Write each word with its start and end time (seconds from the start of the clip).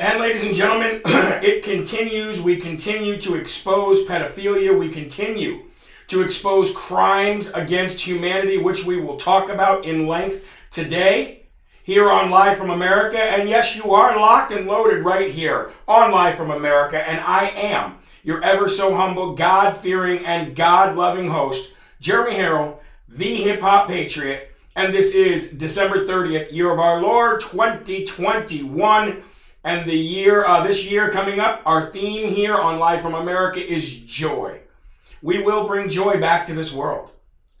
And 0.00 0.20
ladies 0.20 0.44
and 0.44 0.54
gentlemen, 0.54 1.02
it 1.42 1.64
continues. 1.64 2.40
We 2.40 2.56
continue 2.56 3.20
to 3.20 3.34
expose 3.34 4.06
pedophilia. 4.06 4.78
We 4.78 4.90
continue 4.90 5.64
to 6.06 6.22
expose 6.22 6.72
crimes 6.72 7.52
against 7.52 8.00
humanity, 8.00 8.58
which 8.58 8.86
we 8.86 9.00
will 9.00 9.16
talk 9.16 9.48
about 9.48 9.84
in 9.84 10.06
length 10.06 10.56
today 10.70 11.46
here 11.82 12.08
on 12.08 12.30
Live 12.30 12.56
from 12.56 12.70
America. 12.70 13.18
And 13.18 13.48
yes, 13.48 13.74
you 13.74 13.92
are 13.92 14.16
locked 14.16 14.52
and 14.52 14.68
loaded 14.68 15.04
right 15.04 15.32
here 15.32 15.72
on 15.88 16.12
Live 16.12 16.36
from 16.36 16.52
America. 16.52 16.96
And 16.96 17.18
I 17.18 17.48
am 17.48 17.98
your 18.22 18.40
ever 18.44 18.68
so 18.68 18.94
humble, 18.94 19.34
God 19.34 19.76
fearing, 19.76 20.24
and 20.24 20.54
God 20.54 20.96
loving 20.96 21.28
host, 21.28 21.72
Jeremy 21.98 22.36
Herrell, 22.36 22.78
the 23.08 23.34
hip 23.34 23.60
hop 23.60 23.88
patriot. 23.88 24.54
And 24.76 24.94
this 24.94 25.12
is 25.12 25.50
December 25.50 26.06
30th, 26.06 26.52
year 26.52 26.72
of 26.72 26.78
our 26.78 27.02
Lord 27.02 27.40
2021. 27.40 29.24
And 29.68 29.86
the 29.86 29.94
year, 29.94 30.46
uh, 30.46 30.66
this 30.66 30.90
year 30.90 31.10
coming 31.10 31.40
up, 31.40 31.60
our 31.66 31.84
theme 31.84 32.32
here 32.32 32.56
on 32.56 32.78
Live 32.78 33.02
from 33.02 33.12
America 33.12 33.60
is 33.60 34.00
joy. 34.00 34.60
We 35.20 35.42
will 35.42 35.66
bring 35.66 35.90
joy 35.90 36.18
back 36.18 36.46
to 36.46 36.54
this 36.54 36.72
world. 36.72 37.12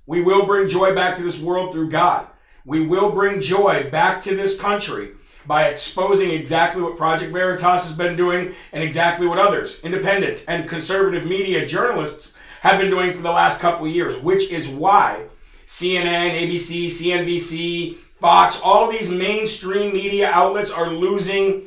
We 0.06 0.22
will 0.22 0.46
bring 0.46 0.70
joy 0.70 0.94
back 0.94 1.16
to 1.16 1.22
this 1.22 1.42
world 1.42 1.70
through 1.70 1.90
God. 1.90 2.26
We 2.64 2.86
will 2.86 3.12
bring 3.12 3.42
joy 3.42 3.90
back 3.90 4.22
to 4.22 4.34
this 4.34 4.58
country 4.58 5.10
by 5.46 5.68
exposing 5.68 6.30
exactly 6.30 6.80
what 6.80 6.96
Project 6.96 7.30
Veritas 7.30 7.86
has 7.86 7.94
been 7.94 8.16
doing 8.16 8.54
and 8.72 8.82
exactly 8.82 9.26
what 9.26 9.38
others, 9.38 9.78
independent 9.82 10.46
and 10.48 10.66
conservative 10.66 11.26
media 11.26 11.66
journalists, 11.66 12.32
have 12.62 12.80
been 12.80 12.88
doing 12.88 13.12
for 13.12 13.20
the 13.20 13.30
last 13.30 13.60
couple 13.60 13.84
of 13.84 13.92
years, 13.92 14.16
which 14.16 14.50
is 14.50 14.66
why 14.66 15.26
CNN, 15.66 16.40
ABC, 16.40 16.86
CNBC, 16.86 17.96
Fox, 17.96 18.62
all 18.62 18.86
of 18.86 18.92
these 18.92 19.10
mainstream 19.10 19.92
media 19.92 20.30
outlets 20.30 20.70
are 20.70 20.88
losing 20.90 21.64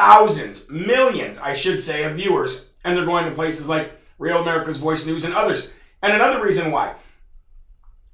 thousands, 0.00 0.66
millions, 0.70 1.38
I 1.38 1.52
should 1.52 1.82
say, 1.82 2.04
of 2.04 2.16
viewers, 2.16 2.64
and 2.84 2.96
they're 2.96 3.04
going 3.04 3.26
to 3.26 3.32
places 3.32 3.68
like 3.68 3.92
Real 4.18 4.40
America's 4.40 4.78
Voice 4.78 5.04
News 5.04 5.26
and 5.26 5.34
others. 5.34 5.74
And 6.00 6.14
another 6.14 6.42
reason 6.42 6.72
why. 6.72 6.94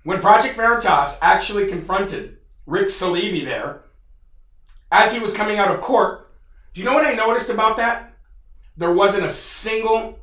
When 0.03 0.21
Project 0.21 0.57
Veritas 0.57 1.21
actually 1.23 1.69
confronted 1.69 2.39
Rick 2.67 2.89
Saleeby 2.89 3.45
there, 3.45 3.83
as 4.91 5.15
he 5.15 5.23
was 5.23 5.37
coming 5.37 5.59
out 5.59 5.71
of 5.71 5.81
court, 5.81 6.29
do 6.75 6.81
you 6.81 6.85
know 6.85 6.93
what 6.93 7.07
I 7.07 7.15
noticed 7.15 7.51
about 7.51 7.77
that? 7.77 8.13
There 8.77 8.93
wasn't 8.93 9.27
a 9.27 9.31
single 9.31 10.19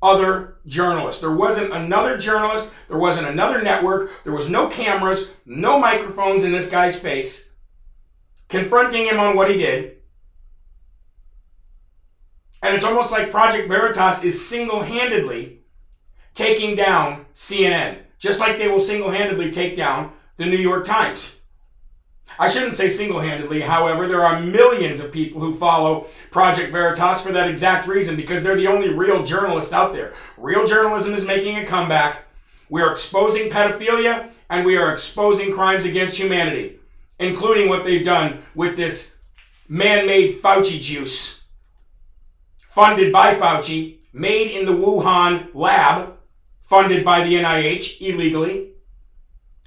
other 0.00 0.56
journalist. 0.66 1.20
There 1.20 1.36
wasn't 1.36 1.74
another 1.74 2.16
journalist. 2.16 2.72
There 2.88 2.98
wasn't 2.98 3.28
another 3.28 3.60
network. 3.60 4.24
There 4.24 4.32
was 4.32 4.48
no 4.48 4.66
cameras, 4.68 5.28
no 5.44 5.78
microphones 5.78 6.44
in 6.44 6.52
this 6.52 6.70
guy's 6.70 6.98
face 6.98 7.50
confronting 8.48 9.06
him 9.06 9.18
on 9.18 9.34
what 9.36 9.50
he 9.50 9.56
did. 9.56 9.96
And 12.62 12.76
it's 12.76 12.84
almost 12.84 13.10
like 13.10 13.30
Project 13.30 13.68
Veritas 13.68 14.22
is 14.24 14.48
single 14.48 14.82
handedly 14.82 15.58
taking 16.34 16.76
down 16.76 17.26
CNN, 17.34 17.98
just 18.18 18.40
like 18.40 18.56
they 18.56 18.68
will 18.68 18.80
single 18.80 19.10
handedly 19.10 19.50
take 19.50 19.74
down 19.74 20.12
the 20.36 20.46
New 20.46 20.56
York 20.56 20.84
Times. 20.84 21.40
I 22.38 22.48
shouldn't 22.48 22.74
say 22.74 22.88
single 22.88 23.20
handedly, 23.20 23.60
however, 23.60 24.08
there 24.08 24.24
are 24.24 24.40
millions 24.40 25.00
of 25.00 25.12
people 25.12 25.40
who 25.40 25.52
follow 25.52 26.06
Project 26.30 26.72
Veritas 26.72 27.26
for 27.26 27.32
that 27.32 27.50
exact 27.50 27.86
reason 27.86 28.16
because 28.16 28.42
they're 28.42 28.56
the 28.56 28.68
only 28.68 28.88
real 28.88 29.22
journalists 29.22 29.72
out 29.72 29.92
there. 29.92 30.14
Real 30.38 30.64
journalism 30.64 31.12
is 31.14 31.26
making 31.26 31.58
a 31.58 31.66
comeback. 31.66 32.24
We 32.70 32.80
are 32.80 32.92
exposing 32.92 33.50
pedophilia 33.50 34.30
and 34.48 34.64
we 34.64 34.76
are 34.76 34.92
exposing 34.92 35.52
crimes 35.52 35.84
against 35.84 36.18
humanity, 36.18 36.78
including 37.18 37.68
what 37.68 37.84
they've 37.84 38.04
done 38.04 38.42
with 38.54 38.76
this 38.76 39.18
man 39.68 40.06
made 40.06 40.36
Fauci 40.36 40.80
juice, 40.80 41.41
funded 42.74 43.12
by 43.12 43.34
Fauci, 43.34 43.98
made 44.12 44.50
in 44.50 44.66
the 44.66 44.72
Wuhan 44.72 45.54
lab, 45.54 46.14
funded 46.62 47.04
by 47.04 47.24
the 47.24 47.34
NIH 47.34 48.00
illegally 48.00 48.72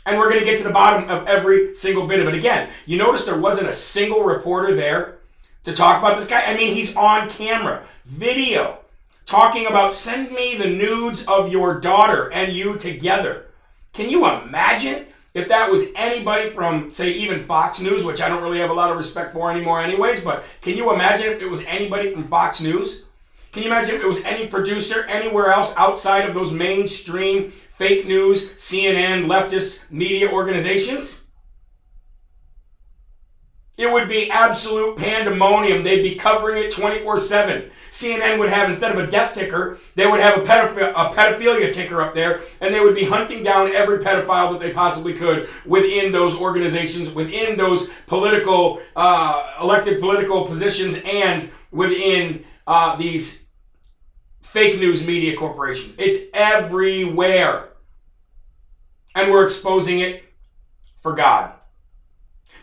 and 0.06 0.19
we're 0.19 0.30
going 0.30 0.40
to 0.40 0.46
get 0.46 0.57
to 0.60 0.63
the 0.63 0.72
bottom 0.72 1.10
of 1.10 1.28
every 1.28 1.74
single 1.75 2.07
bit 2.07 2.19
of 2.19 2.28
it. 2.28 2.36
Again, 2.36 2.69
you 2.86 2.98
notice 2.98 3.25
there 3.25 3.40
wasn't 3.40 3.69
a 3.69 3.74
single 3.74 4.24
reporter 4.24 4.75
there 4.75 5.18
to 5.63 5.74
talk 5.74 6.00
about 6.00 6.16
this 6.16 6.28
guy. 6.28 6.44
I 6.44 6.56
mean, 6.56 6.74
he's 6.74 6.96
on 6.96 7.30
camera, 7.30 7.84
video, 8.06 8.78
talking 9.25 9.66
about 9.66 9.94
send 9.94 10.31
me 10.31 10.58
the 10.58 10.69
nudes 10.69 11.25
of 11.25 11.51
your 11.51 11.80
daughter 11.80 12.31
and 12.31 12.54
you 12.54 12.78
together. 12.78 13.48
Can 13.94 14.10
you 14.10 14.30
imagine 14.30 15.08
if 15.36 15.50
that 15.50 15.70
was 15.70 15.88
anybody 15.96 16.50
from, 16.50 16.90
say, 16.90 17.12
even 17.12 17.42
Fox 17.42 17.82
News, 17.82 18.06
which 18.06 18.22
I 18.22 18.30
don't 18.30 18.42
really 18.42 18.60
have 18.60 18.70
a 18.70 18.74
lot 18.74 18.90
of 18.90 18.98
respect 18.98 19.34
for 19.34 19.52
anymore, 19.52 19.82
anyways, 19.82 20.22
but 20.22 20.46
can 20.62 20.78
you 20.78 20.94
imagine 20.94 21.34
if 21.34 21.42
it 21.42 21.50
was 21.50 21.64
anybody 21.66 22.10
from 22.10 22.24
Fox 22.24 22.62
News? 22.62 23.04
Can 23.52 23.64
you 23.64 23.70
imagine 23.70 23.96
if 23.96 24.02
it 24.02 24.08
was 24.08 24.22
any 24.24 24.48
producer 24.48 25.04
anywhere 25.04 25.52
else 25.52 25.76
outside 25.76 26.28
of 26.28 26.34
those 26.34 26.54
mainstream 26.54 27.52
fake 27.52 28.08
news, 28.08 28.54
CNN, 28.54 29.26
leftist 29.26 29.92
media 29.92 30.32
organizations? 30.32 31.28
It 33.78 33.92
would 33.92 34.08
be 34.08 34.32
absolute 34.32 34.98
pandemonium. 34.98 35.84
They'd 35.84 36.02
be 36.02 36.16
covering 36.16 36.64
it 36.64 36.72
24 36.72 37.18
7. 37.18 37.72
CNN 37.95 38.38
would 38.39 38.50
have, 38.50 38.68
instead 38.68 38.92
of 38.92 38.97
a 38.97 39.07
death 39.07 39.33
ticker, 39.33 39.77
they 39.95 40.06
would 40.06 40.19
have 40.19 40.38
a, 40.38 40.42
pedoph- 40.42 40.92
a 40.92 41.15
pedophilia 41.15 41.74
ticker 41.74 42.01
up 42.01 42.13
there, 42.13 42.42
and 42.59 42.75
they 42.75 42.81
would 42.81 42.94
be 42.94 43.06
hunting 43.06 43.42
down 43.42 43.74
every 43.74 44.00
pedophile 44.00 44.51
that 44.51 44.59
they 44.59 44.74
possibly 44.74 45.13
could 45.13 45.47
within 45.65 46.12
those 46.12 46.36
organizations, 46.36 47.13
within 47.13 47.57
those 47.57 47.92
political, 48.06 48.81
uh, 48.97 49.53
elected 49.62 50.01
political 50.01 50.45
positions, 50.45 50.97
and 51.06 51.50
within 51.71 52.44
uh, 52.68 52.97
these 52.97 53.50
fake 54.41 54.77
news 54.77 55.07
media 55.07 55.38
corporations. 55.38 55.95
It's 55.98 56.30
everywhere. 56.33 57.69
And 59.15 59.31
we're 59.31 59.45
exposing 59.45 60.01
it 60.01 60.25
for 60.98 61.13
God. 61.13 61.55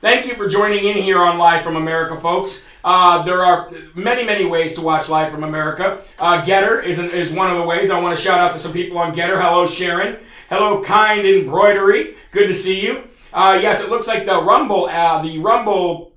Thank 0.02 0.26
you 0.26 0.34
for 0.34 0.48
joining 0.48 0.84
in 0.84 0.96
here 0.96 1.20
on 1.20 1.38
Live 1.38 1.62
from 1.62 1.76
America, 1.76 2.16
folks. 2.16 2.66
Uh, 2.82 3.22
there 3.22 3.44
are 3.44 3.70
many, 3.94 4.24
many 4.24 4.44
ways 4.44 4.74
to 4.74 4.80
watch 4.80 5.08
Live 5.08 5.30
from 5.30 5.44
America. 5.44 6.02
Uh, 6.18 6.42
Gettr 6.42 6.84
is, 6.84 6.98
an, 6.98 7.08
is 7.12 7.30
one 7.30 7.52
of 7.52 7.56
the 7.56 7.62
ways. 7.62 7.88
I 7.88 8.00
want 8.00 8.18
to 8.18 8.20
shout 8.20 8.40
out 8.40 8.50
to 8.50 8.58
some 8.58 8.72
people 8.72 8.98
on 8.98 9.14
Gettr. 9.14 9.40
Hello, 9.40 9.64
Sharon. 9.64 10.18
Hello, 10.48 10.82
Kind 10.82 11.24
Embroidery. 11.24 12.16
Good 12.32 12.48
to 12.48 12.52
see 12.52 12.84
you. 12.84 13.04
Uh, 13.32 13.56
yes, 13.62 13.80
it 13.80 13.90
looks 13.90 14.08
like 14.08 14.26
the 14.26 14.42
Rumble, 14.42 14.86
uh, 14.86 15.22
the 15.22 15.38
Rumble 15.38 16.14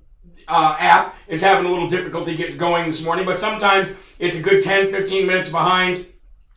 uh, 0.48 0.76
app 0.80 1.14
is 1.28 1.40
having 1.40 1.64
a 1.64 1.70
little 1.70 1.86
difficulty 1.86 2.34
getting 2.34 2.56
going 2.56 2.86
this 2.86 3.04
morning, 3.04 3.24
but 3.24 3.38
sometimes 3.38 3.96
it's 4.18 4.40
a 4.40 4.42
good 4.42 4.62
10, 4.62 4.90
15 4.90 5.28
minutes 5.28 5.50
behind. 5.50 6.06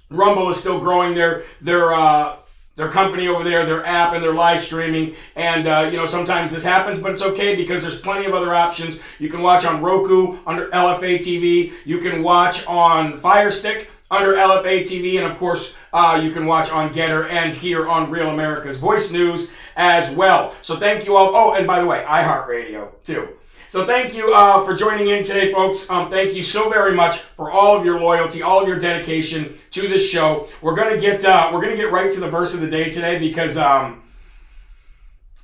Rumble 0.09 0.49
is 0.49 0.59
still 0.59 0.79
growing 0.79 1.13
their 1.13 1.43
their 1.61 1.93
uh, 1.93 2.37
their 2.79 2.89
company 2.89 3.27
over 3.27 3.43
there, 3.43 3.65
their 3.65 3.85
app, 3.85 4.13
and 4.13 4.23
their 4.23 4.33
live 4.33 4.61
streaming. 4.61 5.13
And 5.35 5.67
uh, 5.67 5.89
you 5.91 5.97
know 5.97 6.05
sometimes 6.05 6.53
this 6.53 6.63
happens, 6.63 6.97
but 6.97 7.11
it's 7.11 7.21
okay 7.21 7.55
because 7.55 7.81
there's 7.81 7.99
plenty 7.99 8.25
of 8.25 8.33
other 8.33 8.55
options. 8.55 9.01
You 9.19 9.29
can 9.29 9.41
watch 9.41 9.65
on 9.65 9.81
Roku 9.81 10.39
under 10.47 10.69
LFA 10.69 11.19
TV. 11.19 11.73
You 11.83 11.99
can 11.99 12.23
watch 12.23 12.65
on 12.67 13.17
Fire 13.17 13.51
Stick 13.51 13.91
under 14.09 14.33
LFA 14.33 14.83
TV, 14.83 15.21
and 15.21 15.29
of 15.29 15.37
course, 15.37 15.75
uh, 15.91 16.19
you 16.23 16.31
can 16.31 16.45
watch 16.45 16.71
on 16.71 16.93
Gettr 16.93 17.29
and 17.29 17.53
here 17.53 17.85
on 17.87 18.09
Real 18.09 18.29
America's 18.29 18.79
Voice 18.79 19.11
News 19.11 19.51
as 19.75 20.15
well. 20.15 20.55
So 20.61 20.77
thank 20.77 21.05
you 21.05 21.17
all. 21.17 21.35
Oh, 21.35 21.55
and 21.55 21.67
by 21.67 21.81
the 21.81 21.85
way, 21.85 22.05
iHeartRadio 22.07 22.91
too. 23.03 23.27
So 23.69 23.85
thank 23.85 24.15
you 24.15 24.33
uh, 24.33 24.65
for 24.65 24.73
joining 24.73 25.09
in 25.09 25.21
today, 25.23 25.53
folks. 25.53 25.87
Um, 25.91 26.09
thank 26.09 26.33
you 26.33 26.41
so 26.41 26.71
very 26.71 26.95
much 26.95 27.19
for 27.19 27.51
all 27.51 27.77
of 27.77 27.85
your 27.85 27.99
loyalty, 27.99 28.41
all 28.41 28.59
of 28.59 28.67
your 28.67 28.79
dedication 28.79 29.53
to 29.69 29.87
this 29.87 30.09
show. 30.09 30.47
We're 30.63 30.73
gonna 30.73 30.97
get 30.97 31.23
uh, 31.23 31.51
we're 31.53 31.61
gonna 31.61 31.75
get 31.75 31.91
right 31.91 32.11
to 32.11 32.19
the 32.19 32.31
verse 32.31 32.55
of 32.55 32.61
the 32.61 32.67
day 32.67 32.89
today 32.89 33.19
because 33.19 33.57
um, 33.57 34.01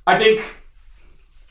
I 0.07 0.17
think 0.17 0.59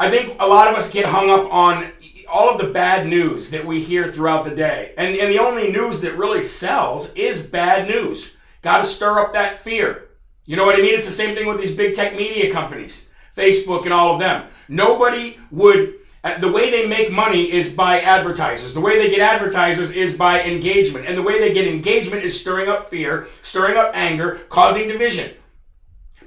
I 0.01 0.11
think 0.11 0.37
a 0.41 0.49
lot 0.49 0.67
of 0.67 0.75
us 0.75 0.91
get 0.91 1.07
hung 1.07 1.31
up 1.31 1.49
on 1.53 1.93
all 2.29 2.51
of 2.51 2.61
the 2.61 2.73
bad 2.73 3.07
news 3.07 3.53
that 3.53 3.65
we 3.65 3.81
hear 3.81 4.09
throughout 4.09 4.45
the 4.45 4.57
day, 4.57 4.95
and 4.99 5.15
and 5.17 5.33
the 5.33 5.39
only 5.39 5.71
news 5.71 6.01
that 6.01 6.19
really 6.19 6.43
sells 6.43 7.15
is 7.15 7.47
bad 7.47 7.89
news. 7.89 8.35
Got 8.63 8.79
to 8.79 8.83
stir 8.83 9.21
up 9.21 9.33
that 9.35 9.61
fear. 9.61 10.09
You 10.45 10.57
know 10.57 10.67
what 10.67 10.75
I 10.75 10.83
mean? 10.83 10.97
It's 10.97 11.07
the 11.07 11.13
same 11.13 11.37
thing 11.37 11.47
with 11.47 11.61
these 11.61 11.77
big 11.77 11.95
tech 11.95 12.17
media 12.17 12.53
companies, 12.53 13.13
Facebook 13.37 13.85
and 13.85 13.93
all 13.93 14.13
of 14.13 14.19
them. 14.19 14.49
Nobody 14.69 15.39
would 15.53 15.95
the 16.39 16.51
way 16.51 16.71
they 16.71 16.87
make 16.87 17.13
money 17.13 17.53
is 17.53 17.73
by 17.73 18.01
advertisers. 18.01 18.73
The 18.73 18.81
way 18.81 18.99
they 18.99 19.11
get 19.11 19.21
advertisers 19.21 19.91
is 19.91 20.17
by 20.17 20.43
engagement. 20.43 21.07
And 21.07 21.17
the 21.17 21.23
way 21.23 21.39
they 21.39 21.53
get 21.53 21.67
engagement 21.67 22.25
is 22.25 22.41
stirring 22.41 22.69
up 22.69 22.85
fear, 22.85 23.27
stirring 23.43 23.77
up 23.77 23.93
anger, 23.95 24.41
causing 24.49 24.89
division. 24.89 25.33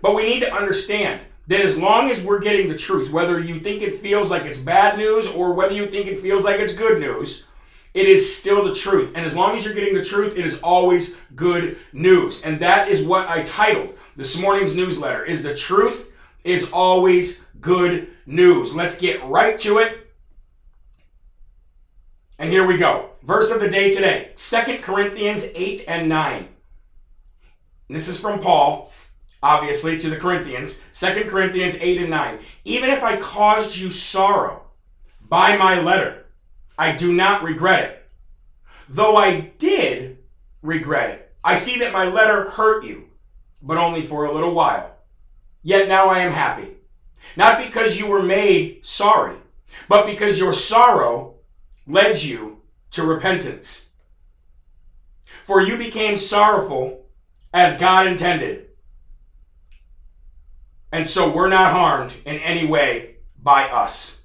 But 0.01 0.15
we 0.15 0.23
need 0.23 0.41
to 0.41 0.53
understand 0.53 1.21
that 1.47 1.61
as 1.61 1.77
long 1.77 2.11
as 2.11 2.23
we're 2.23 2.39
getting 2.39 2.67
the 2.67 2.77
truth, 2.77 3.11
whether 3.11 3.39
you 3.39 3.59
think 3.59 3.81
it 3.81 3.95
feels 3.95 4.29
like 4.29 4.43
it's 4.43 4.59
bad 4.59 4.97
news 4.97 5.27
or 5.27 5.53
whether 5.53 5.73
you 5.73 5.87
think 5.87 6.07
it 6.07 6.19
feels 6.19 6.43
like 6.43 6.59
it's 6.59 6.73
good 6.73 6.99
news, 6.99 7.45
it 7.95 8.05
is 8.05 8.37
still 8.37 8.63
the 8.63 8.75
truth. 8.75 9.13
And 9.15 9.25
as 9.25 9.35
long 9.35 9.55
as 9.55 9.65
you're 9.65 9.73
getting 9.73 9.95
the 9.95 10.03
truth, 10.03 10.37
it 10.37 10.45
is 10.45 10.59
always 10.61 11.17
good 11.35 11.77
news. 11.91 12.41
And 12.41 12.59
that 12.59 12.89
is 12.89 13.01
what 13.01 13.27
I 13.27 13.41
titled 13.41 13.97
this 14.15 14.39
morning's 14.39 14.75
newsletter 14.75 15.25
is 15.25 15.41
the 15.41 15.55
truth 15.55 16.11
is 16.43 16.69
always 16.71 17.46
good 17.67 18.07
news. 18.25 18.74
Let's 18.74 18.97
get 18.97 19.24
right 19.25 19.59
to 19.59 19.79
it. 19.79 20.07
And 22.39 22.50
here 22.50 22.65
we 22.65 22.77
go. 22.77 23.09
Verse 23.24 23.51
of 23.51 23.59
the 23.59 23.69
day 23.69 23.91
today 23.91 24.31
2 24.38 24.79
Corinthians 24.81 25.50
8 25.53 25.83
and 25.88 26.07
9. 26.07 26.47
This 27.89 28.07
is 28.07 28.21
from 28.21 28.39
Paul, 28.39 28.91
obviously, 29.43 30.00
to 30.00 30.09
the 30.09 30.15
Corinthians. 30.15 30.81
2 30.93 31.25
Corinthians 31.25 31.75
8 31.81 32.01
and 32.01 32.09
9. 32.09 32.39
Even 32.63 32.89
if 32.89 33.03
I 33.03 33.17
caused 33.17 33.77
you 33.77 33.91
sorrow 33.91 34.63
by 35.27 35.57
my 35.57 35.81
letter, 35.81 36.25
I 36.77 36.95
do 36.95 37.12
not 37.13 37.43
regret 37.43 37.83
it. 37.83 38.09
Though 38.88 39.17
I 39.17 39.51
did 39.57 40.19
regret 40.62 41.09
it. 41.09 41.31
I 41.43 41.55
see 41.55 41.79
that 41.79 41.91
my 41.91 42.05
letter 42.05 42.50
hurt 42.50 42.86
you, 42.86 43.09
but 43.62 43.77
only 43.77 44.03
for 44.03 44.24
a 44.24 44.33
little 44.33 44.53
while. 44.53 44.95
Yet 45.63 45.89
now 45.89 46.07
I 46.07 46.19
am 46.19 46.31
happy. 46.31 46.76
Not 47.36 47.63
because 47.63 48.00
you 48.00 48.07
were 48.07 48.24
made 48.24 48.86
sorry, 48.86 49.38
but 49.88 50.05
because 50.05 50.39
your 50.39 50.53
sorrow 50.53 51.36
led 51.86 52.21
you 52.21 52.62
to 52.91 53.03
repentance. 53.03 53.91
For 55.43 55.62
you 55.62 55.77
became 55.77 56.17
sorrowful 56.17 57.05
as 57.53 57.77
God 57.77 58.07
intended. 58.07 58.67
And 60.91 61.07
so 61.07 61.33
we're 61.33 61.50
not 61.50 61.71
harmed 61.71 62.13
in 62.25 62.38
any 62.39 62.67
way 62.67 63.15
by 63.41 63.63
us. 63.69 64.24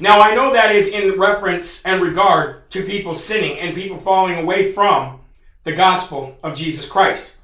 Now, 0.00 0.20
I 0.20 0.34
know 0.34 0.52
that 0.52 0.74
is 0.74 0.88
in 0.88 1.18
reference 1.18 1.84
and 1.84 2.02
regard 2.02 2.68
to 2.70 2.84
people 2.84 3.14
sinning 3.14 3.58
and 3.58 3.74
people 3.74 3.96
falling 3.96 4.38
away 4.38 4.72
from 4.72 5.20
the 5.62 5.72
gospel 5.72 6.36
of 6.42 6.56
Jesus 6.56 6.88
Christ 6.88 7.36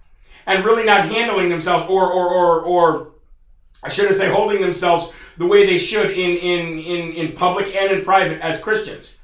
and 0.47 0.65
really 0.65 0.85
not 0.85 1.09
handling 1.09 1.49
themselves 1.49 1.89
or, 1.89 2.13
or, 2.13 2.29
or, 2.29 2.61
or 2.63 3.10
I 3.83 3.89
should 3.89 4.15
say 4.15 4.31
holding 4.31 4.61
themselves 4.61 5.13
the 5.37 5.47
way 5.47 5.65
they 5.65 5.79
should 5.79 6.11
in, 6.11 6.37
in, 6.37 6.79
in, 6.79 7.13
in 7.13 7.33
public 7.33 7.75
and 7.75 7.93
in 7.93 8.05
private 8.05 8.41
as 8.41 8.61
Christians. 8.61 9.17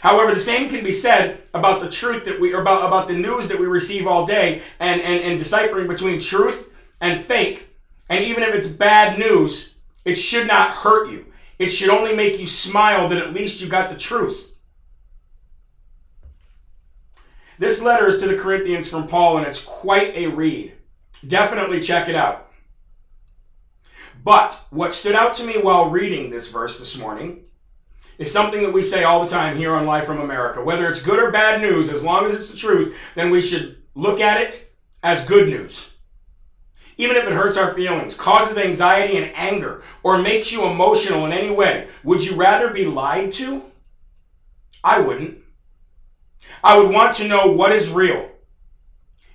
However, 0.00 0.32
the 0.32 0.40
same 0.40 0.68
can 0.68 0.84
be 0.84 0.92
said 0.92 1.42
about 1.54 1.80
the 1.80 1.90
truth 1.90 2.24
that 2.26 2.38
we, 2.38 2.52
about, 2.52 2.86
about 2.86 3.08
the 3.08 3.14
news 3.14 3.48
that 3.48 3.58
we 3.58 3.66
receive 3.66 4.06
all 4.06 4.24
day 4.24 4.62
and, 4.78 5.00
and, 5.00 5.22
and 5.24 5.38
deciphering 5.38 5.88
between 5.88 6.20
truth 6.20 6.72
and 7.00 7.20
fake. 7.20 7.68
And 8.08 8.24
even 8.24 8.44
if 8.44 8.54
it's 8.54 8.68
bad 8.68 9.18
news, 9.18 9.74
it 10.04 10.14
should 10.14 10.46
not 10.46 10.76
hurt 10.76 11.10
you. 11.10 11.26
It 11.58 11.70
should 11.70 11.88
only 11.88 12.14
make 12.14 12.38
you 12.38 12.46
smile 12.46 13.08
that 13.08 13.18
at 13.18 13.32
least 13.32 13.60
you 13.60 13.68
got 13.68 13.88
the 13.88 13.96
truth. 13.96 14.56
This 17.58 17.82
letter 17.82 18.06
is 18.06 18.18
to 18.18 18.28
the 18.28 18.36
Corinthians 18.36 18.90
from 18.90 19.08
Paul, 19.08 19.38
and 19.38 19.46
it's 19.46 19.64
quite 19.64 20.14
a 20.14 20.26
read. 20.26 20.74
Definitely 21.26 21.80
check 21.80 22.08
it 22.08 22.14
out. 22.14 22.50
But 24.26 24.60
what 24.70 24.92
stood 24.92 25.14
out 25.14 25.36
to 25.36 25.46
me 25.46 25.56
while 25.56 25.88
reading 25.88 26.30
this 26.30 26.50
verse 26.50 26.80
this 26.80 26.98
morning 26.98 27.44
is 28.18 28.32
something 28.32 28.60
that 28.64 28.72
we 28.72 28.82
say 28.82 29.04
all 29.04 29.22
the 29.22 29.30
time 29.30 29.56
here 29.56 29.72
on 29.72 29.86
Live 29.86 30.04
from 30.04 30.18
America. 30.18 30.64
Whether 30.64 30.90
it's 30.90 31.00
good 31.00 31.20
or 31.20 31.30
bad 31.30 31.60
news, 31.60 31.92
as 31.92 32.02
long 32.02 32.26
as 32.26 32.34
it's 32.34 32.50
the 32.50 32.56
truth, 32.56 32.96
then 33.14 33.30
we 33.30 33.40
should 33.40 33.84
look 33.94 34.20
at 34.20 34.40
it 34.40 34.72
as 35.04 35.28
good 35.28 35.48
news. 35.48 35.92
Even 36.96 37.16
if 37.16 37.24
it 37.24 37.34
hurts 37.34 37.56
our 37.56 37.72
feelings, 37.72 38.16
causes 38.16 38.58
anxiety 38.58 39.16
and 39.16 39.30
anger, 39.36 39.84
or 40.02 40.18
makes 40.18 40.52
you 40.52 40.66
emotional 40.66 41.24
in 41.24 41.30
any 41.30 41.54
way, 41.54 41.86
would 42.02 42.26
you 42.26 42.34
rather 42.34 42.70
be 42.70 42.84
lied 42.84 43.30
to? 43.34 43.62
I 44.82 44.98
wouldn't. 44.98 45.38
I 46.64 46.76
would 46.76 46.92
want 46.92 47.14
to 47.18 47.28
know 47.28 47.52
what 47.52 47.70
is 47.70 47.92
real. 47.92 48.28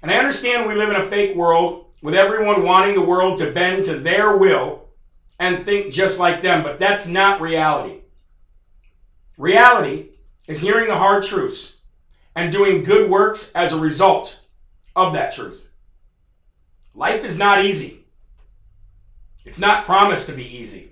And 0.01 0.11
I 0.11 0.17
understand 0.17 0.67
we 0.67 0.75
live 0.75 0.89
in 0.89 0.97
a 0.97 1.07
fake 1.07 1.37
world 1.37 1.85
with 2.03 2.13
everyone 2.13 2.65
wanting 2.65 2.95
the 2.95 3.01
world 3.05 3.37
to 3.37 3.51
bend 3.51 3.85
to 3.85 3.97
their 3.97 4.35
will 4.35 4.80
and 5.41 5.63
think 5.63 5.91
just 5.91 6.19
like 6.19 6.43
them, 6.43 6.61
but 6.61 6.77
that's 6.77 7.07
not 7.07 7.41
reality. 7.41 8.01
Reality 9.39 10.09
is 10.47 10.61
hearing 10.61 10.87
the 10.87 10.95
hard 10.95 11.23
truths 11.23 11.77
and 12.35 12.51
doing 12.51 12.83
good 12.83 13.09
works 13.09 13.51
as 13.55 13.73
a 13.73 13.79
result 13.79 14.39
of 14.95 15.13
that 15.13 15.33
truth. 15.33 15.67
Life 16.93 17.23
is 17.23 17.39
not 17.39 17.65
easy. 17.65 18.05
It's 19.43 19.59
not 19.59 19.85
promised 19.85 20.29
to 20.29 20.35
be 20.35 20.45
easy, 20.45 20.91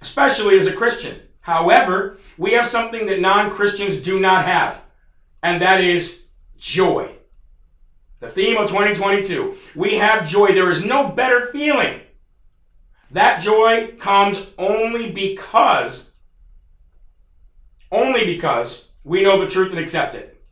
especially 0.00 0.56
as 0.56 0.68
a 0.68 0.72
Christian. 0.72 1.20
However, 1.40 2.18
we 2.38 2.52
have 2.52 2.68
something 2.68 3.06
that 3.06 3.20
non 3.20 3.50
Christians 3.50 4.00
do 4.00 4.20
not 4.20 4.44
have 4.44 4.82
and 5.42 5.60
that 5.60 5.80
is 5.80 6.26
joy. 6.56 7.10
The 8.20 8.28
theme 8.28 8.56
of 8.56 8.68
2022. 8.68 9.56
We 9.74 9.96
have 9.96 10.28
joy. 10.28 10.52
There 10.52 10.70
is 10.70 10.84
no 10.84 11.08
better 11.08 11.46
feeling. 11.46 12.00
That 13.14 13.40
joy 13.40 13.92
comes 14.00 14.44
only 14.58 15.12
because, 15.12 16.10
only 17.92 18.26
because 18.26 18.88
we 19.04 19.22
know 19.22 19.40
the 19.40 19.48
truth 19.48 19.70
and 19.70 19.78
accept 19.78 20.16
it. 20.16 20.42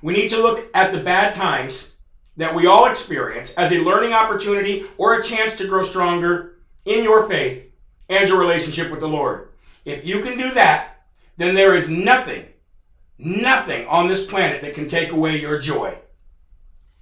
We 0.00 0.12
need 0.12 0.28
to 0.28 0.40
look 0.40 0.70
at 0.74 0.92
the 0.92 1.00
bad 1.00 1.34
times 1.34 1.96
that 2.36 2.54
we 2.54 2.68
all 2.68 2.88
experience 2.88 3.52
as 3.58 3.72
a 3.72 3.80
learning 3.80 4.12
opportunity 4.12 4.86
or 4.96 5.14
a 5.14 5.22
chance 5.24 5.56
to 5.56 5.66
grow 5.66 5.82
stronger 5.82 6.54
in 6.86 7.02
your 7.02 7.28
faith 7.28 7.68
and 8.08 8.28
your 8.28 8.38
relationship 8.38 8.88
with 8.88 9.00
the 9.00 9.08
Lord. 9.08 9.48
If 9.84 10.06
you 10.06 10.22
can 10.22 10.38
do 10.38 10.52
that, 10.52 11.02
then 11.36 11.56
there 11.56 11.74
is 11.74 11.90
nothing 11.90 12.46
nothing 13.18 13.86
on 13.86 14.08
this 14.08 14.24
planet 14.24 14.62
that 14.62 14.72
can 14.72 14.86
take 14.86 15.10
away 15.10 15.38
your 15.38 15.58
joy. 15.58 15.98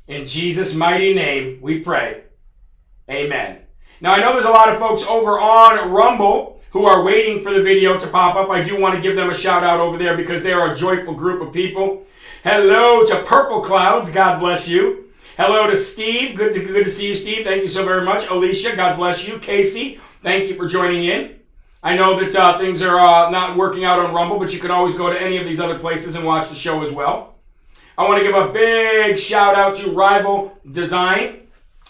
In 0.09 0.27
Jesus' 0.27 0.75
mighty 0.75 1.15
name, 1.15 1.61
we 1.61 1.79
pray. 1.79 2.25
Amen. 3.09 3.68
Now, 4.01 4.13
I 4.13 4.21
know 4.21 4.33
there's 4.33 4.45
a 4.45 4.51
lot 4.51 4.69
of 4.69 4.79
folks 4.79 5.05
over 5.07 5.41
on 5.41 5.91
Rumble 5.91 6.61
who 6.71 6.85
are 6.85 7.03
waiting 7.03 7.41
for 7.41 7.53
the 7.53 7.63
video 7.63 7.99
to 7.99 8.07
pop 8.07 8.37
up. 8.37 8.49
I 8.49 8.63
do 8.63 8.81
want 8.81 8.95
to 8.95 9.01
give 9.01 9.17
them 9.17 9.29
a 9.29 9.35
shout 9.35 9.65
out 9.65 9.81
over 9.81 9.99
there 9.99 10.17
because 10.17 10.41
they 10.41 10.53
are 10.53 10.71
a 10.71 10.77
joyful 10.77 11.15
group 11.15 11.43
of 11.43 11.53
people. 11.53 12.05
Hello 12.45 13.05
to 13.05 13.23
Purple 13.25 13.61
Clouds. 13.61 14.13
God 14.13 14.39
bless 14.39 14.69
you. 14.69 15.07
Hello 15.37 15.67
to 15.69 15.75
Steve. 15.75 16.37
Good 16.37 16.53
to, 16.53 16.65
good 16.65 16.85
to 16.85 16.91
see 16.91 17.09
you, 17.09 17.17
Steve. 17.17 17.45
Thank 17.45 17.63
you 17.63 17.69
so 17.69 17.85
very 17.85 18.05
much. 18.05 18.29
Alicia, 18.29 18.77
God 18.77 18.97
bless 18.97 19.27
you. 19.27 19.41
Casey, 19.41 19.99
thank 20.23 20.49
you 20.49 20.55
for 20.55 20.67
joining 20.67 21.05
in. 21.05 21.41
I 21.83 21.97
know 21.97 22.21
that 22.21 22.37
uh, 22.37 22.57
things 22.57 22.83
are 22.83 23.01
uh, 23.01 23.31
not 23.31 23.57
working 23.57 23.85
out 23.85 23.99
on 23.99 24.15
Rumble, 24.15 24.39
but 24.39 24.55
you 24.55 24.61
can 24.61 24.71
always 24.71 24.95
go 24.95 25.13
to 25.13 25.21
any 25.21 25.39
of 25.39 25.45
these 25.45 25.59
other 25.59 25.79
places 25.79 26.15
and 26.15 26.25
watch 26.25 26.49
the 26.49 26.55
show 26.55 26.83
as 26.83 26.93
well. 26.93 27.35
I 27.97 28.05
want 28.05 28.19
to 28.19 28.25
give 28.25 28.37
a 28.37 28.53
big 28.53 29.19
shout 29.19 29.57
out 29.57 29.75
to 29.77 29.91
Rival 29.91 30.57
Design 30.71 31.48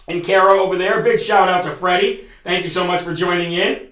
and 0.08 0.24
Kara 0.24 0.58
over 0.58 0.76
there. 0.76 1.02
Big 1.02 1.20
shout 1.20 1.48
out 1.48 1.62
to 1.64 1.70
Freddie. 1.70 2.24
Thank 2.44 2.64
you 2.64 2.70
so 2.70 2.86
much 2.86 3.02
for 3.02 3.14
joining 3.14 3.52
in. 3.52 3.88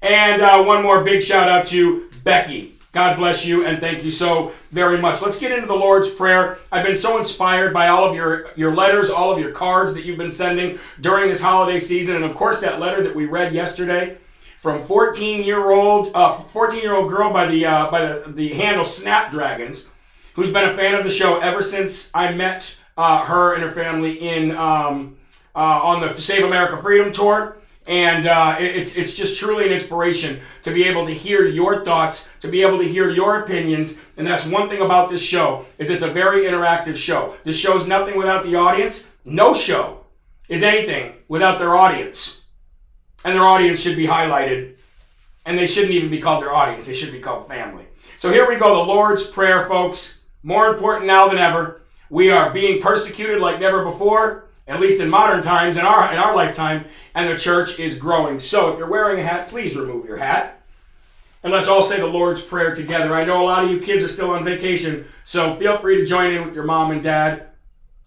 And 0.00 0.42
uh, 0.42 0.62
one 0.62 0.82
more 0.82 1.02
big 1.04 1.22
shout 1.22 1.48
out 1.48 1.66
to 1.68 2.08
Becky. 2.22 2.74
God 2.92 3.18
bless 3.18 3.44
you 3.44 3.66
and 3.66 3.78
thank 3.78 4.04
you 4.04 4.10
so 4.10 4.52
very 4.70 4.98
much. 5.00 5.20
Let's 5.20 5.38
get 5.38 5.52
into 5.52 5.66
the 5.66 5.74
Lord's 5.74 6.08
Prayer. 6.08 6.58
I've 6.72 6.86
been 6.86 6.96
so 6.96 7.18
inspired 7.18 7.74
by 7.74 7.88
all 7.88 8.08
of 8.08 8.14
your, 8.14 8.48
your 8.56 8.74
letters, 8.74 9.10
all 9.10 9.32
of 9.32 9.38
your 9.38 9.50
cards 9.50 9.92
that 9.94 10.06
you've 10.06 10.16
been 10.16 10.32
sending 10.32 10.78
during 11.02 11.28
this 11.28 11.42
holiday 11.42 11.78
season, 11.78 12.16
and 12.16 12.24
of 12.24 12.34
course 12.34 12.62
that 12.62 12.80
letter 12.80 13.02
that 13.02 13.14
we 13.14 13.26
read 13.26 13.52
yesterday 13.52 14.16
from 14.58 14.82
14 14.82 15.42
year 15.44 15.70
old 15.70 16.10
uh, 16.14 16.32
14 16.32 16.80
year 16.80 16.94
old 16.94 17.10
girl 17.10 17.30
by 17.30 17.46
the 17.46 17.66
uh, 17.66 17.90
by 17.90 18.00
the, 18.00 18.32
the 18.32 18.54
handle 18.54 18.84
Snapdragons, 18.84 19.90
who's 20.34 20.50
been 20.50 20.68
a 20.68 20.74
fan 20.74 20.94
of 20.94 21.04
the 21.04 21.10
show 21.10 21.38
ever 21.40 21.60
since 21.60 22.10
I 22.14 22.32
met 22.32 22.80
uh, 22.96 23.26
her 23.26 23.54
and 23.54 23.62
her 23.62 23.70
family 23.70 24.12
in 24.12 24.52
um, 24.52 25.18
uh, 25.56 25.80
on 25.82 26.00
the 26.00 26.12
Save 26.20 26.44
America 26.44 26.76
Freedom 26.76 27.10
tour. 27.10 27.56
And 27.88 28.26
uh, 28.26 28.56
it's 28.58 28.96
it's 28.96 29.14
just 29.14 29.38
truly 29.38 29.66
an 29.66 29.72
inspiration 29.72 30.40
to 30.62 30.72
be 30.72 30.84
able 30.84 31.06
to 31.06 31.14
hear 31.14 31.46
your 31.46 31.84
thoughts, 31.84 32.30
to 32.40 32.48
be 32.48 32.62
able 32.62 32.78
to 32.78 32.84
hear 32.84 33.10
your 33.10 33.40
opinions, 33.42 34.00
and 34.16 34.26
that's 34.26 34.44
one 34.44 34.68
thing 34.68 34.82
about 34.82 35.08
this 35.08 35.22
show 35.22 35.64
is 35.78 35.88
it's 35.88 36.02
a 36.02 36.10
very 36.10 36.46
interactive 36.46 36.96
show. 36.96 37.36
This 37.44 37.56
show's 37.56 37.86
nothing 37.86 38.18
without 38.18 38.44
the 38.44 38.56
audience. 38.56 39.14
No 39.24 39.54
show 39.54 40.04
is 40.48 40.64
anything 40.64 41.12
without 41.28 41.60
their 41.60 41.76
audience 41.76 42.42
and 43.26 43.34
their 43.34 43.44
audience 43.44 43.80
should 43.80 43.96
be 43.96 44.06
highlighted. 44.06 44.78
And 45.44 45.58
they 45.58 45.66
shouldn't 45.66 45.92
even 45.92 46.10
be 46.10 46.20
called 46.20 46.42
their 46.42 46.54
audience, 46.54 46.86
they 46.86 46.94
should 46.94 47.12
be 47.12 47.20
called 47.20 47.48
family. 47.48 47.84
So 48.16 48.32
here 48.32 48.48
we 48.48 48.56
go 48.56 48.76
the 48.76 48.82
Lord's 48.82 49.26
Prayer, 49.26 49.66
folks. 49.66 50.22
More 50.42 50.68
important 50.68 51.06
now 51.06 51.28
than 51.28 51.38
ever. 51.38 51.82
We 52.08 52.30
are 52.30 52.52
being 52.52 52.80
persecuted 52.80 53.40
like 53.40 53.60
never 53.60 53.84
before, 53.84 54.45
at 54.66 54.80
least 54.80 55.00
in 55.00 55.08
modern 55.08 55.42
times, 55.42 55.76
in 55.76 55.84
our, 55.84 56.12
in 56.12 56.18
our 56.18 56.34
lifetime, 56.34 56.84
and 57.14 57.30
the 57.30 57.38
church 57.38 57.78
is 57.78 57.98
growing. 57.98 58.40
So 58.40 58.72
if 58.72 58.78
you're 58.78 58.90
wearing 58.90 59.20
a 59.20 59.26
hat, 59.26 59.48
please 59.48 59.76
remove 59.76 60.06
your 60.06 60.18
hat. 60.18 60.62
And 61.42 61.52
let's 61.52 61.68
all 61.68 61.82
say 61.82 62.00
the 62.00 62.06
Lord's 62.06 62.42
Prayer 62.42 62.74
together. 62.74 63.14
I 63.14 63.24
know 63.24 63.42
a 63.42 63.46
lot 63.46 63.64
of 63.64 63.70
you 63.70 63.78
kids 63.78 64.02
are 64.02 64.08
still 64.08 64.30
on 64.30 64.44
vacation, 64.44 65.06
so 65.24 65.54
feel 65.54 65.78
free 65.78 66.00
to 66.00 66.06
join 66.06 66.32
in 66.32 66.44
with 66.44 66.54
your 66.54 66.64
mom 66.64 66.90
and 66.90 67.02
dad. 67.02 67.48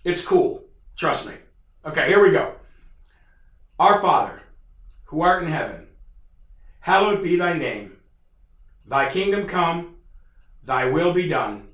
It's 0.04 0.26
cool. 0.26 0.66
Trust 0.98 1.28
me. 1.28 1.34
Okay, 1.86 2.08
here 2.08 2.22
we 2.22 2.32
go. 2.32 2.56
Our 3.80 4.02
Father 4.02 4.42
who 5.06 5.22
art 5.22 5.42
in 5.42 5.50
heaven, 5.50 5.88
hallowed 6.82 7.24
be 7.24 7.36
thy 7.36 7.58
name. 7.58 7.98
Thy 8.86 9.10
kingdom 9.10 9.48
come, 9.48 9.96
thy 10.64 10.86
will 10.86 11.14
be 11.14 11.28
done, 11.28 11.70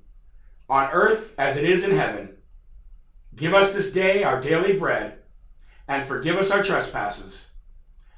on 0.69 0.89
earth 0.91 1.33
as 1.37 1.57
it 1.57 1.63
is 1.65 1.83
in 1.83 1.97
heaven. 1.97 2.34
Give 3.35 3.53
us 3.53 3.73
this 3.73 3.91
day 3.91 4.23
our 4.23 4.39
daily 4.39 4.73
bread, 4.73 5.19
and 5.87 6.05
forgive 6.05 6.37
us 6.37 6.51
our 6.51 6.63
trespasses, 6.63 7.51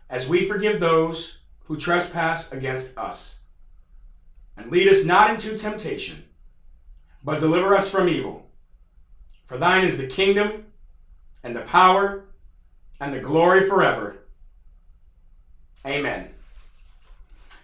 as 0.09 0.29
we 0.29 0.45
forgive 0.45 0.79
those 0.79 1.39
who 1.65 1.77
trespass 1.77 2.51
against 2.51 2.97
us. 2.97 3.41
and 4.55 4.71
lead 4.71 4.87
us 4.87 5.05
not 5.05 5.29
into 5.29 5.55
temptation, 5.55 6.23
but 7.23 7.39
deliver 7.39 7.75
us 7.75 7.91
from 7.91 8.09
evil. 8.09 8.49
For 9.45 9.57
thine 9.57 9.85
is 9.85 9.97
the 9.97 10.07
kingdom, 10.07 10.65
and 11.43 11.55
the 11.55 11.61
power, 11.61 12.25
and 12.99 13.13
the 13.13 13.19
glory 13.19 13.67
forever. 13.69 14.17
Amen. 15.85 16.29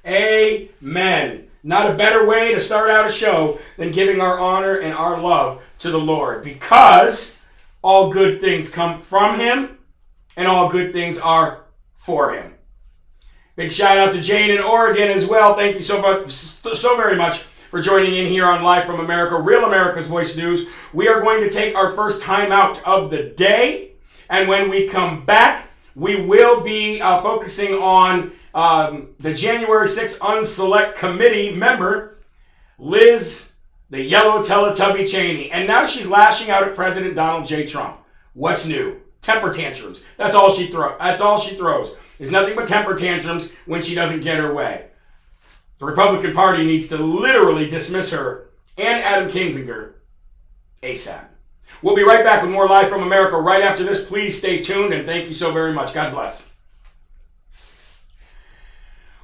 Amen. 0.05 1.47
Not 1.63 1.89
a 1.89 1.95
better 1.95 2.27
way 2.27 2.53
to 2.53 2.59
start 2.59 2.89
out 2.89 3.07
a 3.07 3.11
show 3.11 3.59
than 3.77 3.91
giving 3.91 4.21
our 4.21 4.37
honor 4.39 4.75
and 4.75 4.93
our 4.93 5.19
love 5.19 5.61
to 5.79 5.89
the 5.89 5.99
Lord 5.99 6.43
because 6.43 7.41
all 7.83 8.09
good 8.09 8.41
things 8.41 8.71
come 8.71 8.99
from 8.99 9.39
Him 9.39 9.77
and 10.35 10.47
all 10.47 10.69
good 10.69 10.93
things 10.93 11.19
are 11.19 11.65
for 11.93 12.33
Him. 12.33 12.53
Big 13.55 13.71
shout 13.71 13.99
out 13.99 14.11
to 14.13 14.21
Jane 14.21 14.49
in 14.49 14.59
Oregon 14.59 15.11
as 15.11 15.27
well. 15.27 15.55
Thank 15.55 15.75
you 15.75 15.83
so 15.83 16.01
much, 16.01 16.31
so 16.31 16.97
very 16.97 17.15
much 17.15 17.43
for 17.43 17.81
joining 17.81 18.15
in 18.15 18.25
here 18.25 18.45
on 18.45 18.63
Live 18.63 18.85
from 18.85 18.99
America, 18.99 19.39
Real 19.39 19.65
America's 19.65 20.07
Voice 20.07 20.35
News. 20.35 20.67
We 20.91 21.07
are 21.07 21.21
going 21.21 21.43
to 21.43 21.49
take 21.49 21.75
our 21.75 21.91
first 21.91 22.23
time 22.23 22.51
out 22.51 22.81
of 22.83 23.11
the 23.11 23.23
day, 23.23 23.91
and 24.29 24.47
when 24.47 24.69
we 24.71 24.87
come 24.87 25.25
back, 25.25 25.67
we 25.95 26.25
will 26.25 26.61
be 26.61 26.99
uh, 27.01 27.21
focusing 27.21 27.73
on 27.75 28.31
um, 28.55 29.09
the 29.19 29.33
January 29.33 29.87
6th 29.87 30.19
Unselect 30.19 30.95
Committee 30.95 31.55
member, 31.55 32.19
Liz, 32.79 33.52
the 33.93 34.01
yellow 34.01 34.41
Teletubby 34.41 35.07
Cheney. 35.07 35.51
And 35.51 35.67
now 35.67 35.85
she's 35.85 36.07
lashing 36.07 36.49
out 36.49 36.67
at 36.67 36.73
President 36.73 37.15
Donald 37.15 37.45
J. 37.45 37.63
Trump. 37.63 37.99
What's 38.33 38.65
new? 38.65 38.99
Temper 39.21 39.53
tantrums. 39.53 40.03
That's 40.17 40.35
all 40.35 40.49
she 40.49 40.65
throws. 40.65 40.95
That's 40.99 41.21
all 41.21 41.37
she 41.37 41.55
throws. 41.55 41.95
Is 42.17 42.31
nothing 42.31 42.55
but 42.55 42.67
temper 42.67 42.95
tantrums 42.95 43.53
when 43.67 43.83
she 43.83 43.93
doesn't 43.93 44.21
get 44.21 44.39
her 44.39 44.51
way. 44.51 44.87
The 45.77 45.85
Republican 45.85 46.33
Party 46.33 46.65
needs 46.65 46.87
to 46.87 46.97
literally 46.97 47.69
dismiss 47.69 48.11
her 48.11 48.49
and 48.79 49.03
Adam 49.03 49.29
Kinzinger 49.29 49.93
ASAP. 50.81 51.25
We'll 51.83 51.95
be 51.95 52.03
right 52.03 52.25
back 52.25 52.41
with 52.41 52.51
more 52.51 52.67
Live 52.67 52.89
from 52.89 53.03
America 53.03 53.37
right 53.37 53.61
after 53.61 53.83
this. 53.83 54.03
Please 54.03 54.35
stay 54.35 54.63
tuned 54.63 54.93
and 54.93 55.05
thank 55.05 55.27
you 55.27 55.35
so 55.35 55.51
very 55.51 55.71
much. 55.71 55.93
God 55.93 56.11
bless. 56.11 56.52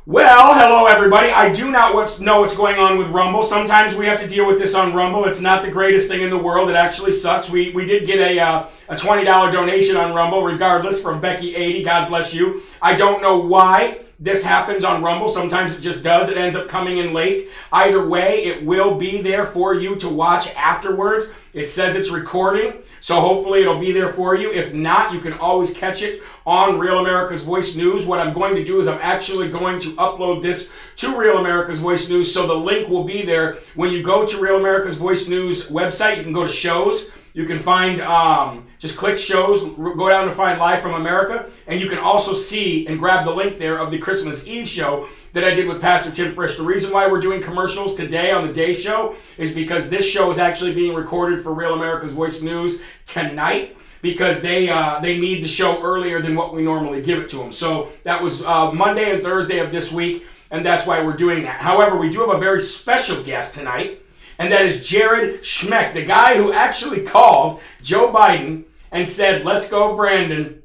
Well, 0.10 0.56
hello 0.56 0.88
everybody. 0.88 1.30
I 1.30 1.54
do 1.54 1.70
not 1.70 2.20
know 2.20 2.42
what's 2.42 2.58
going 2.58 2.80
on 2.80 2.98
with 2.98 3.10
Rumble. 3.10 3.44
Sometimes 3.44 3.94
we 3.94 4.08
have 4.08 4.20
to 4.22 4.28
deal 4.28 4.48
with 4.48 4.58
this 4.58 4.74
on 4.74 4.96
Rumble. 4.96 5.26
It's 5.26 5.40
not 5.40 5.62
the 5.62 5.70
greatest 5.70 6.10
thing 6.10 6.24
in 6.24 6.32
the 6.32 6.38
world. 6.38 6.72
It 6.72 6.76
actually 6.76 7.12
sucks. 7.12 7.52
We, 7.52 7.70
we 7.74 7.86
did 7.86 8.08
get 8.08 8.18
a, 8.18 8.40
uh, 8.40 8.68
a 8.88 8.96
$20 8.96 9.52
donation 9.52 9.98
on 9.98 10.16
Rumble, 10.16 10.42
regardless, 10.42 11.04
from 11.04 11.22
Becky80. 11.22 11.86
God 11.86 12.10
bless 12.10 12.34
you. 12.34 12.64
I 12.82 12.96
don't 12.96 13.22
know 13.22 13.38
why 13.38 14.00
this 14.20 14.44
happens 14.44 14.84
on 14.84 15.02
Rumble. 15.02 15.30
Sometimes 15.30 15.74
it 15.74 15.80
just 15.80 16.04
does. 16.04 16.30
It 16.30 16.38
ends 16.38 16.58
up 16.58 16.68
coming 16.68 16.98
in 16.98 17.14
late. 17.14 17.44
Either 17.72 18.06
way, 18.06 18.44
it 18.44 18.66
will 18.66 18.96
be 18.98 19.22
there 19.22 19.46
for 19.46 19.74
you 19.74 19.96
to 19.96 20.10
watch 20.10 20.54
afterwards. 20.56 21.32
It 21.54 21.68
says 21.68 21.96
it's 21.96 22.12
recording, 22.12 22.74
so 23.00 23.22
hopefully 23.22 23.62
it'll 23.62 23.80
be 23.80 23.94
there 23.94 24.12
for 24.12 24.36
you. 24.36 24.52
If 24.52 24.74
not, 24.74 25.14
you 25.14 25.20
can 25.20 25.34
always 25.34 25.74
catch 25.74 26.04
it 26.04 26.22
on 26.46 26.78
Real 26.78 27.00
America's 27.00 27.44
Voice 27.46 27.76
News. 27.76 28.06
What 28.06 28.20
I'm 28.20 28.34
going 28.34 28.56
to 28.56 28.66
do 28.66 28.80
is 28.80 28.88
I'm 28.88 29.00
actually 29.02 29.50
going 29.50 29.80
to 29.80 29.92
upload 29.94 30.42
this 30.42 30.70
to 30.98 31.18
Real 31.18 31.38
America's 31.38 31.80
Voice 31.80 32.10
News, 32.10 32.32
so 32.32 32.46
the 32.46 32.54
link 32.54 32.90
will 32.90 33.06
be 33.06 33.26
there. 33.26 33.60
When 33.76 33.92
you 33.92 34.04
go 34.04 34.28
to 34.28 34.42
Real 34.42 34.58
America's 34.58 34.98
Voice 34.98 35.30
News 35.30 35.70
website, 35.70 36.18
you 36.18 36.24
can 36.24 36.34
go 36.34 36.44
to 36.44 36.50
shows 36.50 37.10
you 37.34 37.46
can 37.46 37.60
find, 37.60 38.02
um, 38.02 38.66
just 38.80 38.98
click 38.98 39.18
shows, 39.18 39.64
go 39.64 40.10
down 40.10 40.28
to 40.28 40.34
find 40.34 40.60
Live 40.60 40.82
from 40.82 40.94
America, 40.94 41.50
and 41.68 41.80
you 41.80 41.90
can 41.90 42.00
also 42.00 42.34
see 42.34 42.88
and 42.88 43.00
grab 43.00 43.26
the 43.26 43.32
link 43.32 43.60
there 43.60 43.78
of 43.78 43.92
the 43.92 44.00
Christmas 44.00 44.48
Eve 44.48 44.68
show 44.68 45.08
that 45.34 45.44
I 45.44 45.54
did 45.54 45.68
with 45.68 45.82
Pastor 45.82 46.12
Tim 46.12 46.34
Frisch. 46.34 46.58
The 46.58 46.64
reason 46.64 46.92
why 46.92 47.08
we're 47.08 47.22
doing 47.22 47.42
commercials 47.42 47.96
today 47.96 48.32
on 48.32 48.48
the 48.48 48.54
day 48.54 48.74
show 48.74 49.16
is 49.38 49.54
because 49.54 49.90
this 49.90 50.06
show 50.06 50.32
is 50.32 50.40
actually 50.40 50.74
being 50.74 50.96
recorded 50.96 51.42
for 51.42 51.54
Real 51.54 51.74
America's 51.74 52.14
Voice 52.14 52.42
News 52.42 52.84
tonight 53.06 53.78
because 54.02 54.42
they 54.42 54.70
uh, 54.70 55.00
they 55.00 55.20
need 55.20 55.44
the 55.44 55.48
show 55.48 55.82
earlier 55.84 56.22
than 56.22 56.36
what 56.36 56.54
we 56.54 56.64
normally 56.64 57.02
give 57.02 57.20
it 57.20 57.30
to 57.30 57.38
them. 57.38 57.52
So 57.52 57.90
that 58.04 58.22
was 58.22 58.44
uh, 58.44 58.72
Monday 58.72 59.14
and 59.14 59.22
Thursday 59.22 59.60
of 59.60 59.72
this 59.72 59.92
week, 59.92 60.26
and 60.52 60.66
that's 60.66 60.88
why 60.88 61.04
we're 61.04 61.18
doing 61.18 61.44
that. 61.44 61.60
However, 61.60 61.98
we 61.98 62.10
do 62.10 62.22
have 62.22 62.30
a 62.30 62.40
very 62.40 62.60
special 62.60 63.22
guest 63.24 63.56
tonight 63.56 64.02
and 64.40 64.52
that 64.54 64.66
is 64.66 64.88
Jared 64.88 65.42
Schmeck, 65.42 65.94
the 65.94 66.04
guy 66.04 66.38
who 66.38 66.54
actually 66.54 67.04
called 67.04 67.62
Joe 67.84 68.12
Biden 68.12 68.64
and 68.92 69.08
said, 69.08 69.46
Let's 69.46 69.70
go, 69.70 69.96
Brandon, 69.96 70.64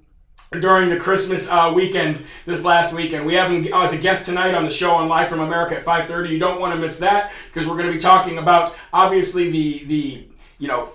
during 0.61 0.89
the 0.89 0.97
Christmas 0.97 1.51
uh, 1.51 1.73
weekend 1.75 2.25
this 2.47 2.65
last 2.65 2.93
weekend. 2.93 3.27
We 3.27 3.35
have 3.35 3.51
him 3.51 3.67
as 3.75 3.93
a 3.93 3.99
guest 3.99 4.27
tonight 4.27 4.55
on 4.55 4.65
the 4.65 4.71
show 4.71 4.93
on 4.93 5.09
Live 5.09 5.29
from 5.29 5.41
America 5.41 5.77
at 5.77 5.85
5:30. 5.85 6.31
You 6.31 6.39
don't 6.39 6.61
want 6.61 6.75
to 6.75 6.81
miss 6.81 7.01
that 7.01 7.33
because 7.53 7.69
we're 7.69 7.77
going 7.77 7.89
to 7.89 7.93
be 7.93 8.01
talking 8.01 8.39
about 8.39 8.75
obviously 8.93 9.51
the 9.51 9.85
the 9.87 10.29
you 10.59 10.69
know 10.69 10.91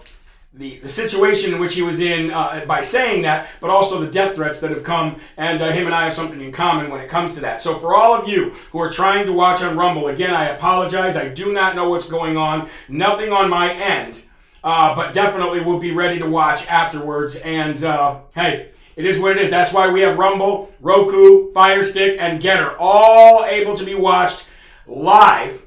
the, 0.59 0.77
the 0.79 0.89
situation 0.89 1.53
in 1.53 1.59
which 1.59 1.73
he 1.73 1.81
was 1.81 2.01
in 2.01 2.31
uh, 2.31 2.65
by 2.67 2.81
saying 2.81 3.21
that, 3.21 3.49
but 3.61 3.69
also 3.69 4.01
the 4.01 4.11
death 4.11 4.35
threats 4.35 4.59
that 4.59 4.71
have 4.71 4.83
come, 4.83 5.19
and 5.37 5.61
uh, 5.61 5.71
him 5.71 5.85
and 5.85 5.95
I 5.95 6.03
have 6.03 6.13
something 6.13 6.41
in 6.41 6.51
common 6.51 6.91
when 6.91 6.99
it 6.99 7.09
comes 7.09 7.33
to 7.35 7.41
that. 7.41 7.61
So, 7.61 7.75
for 7.75 7.95
all 7.95 8.13
of 8.13 8.27
you 8.27 8.49
who 8.71 8.79
are 8.79 8.91
trying 8.91 9.25
to 9.25 9.31
watch 9.31 9.63
on 9.63 9.77
Rumble, 9.77 10.09
again, 10.09 10.33
I 10.33 10.49
apologize. 10.49 11.15
I 11.15 11.29
do 11.29 11.53
not 11.53 11.77
know 11.77 11.89
what's 11.89 12.09
going 12.09 12.35
on. 12.35 12.69
Nothing 12.89 13.31
on 13.31 13.49
my 13.49 13.73
end, 13.73 14.25
uh, 14.61 14.93
but 14.97 15.13
definitely 15.13 15.61
will 15.61 15.79
be 15.79 15.93
ready 15.93 16.19
to 16.19 16.29
watch 16.29 16.67
afterwards. 16.67 17.37
And 17.37 17.81
uh, 17.85 18.19
hey, 18.35 18.71
it 18.97 19.05
is 19.05 19.17
what 19.17 19.31
it 19.31 19.37
is. 19.37 19.49
That's 19.49 19.71
why 19.71 19.89
we 19.89 20.01
have 20.01 20.19
Rumble, 20.19 20.73
Roku, 20.81 21.53
Fire 21.53 21.83
Stick, 21.83 22.17
and 22.19 22.41
Gettr 22.41 22.75
all 22.77 23.45
able 23.45 23.77
to 23.77 23.85
be 23.85 23.95
watched 23.95 24.49
live. 24.85 25.65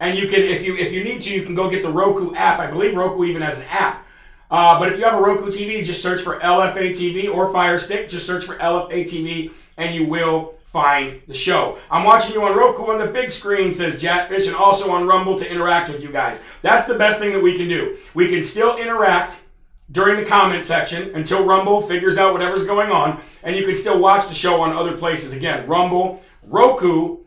And 0.00 0.18
you 0.18 0.28
can, 0.28 0.42
if 0.42 0.62
you 0.62 0.76
if 0.76 0.92
you 0.92 1.02
need 1.02 1.22
to, 1.22 1.34
you 1.34 1.44
can 1.44 1.54
go 1.54 1.70
get 1.70 1.82
the 1.82 1.90
Roku 1.90 2.34
app. 2.34 2.60
I 2.60 2.70
believe 2.70 2.94
Roku 2.94 3.24
even 3.24 3.40
has 3.40 3.60
an 3.60 3.66
app 3.70 4.04
uh, 4.50 4.78
but 4.78 4.90
if 4.92 4.98
you 4.98 5.04
have 5.04 5.14
a 5.14 5.20
Roku 5.20 5.46
TV, 5.46 5.84
just 5.84 6.02
search 6.02 6.22
for 6.22 6.38
LFA 6.40 6.90
TV 6.90 7.32
or 7.32 7.52
Fire 7.52 7.78
Stick. 7.78 8.08
Just 8.08 8.26
search 8.26 8.44
for 8.44 8.56
LFA 8.56 9.02
TV 9.02 9.52
and 9.76 9.94
you 9.94 10.06
will 10.06 10.54
find 10.64 11.20
the 11.26 11.34
show. 11.34 11.78
I'm 11.90 12.04
watching 12.04 12.34
you 12.34 12.42
on 12.42 12.56
Roku 12.56 12.82
on 12.90 12.98
the 12.98 13.06
big 13.06 13.30
screen, 13.30 13.72
says 13.72 14.00
Jatfish, 14.00 14.46
and 14.48 14.56
also 14.56 14.90
on 14.90 15.06
Rumble 15.06 15.38
to 15.38 15.50
interact 15.50 15.88
with 15.90 16.02
you 16.02 16.12
guys. 16.12 16.44
That's 16.60 16.86
the 16.86 16.94
best 16.94 17.18
thing 17.18 17.32
that 17.32 17.42
we 17.42 17.56
can 17.56 17.68
do. 17.68 17.96
We 18.12 18.28
can 18.28 18.42
still 18.42 18.76
interact 18.76 19.46
during 19.90 20.22
the 20.22 20.28
comment 20.28 20.66
section 20.66 21.14
until 21.14 21.46
Rumble 21.46 21.80
figures 21.80 22.18
out 22.18 22.34
whatever's 22.34 22.66
going 22.66 22.90
on, 22.90 23.22
and 23.42 23.56
you 23.56 23.64
can 23.64 23.74
still 23.74 23.98
watch 23.98 24.28
the 24.28 24.34
show 24.34 24.60
on 24.60 24.76
other 24.76 24.96
places. 24.98 25.34
Again, 25.34 25.66
Rumble, 25.66 26.22
Roku, 26.42 27.18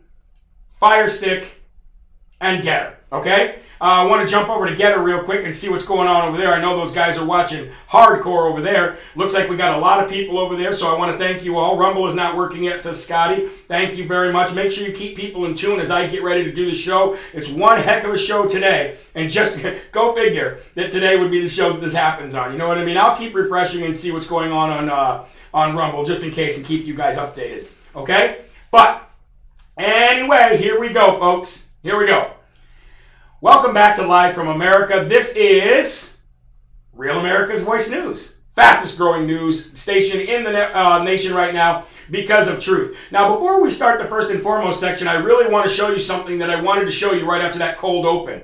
Fire 0.69 1.07
Stick, 1.07 1.63
and 2.39 2.63
Gettr. 2.63 2.93
Okay? 3.12 3.60
Uh, 3.82 4.04
I 4.04 4.06
want 4.06 4.22
to 4.22 4.32
jump 4.32 4.48
over 4.48 4.67
to 4.67 4.76
Gettr 4.76 5.04
real 5.04 5.24
quick 5.24 5.44
and 5.44 5.56
see 5.56 5.67
what's 5.67 5.86
going 5.86 6.08
on 6.08 6.28
over 6.28 6.38
there. 6.38 6.54
I 6.54 6.62
know 6.62 6.78
those 6.78 6.94
guys 6.94 7.17
are 7.17 7.26
watching 7.26 7.72
hardcore 7.89 8.48
over 8.48 8.62
there. 8.62 9.00
Looks 9.15 9.34
like 9.34 9.50
we 9.50 9.58
got 9.58 9.76
a 9.76 9.82
lot 9.82 10.04
of 10.04 10.08
people 10.08 10.38
over 10.38 10.56
there, 10.56 10.72
so 10.72 10.94
I 10.94 11.00
want 11.00 11.12
to 11.12 11.17
thank 11.17 11.44
you 11.44 11.58
all. 11.58 11.80
Rumble 11.80 12.06
is 12.06 12.13
not 12.13 12.38
working 12.38 12.63
yet, 12.63 12.80
says 12.80 13.04
Scotty. 13.04 13.48
Thank 13.48 13.98
you 13.98 14.06
very 14.06 14.32
much. 14.32 14.54
Make 14.54 14.72
sure 14.72 14.88
you 14.88 14.94
keep 14.94 15.17
people 15.17 15.46
in 15.46 15.56
tune 15.56 15.80
as 15.80 15.89
I 15.89 16.06
get 16.06 16.22
ready 16.22 16.44
to 16.44 16.54
do 16.54 16.67
the 16.67 16.76
show. 16.76 17.17
It's 17.34 17.50
one 17.50 17.82
heck 17.82 18.04
of 18.04 18.13
a 18.13 18.17
show 18.20 18.48
today, 18.48 18.98
and 19.15 19.32
just 19.32 19.60
go 19.91 20.13
figure 20.13 20.60
that 20.76 20.91
today 20.91 21.17
would 21.17 21.32
be 21.32 21.41
the 21.41 21.50
show 21.50 21.74
that 21.74 21.82
this 21.82 21.96
happens 21.96 22.36
on. 22.36 22.52
You 22.52 22.60
know 22.60 22.67
what 22.67 22.78
I 22.78 22.86
mean? 22.86 22.98
I'll 22.98 23.15
keep 23.17 23.34
refreshing 23.34 23.82
and 23.82 23.98
see 23.98 24.12
what's 24.12 24.28
going 24.28 24.52
on 24.52 24.70
on 24.70 24.89
uh, 24.89 25.26
on 25.56 25.76
Rumble 25.76 26.06
just 26.06 26.24
in 26.24 26.30
case 26.30 26.56
and 26.56 26.67
keep 26.67 26.86
you 26.86 26.94
guys 26.94 27.17
updated. 27.17 27.67
Okay? 27.96 28.41
But 28.70 29.10
anyway, 29.76 30.58
here 30.58 30.80
we 30.80 30.94
go, 30.94 31.17
folks. 31.17 31.72
Here 31.82 31.98
we 31.98 32.06
go. 32.06 32.36
Welcome 33.43 33.73
back 33.73 33.95
to 33.95 34.06
Live 34.06 34.36
from 34.36 34.49
America. 34.49 35.04
This 35.04 35.36
is 35.36 36.21
Real 36.93 37.19
America's 37.19 37.63
Voice 37.63 37.89
News, 37.89 38.38
fastest 38.54 38.99
growing 38.99 39.25
news 39.25 39.80
station 39.80 40.19
in 40.19 40.43
the 40.43 40.77
uh, 40.77 41.04
nation 41.04 41.34
right 41.34 41.51
now 41.51 41.86
because 42.12 42.47
of 42.47 42.60
truth. 42.60 42.95
Now, 43.10 43.34
before 43.34 43.60
we 43.60 43.71
start 43.71 43.99
the 43.99 44.08
first 44.08 44.30
and 44.30 44.43
foremost 44.43 44.80
section, 44.80 45.08
I 45.08 45.15
really 45.15 45.51
want 45.51 45.67
to 45.67 45.75
show 45.75 45.89
you 45.89 45.97
something 45.97 46.38
that 46.38 46.51
I 46.51 46.62
wanted 46.62 46.86
to 46.86 46.91
show 46.91 47.13
you 47.13 47.27
right 47.27 47.41
after 47.41 47.58
that 47.58 47.80
cold 47.80 48.06
open. 48.06 48.43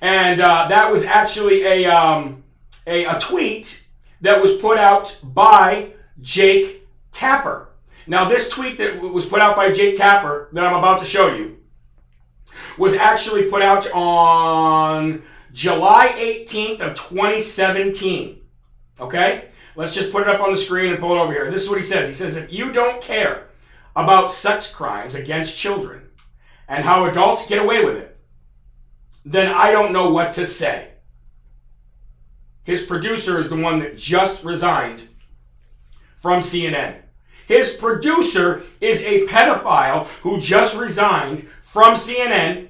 And 0.00 0.40
uh, 0.40 0.68
that 0.68 0.92
was 0.92 1.04
actually 1.04 1.64
a, 1.64 1.86
um, 1.86 2.44
a, 2.86 3.04
a 3.04 3.18
tweet 3.18 3.84
that 4.20 4.40
was 4.40 4.54
put 4.58 4.78
out 4.78 5.18
by 5.24 5.90
Jake 6.20 6.86
Tapper. 7.10 7.70
Now, 8.06 8.28
this 8.28 8.48
tweet 8.48 8.78
that 8.78 9.00
was 9.00 9.26
put 9.26 9.40
out 9.40 9.56
by 9.56 9.72
Jake 9.72 9.96
Tapper 9.96 10.50
that 10.52 10.64
I'm 10.64 10.78
about 10.78 11.00
to 11.00 11.04
show 11.04 11.34
you 11.34 11.55
was 12.78 12.94
actually 12.94 13.48
put 13.50 13.62
out 13.62 13.90
on 13.92 15.22
July 15.52 16.14
18th 16.16 16.80
of 16.80 16.94
2017. 16.94 18.40
Okay? 19.00 19.48
Let's 19.74 19.94
just 19.94 20.12
put 20.12 20.22
it 20.22 20.28
up 20.28 20.40
on 20.40 20.52
the 20.52 20.56
screen 20.56 20.90
and 20.90 21.00
pull 21.00 21.16
it 21.16 21.20
over 21.20 21.32
here. 21.32 21.50
This 21.50 21.62
is 21.62 21.68
what 21.68 21.78
he 21.78 21.84
says. 21.84 22.08
He 22.08 22.14
says, 22.14 22.36
if 22.36 22.52
you 22.52 22.72
don't 22.72 23.02
care 23.02 23.48
about 23.94 24.30
sex 24.30 24.72
crimes 24.72 25.14
against 25.14 25.58
children 25.58 26.08
and 26.68 26.84
how 26.84 27.06
adults 27.06 27.46
get 27.46 27.62
away 27.62 27.84
with 27.84 27.96
it, 27.96 28.18
then 29.24 29.52
I 29.52 29.72
don't 29.72 29.92
know 29.92 30.10
what 30.10 30.32
to 30.34 30.46
say. 30.46 30.92
His 32.64 32.84
producer 32.84 33.38
is 33.38 33.48
the 33.48 33.56
one 33.56 33.78
that 33.80 33.96
just 33.96 34.44
resigned 34.44 35.08
from 36.16 36.40
CNN. 36.40 36.96
His 37.46 37.74
producer 37.74 38.62
is 38.80 39.04
a 39.04 39.26
pedophile 39.26 40.06
who 40.22 40.40
just 40.40 40.76
resigned 40.76 41.48
from 41.60 41.94
CNN. 41.94 42.68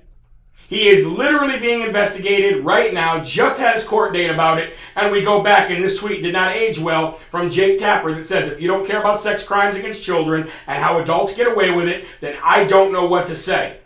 He 0.68 0.88
is 0.88 1.06
literally 1.06 1.60
being 1.60 1.82
investigated 1.82 2.64
right 2.64 2.92
now, 2.92 3.22
just 3.22 3.58
had 3.58 3.76
his 3.76 3.84
court 3.84 4.12
date 4.12 4.30
about 4.30 4.58
it, 4.58 4.74
and 4.96 5.12
we 5.12 5.22
go 5.22 5.42
back, 5.42 5.70
and 5.70 5.82
this 5.82 5.98
tweet 5.98 6.22
did 6.22 6.32
not 6.32 6.56
age 6.56 6.80
well 6.80 7.12
from 7.12 7.50
Jake 7.50 7.78
Tapper 7.78 8.12
that 8.12 8.24
says, 8.24 8.50
if 8.50 8.60
you 8.60 8.66
don't 8.66 8.86
care 8.86 8.98
about 8.98 9.20
sex 9.20 9.44
crimes 9.44 9.76
against 9.76 10.02
children 10.02 10.50
and 10.66 10.82
how 10.82 10.98
adults 10.98 11.36
get 11.36 11.46
away 11.46 11.70
with 11.70 11.86
it, 11.86 12.06
then 12.20 12.36
I 12.42 12.64
don't 12.64 12.92
know 12.92 13.06
what 13.06 13.26
to 13.26 13.36
say. 13.36 13.78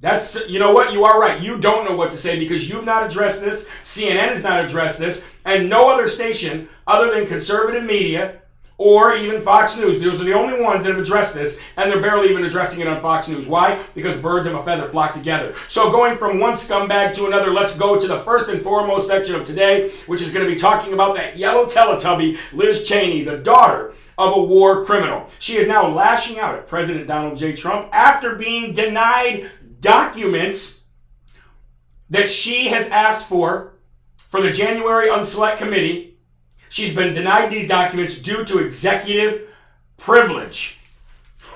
That's, 0.00 0.48
you 0.48 0.58
know 0.58 0.72
what? 0.72 0.92
You 0.92 1.04
are 1.04 1.18
right. 1.18 1.40
You 1.40 1.58
don't 1.58 1.84
know 1.84 1.96
what 1.96 2.12
to 2.12 2.18
say 2.18 2.38
because 2.38 2.68
you've 2.68 2.84
not 2.84 3.06
addressed 3.06 3.40
this. 3.40 3.68
CNN 3.82 4.28
has 4.28 4.44
not 4.44 4.64
addressed 4.64 5.00
this. 5.00 5.26
And 5.44 5.68
no 5.68 5.90
other 5.90 6.06
station, 6.06 6.68
other 6.86 7.12
than 7.12 7.26
conservative 7.26 7.84
media, 7.84 8.42
or 8.78 9.14
even 9.14 9.42
Fox 9.42 9.76
News. 9.76 10.00
Those 10.00 10.20
are 10.20 10.24
the 10.24 10.32
only 10.32 10.62
ones 10.62 10.84
that 10.84 10.90
have 10.90 11.02
addressed 11.02 11.34
this, 11.34 11.60
and 11.76 11.90
they're 11.90 12.00
barely 12.00 12.30
even 12.30 12.44
addressing 12.44 12.80
it 12.80 12.86
on 12.86 13.00
Fox 13.00 13.28
News. 13.28 13.46
Why? 13.46 13.84
Because 13.94 14.18
birds 14.18 14.46
of 14.46 14.54
a 14.54 14.62
feather 14.62 14.86
flock 14.86 15.12
together. 15.12 15.54
So, 15.68 15.90
going 15.90 16.16
from 16.16 16.38
one 16.38 16.54
scumbag 16.54 17.12
to 17.14 17.26
another, 17.26 17.52
let's 17.52 17.76
go 17.76 18.00
to 18.00 18.06
the 18.06 18.20
first 18.20 18.48
and 18.48 18.62
foremost 18.62 19.08
section 19.08 19.34
of 19.34 19.44
today, 19.44 19.90
which 20.06 20.22
is 20.22 20.32
going 20.32 20.46
to 20.46 20.52
be 20.52 20.58
talking 20.58 20.94
about 20.94 21.16
that 21.16 21.36
yellow 21.36 21.66
Teletubby, 21.66 22.38
Liz 22.52 22.88
Cheney, 22.88 23.24
the 23.24 23.38
daughter 23.38 23.92
of 24.16 24.36
a 24.36 24.42
war 24.42 24.84
criminal. 24.84 25.28
She 25.38 25.56
is 25.56 25.66
now 25.68 25.88
lashing 25.88 26.38
out 26.38 26.54
at 26.54 26.68
President 26.68 27.06
Donald 27.06 27.36
J. 27.36 27.54
Trump 27.54 27.88
after 27.92 28.36
being 28.36 28.72
denied 28.72 29.50
documents 29.80 30.84
that 32.10 32.30
she 32.30 32.68
has 32.68 32.90
asked 32.90 33.28
for 33.28 33.74
for 34.16 34.40
the 34.40 34.50
January 34.50 35.08
Unselect 35.08 35.58
Committee 35.58 36.07
She's 36.68 36.94
been 36.94 37.12
denied 37.14 37.50
these 37.50 37.68
documents 37.68 38.18
due 38.18 38.44
to 38.44 38.64
executive 38.64 39.48
privilege. 39.96 40.78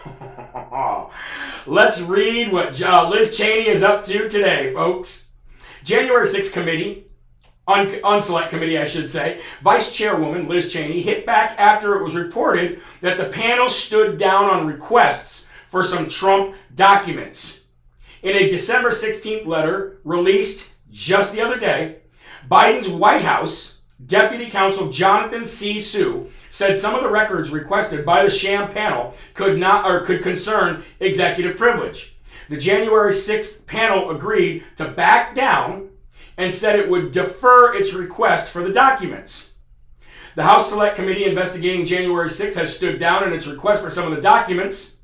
Let's 1.66 2.03
read 2.03 2.53
what 2.53 2.83
uh, 2.83 3.09
Liz 3.09 3.37
Cheney 3.37 3.68
is 3.68 3.83
up 3.83 4.05
to 4.07 4.29
today, 4.29 4.72
folks. 4.72 5.31
January 5.85 6.27
6th 6.27 6.53
committee, 6.53 7.07
un- 7.68 7.88
unselect 7.88 8.48
committee, 8.48 8.79
I 8.79 8.85
should 8.85 9.11
say, 9.11 9.40
Vice 9.62 9.92
Chairwoman 9.92 10.48
Liz 10.48 10.72
Cheney 10.72 11.03
hit 11.03 11.27
back 11.27 11.59
after 11.59 11.96
it 11.96 12.05
was 12.05 12.16
reported 12.16 12.81
that 13.01 13.18
the 13.18 13.29
panel 13.29 13.68
stood 13.68 14.18
down 14.18 14.44
on 14.46 14.66
requests 14.66 15.51
for 15.66 15.83
some 15.83 16.09
Trump 16.09 16.55
documents. 16.75 17.64
In 18.22 18.37
a 18.37 18.48
December 18.48 18.90
16th 18.90 19.46
letter 19.46 20.01
released 20.05 20.75
just 20.90 21.35
the 21.35 21.40
other 21.40 21.59
day, 21.59 21.98
Biden's 22.48 22.88
White 22.88 23.22
House 23.22 23.82
Deputy 24.07 24.51
Counsel 24.51 24.91
Jonathan 24.91 25.45
C. 25.45 25.79
Su 25.79 26.31
said 26.51 26.77
some 26.77 26.95
of 26.95 27.03
the 27.03 27.11
records 27.11 27.51
requested 27.51 28.05
by 28.05 28.23
the 28.23 28.31
sham 28.31 28.71
panel 28.71 29.15
could 29.35 29.59
not 29.59 29.85
or 29.85 30.01
could 30.01 30.23
concern 30.23 30.83
executive 31.01 31.57
privilege. 31.57 32.17
The 32.49 32.57
January 32.57 33.12
6th 33.12 33.67
panel 33.67 34.11
agreed 34.11 34.65
to 34.77 34.88
back 34.88 35.35
down 35.35 35.91
and 36.37 36.55
said 36.55 36.79
it 36.79 36.91
would 36.91 37.12
defer 37.12 37.75
its 37.75 37.95
request 37.95 38.53
for 38.53 38.62
the 38.62 38.73
documents. 38.73 39.55
The 40.35 40.45
House 40.45 40.71
Select 40.71 40.97
Committee 40.97 41.25
investigating 41.25 41.85
January 41.85 42.31
6 42.31 42.57
has 42.57 42.75
stood 42.75 42.99
down 42.99 43.25
in 43.25 43.33
its 43.33 43.47
request 43.47 43.85
for 43.85 43.91
some 43.91 44.11
of 44.11 44.17
the 44.17 44.23
documents. 44.23 44.97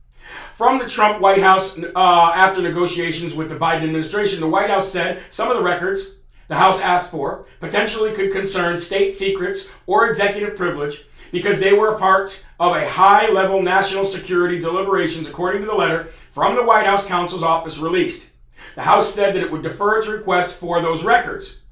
From 0.52 0.78
the 0.78 0.88
Trump 0.88 1.20
White 1.20 1.42
House, 1.42 1.78
uh, 1.78 2.32
after 2.34 2.62
negotiations 2.62 3.34
with 3.34 3.48
the 3.48 3.54
Biden 3.54 3.84
administration, 3.84 4.40
the 4.40 4.48
White 4.48 4.70
House 4.70 4.90
said 4.90 5.22
some 5.30 5.50
of 5.50 5.56
the 5.56 5.62
records 5.62 6.16
the 6.48 6.56
House 6.56 6.80
asked 6.80 7.10
for 7.10 7.46
potentially 7.60 8.12
could 8.12 8.32
concern 8.32 8.78
state 8.78 9.14
secrets 9.14 9.70
or 9.86 10.08
executive 10.08 10.56
privilege 10.56 11.04
because 11.30 11.60
they 11.60 11.74
were 11.74 11.94
a 11.94 11.98
part 11.98 12.44
of 12.58 12.74
a 12.74 12.88
high 12.88 13.28
level 13.28 13.62
national 13.62 14.06
security 14.06 14.58
deliberations, 14.58 15.28
according 15.28 15.60
to 15.60 15.68
the 15.68 15.74
letter 15.74 16.04
from 16.30 16.56
the 16.56 16.64
White 16.64 16.86
House 16.86 17.06
counsel's 17.06 17.42
office 17.42 17.78
released. 17.78 18.32
The 18.74 18.82
House 18.82 19.12
said 19.12 19.34
that 19.34 19.42
it 19.42 19.52
would 19.52 19.62
defer 19.62 19.98
its 19.98 20.08
request 20.08 20.58
for 20.58 20.80
those 20.80 21.04
records. 21.04 21.62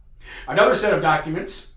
Another 0.47 0.75
set 0.75 0.93
of 0.93 1.01
documents 1.01 1.73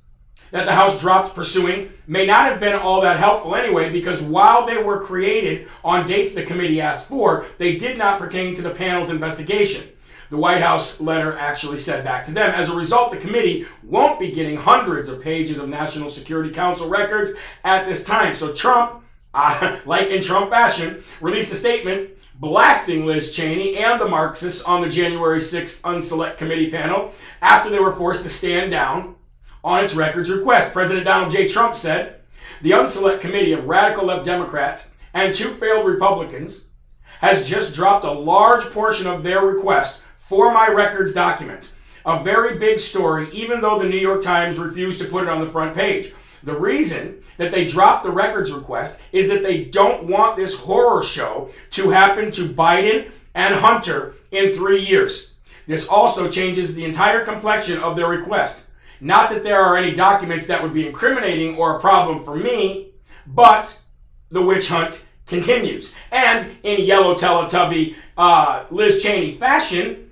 that 0.52 0.66
the 0.66 0.76
House 0.76 1.00
dropped 1.00 1.36
pursuing 1.36 1.92
may 2.08 2.26
not 2.26 2.52
have 2.52 2.60
been 2.60 2.76
all 2.76 3.02
that 3.02 3.20
helpful 3.20 3.56
anyway, 3.56 3.92
because 3.92 4.22
while 4.22 4.66
they 4.66 4.82
were 4.82 5.00
created 5.00 5.70
on 5.84 6.06
dates 6.06 6.34
the 6.34 6.44
committee 6.44 6.82
asked 6.82 7.08
for, 7.08 7.46
they 7.60 7.78
did 7.78 7.98
not 7.98 8.20
pertain 8.20 8.54
to 8.56 8.62
the 8.62 8.72
panel's 8.72 9.12
investigation 9.12 9.88
the 10.30 10.38
White 10.38 10.62
House 10.62 11.02
letter 11.02 11.38
actually 11.38 11.78
said 11.78 12.04
back 12.04 12.24
to 12.26 12.32
them. 12.32 12.54
As 12.54 12.70
a 12.70 12.76
result, 12.76 13.12
the 13.12 13.18
committee 13.18 13.66
won't 13.84 14.20
be 14.20 14.32
getting 14.32 14.58
hundreds 14.58 15.10
of 15.10 15.22
pages 15.22 15.60
of 15.60 15.70
National 15.70 16.10
Security 16.10 16.52
Council 16.52 16.88
records 16.88 17.34
at 17.64 17.86
this 17.86 18.04
time. 18.04 18.36
So 18.36 18.54
Trump, 18.54 19.04
uh, 19.34 19.80
like 19.86 20.10
in 20.10 20.22
Trump 20.22 20.50
fashion, 20.50 21.04
released 21.22 21.52
a 21.54 21.56
statement 21.56 22.12
blasting 22.36 23.06
Liz 23.06 23.32
Cheney 23.32 23.78
and 23.78 24.00
the 24.00 24.08
Marxists 24.08 24.64
on 24.64 24.82
the 24.82 24.90
January 24.90 25.40
6th 25.40 25.82
Unselect 25.82 26.38
Committee 26.38 26.72
panel 26.72 27.12
after 27.42 27.70
they 27.70 27.80
were 27.80 27.92
forced 27.92 28.24
to 28.24 28.30
stand 28.30 28.72
down 28.72 29.16
on 29.64 29.84
its 29.84 29.96
records 29.96 30.32
request. 30.32 30.72
President 30.72 31.06
Donald 31.06 31.32
J. 31.32 31.48
Trump 31.48 31.76
said 31.76 32.22
the 32.62 32.72
Unselect 32.72 33.20
Committee 33.20 33.52
of 33.52 33.66
radical 33.66 34.06
left 34.06 34.26
Democrats 34.26 34.94
and 35.14 35.36
two 35.36 35.50
failed 35.50 35.86
Republicans 35.86 36.70
has 37.20 37.48
just 37.48 37.76
dropped 37.76 38.06
a 38.06 38.12
large 38.12 38.64
portion 38.72 39.06
of 39.06 39.24
their 39.24 39.46
request 39.46 40.04
for 40.30 40.54
my 40.54 40.68
records 40.68 41.12
documents. 41.12 41.76
A 42.06 42.24
very 42.24 42.60
big 42.60 42.80
story, 42.80 43.32
even 43.32 43.62
though 43.62 43.80
the 43.80 43.90
New 43.90 43.98
York 43.98 44.22
Times 44.22 44.60
refused 44.60 45.02
to 45.02 45.08
put 45.08 45.24
it 45.24 45.30
on 45.30 45.42
the 45.42 45.48
front 45.48 45.76
page. 45.76 46.14
The 46.44 46.56
reason 46.56 47.24
that 47.38 47.52
they 47.52 47.66
dropped 47.66 48.04
the 48.04 48.12
records 48.12 48.52
request 48.52 49.02
is 49.12 49.28
that 49.30 49.42
they 49.42 49.64
don't 49.64 50.04
want 50.04 50.38
this 50.38 50.60
horror 50.60 51.02
show 51.02 51.50
to 51.72 51.90
happen 51.90 52.32
to 52.34 52.48
Biden 52.48 53.12
and 53.34 53.56
Hunter 53.56 54.14
in 54.32 54.54
three 54.54 54.86
years. 54.86 55.34
This 55.66 55.88
also 55.88 56.30
changes 56.30 56.76
the 56.76 56.86
entire 56.86 57.26
complexion 57.26 57.80
of 57.80 57.96
their 57.96 58.08
request. 58.08 58.70
Not 59.02 59.32
that 59.32 59.44
there 59.44 59.60
are 59.60 59.78
any 59.78 59.96
documents 59.96 60.46
that 60.46 60.62
would 60.62 60.76
be 60.76 60.86
incriminating 60.86 61.58
or 61.58 61.76
a 61.76 61.80
problem 61.80 62.24
for 62.24 62.36
me, 62.36 62.92
but 63.26 63.82
the 64.30 64.44
witch 64.44 64.68
hunt 64.68 65.08
continues. 65.26 65.96
And 66.12 66.56
in 66.62 66.82
yellow 66.82 67.16
Teletubby 67.16 67.96
uh, 68.16 68.66
Liz 68.70 69.02
Cheney 69.02 69.34
fashion, 69.36 70.09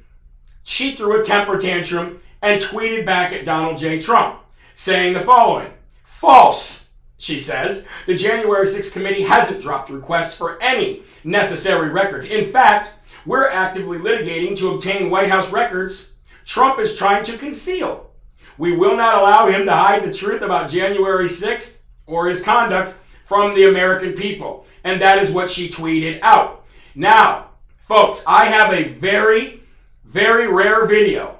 she 0.67 0.91
threw 0.91 1.17
a 1.17 1.23
temper 1.23 1.57
tantrum 1.57 2.19
and 2.41 2.61
tweeted 2.61 3.05
back 3.05 3.31
at 3.31 3.45
Donald 3.45 3.77
J. 3.77 4.01
Trump, 4.01 4.41
saying 4.73 5.13
the 5.13 5.21
following 5.21 5.71
False, 6.03 6.89
she 7.17 7.39
says. 7.39 7.87
The 8.05 8.15
January 8.15 8.65
6th 8.65 8.91
committee 8.91 9.21
hasn't 9.21 9.61
dropped 9.61 9.89
requests 9.89 10.37
for 10.37 10.61
any 10.61 11.03
necessary 11.23 11.89
records. 11.89 12.29
In 12.29 12.43
fact, 12.43 12.95
we're 13.25 13.49
actively 13.49 13.97
litigating 13.97 14.57
to 14.57 14.71
obtain 14.71 15.09
White 15.09 15.29
House 15.29 15.53
records 15.53 16.15
Trump 16.43 16.79
is 16.79 16.97
trying 16.97 17.23
to 17.23 17.37
conceal. 17.37 18.11
We 18.57 18.75
will 18.75 18.97
not 18.97 19.19
allow 19.19 19.47
him 19.47 19.65
to 19.67 19.73
hide 19.73 20.03
the 20.03 20.11
truth 20.11 20.41
about 20.41 20.69
January 20.69 21.27
6th 21.27 21.79
or 22.05 22.27
his 22.27 22.43
conduct 22.43 22.97
from 23.23 23.55
the 23.55 23.69
American 23.69 24.13
people. 24.13 24.65
And 24.83 25.01
that 25.01 25.19
is 25.19 25.31
what 25.31 25.49
she 25.49 25.69
tweeted 25.69 26.19
out. 26.21 26.65
Now, 26.93 27.51
folks, 27.79 28.25
I 28.27 28.45
have 28.45 28.73
a 28.73 28.89
very 28.89 29.61
very 30.07 30.47
rare 30.47 30.85
video 30.85 31.37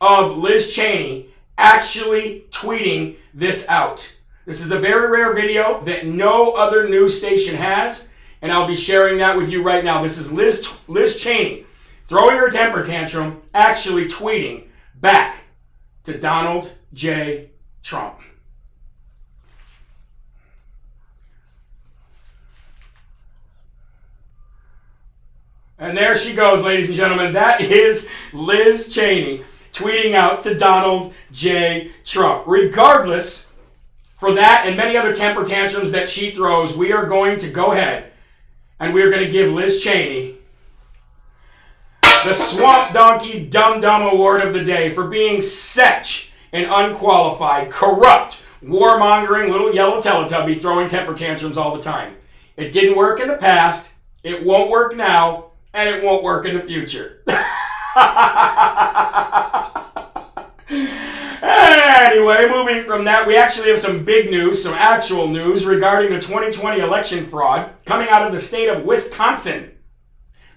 of 0.00 0.36
Liz 0.36 0.74
Cheney 0.74 1.28
actually 1.56 2.44
tweeting 2.50 3.16
this 3.32 3.68
out. 3.68 4.16
This 4.44 4.60
is 4.60 4.72
a 4.72 4.78
very 4.78 5.08
rare 5.08 5.32
video 5.32 5.80
that 5.82 6.04
no 6.04 6.52
other 6.52 6.88
news 6.88 7.16
station 7.16 7.54
has, 7.54 8.08
and 8.42 8.52
I'll 8.52 8.66
be 8.66 8.76
sharing 8.76 9.18
that 9.18 9.36
with 9.36 9.50
you 9.50 9.62
right 9.62 9.84
now. 9.84 10.02
This 10.02 10.18
is 10.18 10.32
Liz, 10.32 10.80
Liz 10.88 11.16
Cheney 11.16 11.64
throwing 12.06 12.36
her 12.36 12.50
temper 12.50 12.82
tantrum, 12.82 13.42
actually 13.54 14.06
tweeting 14.06 14.64
back 14.96 15.44
to 16.04 16.18
Donald 16.18 16.72
J. 16.92 17.50
Trump. 17.82 18.20
And 25.78 25.96
there 25.96 26.14
she 26.14 26.34
goes, 26.34 26.64
ladies 26.64 26.88
and 26.88 26.96
gentlemen. 26.96 27.34
That 27.34 27.60
is 27.60 28.08
Liz 28.32 28.88
Cheney 28.88 29.42
tweeting 29.72 30.14
out 30.14 30.42
to 30.44 30.56
Donald 30.56 31.12
J. 31.32 31.90
Trump. 32.02 32.44
Regardless, 32.46 33.52
for 34.02 34.32
that 34.34 34.64
and 34.66 34.76
many 34.76 34.96
other 34.96 35.14
temper 35.14 35.44
tantrums 35.44 35.92
that 35.92 36.08
she 36.08 36.30
throws, 36.30 36.76
we 36.76 36.92
are 36.92 37.04
going 37.04 37.38
to 37.40 37.50
go 37.50 37.72
ahead 37.72 38.12
and 38.80 38.94
we 38.94 39.02
are 39.02 39.10
going 39.10 39.24
to 39.24 39.30
give 39.30 39.52
Liz 39.52 39.82
Cheney 39.82 40.36
the 42.00 42.32
Swamp 42.32 42.94
Donkey 42.94 43.44
Dum 43.44 43.80
Dum 43.80 44.02
Award 44.02 44.40
of 44.40 44.54
the 44.54 44.64
day 44.64 44.90
for 44.94 45.06
being 45.06 45.42
such 45.42 46.32
an 46.52 46.64
unqualified, 46.64 47.70
corrupt, 47.70 48.46
warmongering 48.64 49.50
little 49.52 49.74
yellow 49.74 50.00
Teletubby 50.00 50.58
throwing 50.58 50.88
temper 50.88 51.14
tantrums 51.14 51.58
all 51.58 51.76
the 51.76 51.82
time. 51.82 52.16
It 52.56 52.72
didn't 52.72 52.96
work 52.96 53.20
in 53.20 53.28
the 53.28 53.36
past. 53.36 53.94
It 54.24 54.44
won't 54.44 54.70
work 54.70 54.96
now 54.96 55.50
and 55.74 55.88
it 55.88 56.02
won't 56.04 56.22
work 56.22 56.46
in 56.46 56.54
the 56.56 56.62
future. 56.62 57.22
anyway, 60.68 62.48
moving 62.50 62.84
from 62.84 63.04
that, 63.04 63.24
we 63.26 63.36
actually 63.36 63.70
have 63.70 63.78
some 63.78 64.04
big 64.04 64.30
news, 64.30 64.62
some 64.62 64.74
actual 64.74 65.28
news 65.28 65.66
regarding 65.66 66.10
the 66.10 66.20
2020 66.20 66.80
election 66.80 67.26
fraud 67.26 67.70
coming 67.84 68.08
out 68.08 68.26
of 68.26 68.32
the 68.32 68.40
state 68.40 68.68
of 68.68 68.84
Wisconsin. 68.84 69.72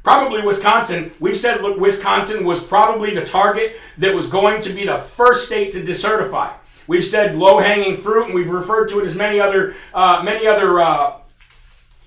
probably 0.04 0.42
Wisconsin. 0.42 1.12
We've 1.20 1.38
said, 1.38 1.62
look, 1.62 1.78
Wisconsin 1.80 2.46
was 2.46 2.64
probably 2.64 3.14
the 3.14 3.26
target 3.26 3.76
that 3.98 4.16
was 4.16 4.28
going 4.28 4.62
to 4.62 4.74
be 4.74 4.86
the 4.86 4.98
first 4.98 5.46
state 5.48 5.72
to 5.74 5.80
decertify. 5.82 6.52
We've 6.88 7.06
said 7.06 7.36
low-hanging 7.36 7.98
fruit, 7.98 8.26
and 8.26 8.34
we've 8.34 8.50
referred 8.50 8.88
to 8.90 9.00
it 9.00 9.06
as 9.06 9.16
many 9.16 9.40
other, 9.40 9.76
uh, 9.94 10.24
many 10.24 10.48
other, 10.48 10.80
uh, 10.80 11.18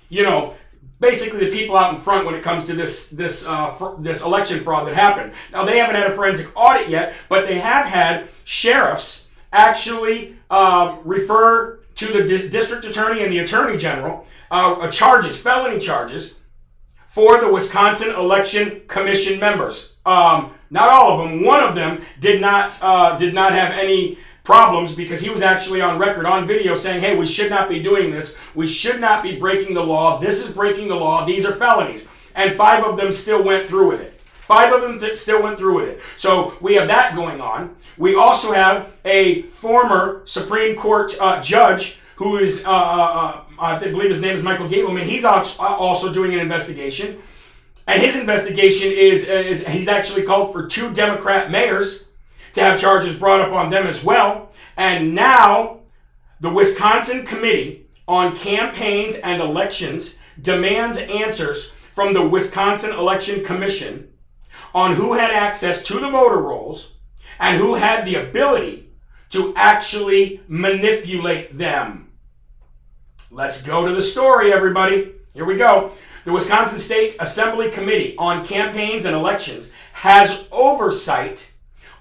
you 0.09 0.23
know, 0.23 0.55
basically 1.03 1.41
the 1.41 1.51
people 1.51 1.75
out 1.75 1.93
in 1.93 1.99
front 1.99 2.25
when 2.25 2.33
it 2.33 2.41
comes 2.41 2.65
to 2.65 2.73
this 2.73 3.09
this 3.09 3.45
uh, 3.45 3.69
fr- 3.69 3.95
this 3.99 4.23
election 4.23 4.61
fraud 4.61 4.87
that 4.87 4.95
happened. 4.95 5.33
Now 5.51 5.65
they 5.65 5.77
haven't 5.77 5.95
had 5.95 6.07
a 6.07 6.15
forensic 6.15 6.49
audit 6.55 6.89
yet, 6.89 7.13
but 7.29 7.45
they 7.45 7.59
have 7.59 7.85
had 7.85 8.29
sheriffs 8.45 9.27
actually 9.51 10.35
um, 10.49 10.99
refer 11.03 11.79
to 11.95 12.05
the 12.07 12.23
di- 12.23 12.47
district 12.47 12.85
attorney 12.85 13.21
and 13.23 13.31
the 13.31 13.39
attorney 13.39 13.77
general 13.77 14.25
uh, 14.49 14.89
charges, 14.89 15.43
felony 15.43 15.77
charges 15.77 16.35
for 17.07 17.39
the 17.41 17.51
Wisconsin 17.51 18.15
Election 18.15 18.81
Commission 18.87 19.39
members. 19.39 19.97
Um, 20.05 20.53
not 20.71 20.89
all 20.89 21.11
of 21.11 21.29
them. 21.29 21.45
One 21.45 21.61
of 21.61 21.75
them 21.75 22.01
did 22.19 22.41
not 22.41 22.79
uh, 22.81 23.17
did 23.17 23.33
not 23.33 23.51
have 23.51 23.71
any 23.73 24.17
problems 24.43 24.93
because 24.93 25.21
he 25.21 25.29
was 25.29 25.41
actually 25.41 25.81
on 25.81 25.97
record 25.97 26.25
on 26.25 26.45
video 26.45 26.75
saying, 26.75 27.01
"Hey, 27.01 27.15
we 27.15 27.25
should 27.25 27.49
not 27.49 27.69
be 27.69 27.81
doing 27.81 28.11
this. 28.11 28.37
We 28.53 28.67
should 28.67 28.99
not 28.99 29.23
be 29.23 29.37
breaking 29.37 29.73
the 29.73 29.83
law. 29.83 30.19
This 30.19 30.45
is 30.45 30.53
breaking 30.53 30.89
the 30.89 30.95
law. 30.95 31.25
These 31.25 31.45
are 31.45 31.53
felonies." 31.53 32.07
And 32.35 32.53
five 32.55 32.83
of 32.83 32.97
them 32.97 33.11
still 33.11 33.43
went 33.43 33.67
through 33.67 33.89
with 33.89 34.01
it. 34.01 34.19
Five 34.47 34.73
of 34.73 34.81
them 34.81 34.99
th- 34.99 35.17
still 35.17 35.41
went 35.41 35.57
through 35.57 35.75
with 35.75 35.89
it. 35.89 36.01
So 36.17 36.55
we 36.59 36.75
have 36.75 36.87
that 36.89 37.15
going 37.15 37.39
on. 37.39 37.75
We 37.97 38.15
also 38.15 38.51
have 38.51 38.91
a 39.05 39.43
former 39.43 40.23
Supreme 40.25 40.75
Court 40.75 41.15
uh, 41.21 41.41
judge 41.41 41.99
who 42.17 42.37
is, 42.37 42.65
uh, 42.65 42.69
uh, 42.69 42.73
uh 42.73 43.43
I 43.59 43.79
believe 43.79 44.09
his 44.09 44.21
name 44.21 44.35
is 44.35 44.43
Michael 44.43 44.67
Gableman. 44.67 45.05
He's 45.05 45.25
also 45.25 46.13
doing 46.13 46.33
an 46.33 46.39
investigation. 46.39 47.21
And 47.87 48.01
his 48.01 48.17
investigation 48.17 48.91
is, 48.91 49.27
is 49.29 49.65
he's 49.65 49.87
actually 49.87 50.23
called 50.23 50.51
for 50.51 50.67
two 50.67 50.93
Democrat 50.93 51.49
mayors 51.49 52.05
to 52.53 52.61
have 52.61 52.79
charges 52.79 53.15
brought 53.15 53.41
up 53.41 53.51
on 53.51 53.69
them 53.69 53.85
as 53.85 54.03
well. 54.03 54.51
And 54.77 55.13
now 55.13 55.79
the 56.39 56.49
Wisconsin 56.49 57.25
Committee 57.25 57.87
on 58.07 58.35
Campaigns 58.35 59.17
and 59.17 59.41
Elections 59.41 60.19
demands 60.41 60.99
answers 60.99 61.69
from 61.69 62.13
the 62.13 62.27
Wisconsin 62.27 62.91
Election 62.91 63.43
Commission 63.43 64.11
on 64.73 64.95
who 64.95 65.13
had 65.13 65.31
access 65.31 65.83
to 65.83 65.99
the 65.99 66.09
voter 66.09 66.41
rolls 66.41 66.93
and 67.39 67.57
who 67.57 67.75
had 67.75 68.05
the 68.05 68.15
ability 68.15 68.89
to 69.29 69.53
actually 69.55 70.41
manipulate 70.47 71.57
them. 71.57 72.11
Let's 73.31 73.61
go 73.61 73.87
to 73.87 73.93
the 73.93 74.01
story, 74.01 74.51
everybody. 74.51 75.13
Here 75.33 75.45
we 75.45 75.55
go. 75.55 75.91
The 76.25 76.31
Wisconsin 76.31 76.79
State 76.79 77.17
Assembly 77.19 77.69
Committee 77.69 78.15
on 78.17 78.45
Campaigns 78.45 79.05
and 79.05 79.15
Elections 79.15 79.73
has 79.93 80.45
oversight 80.51 81.52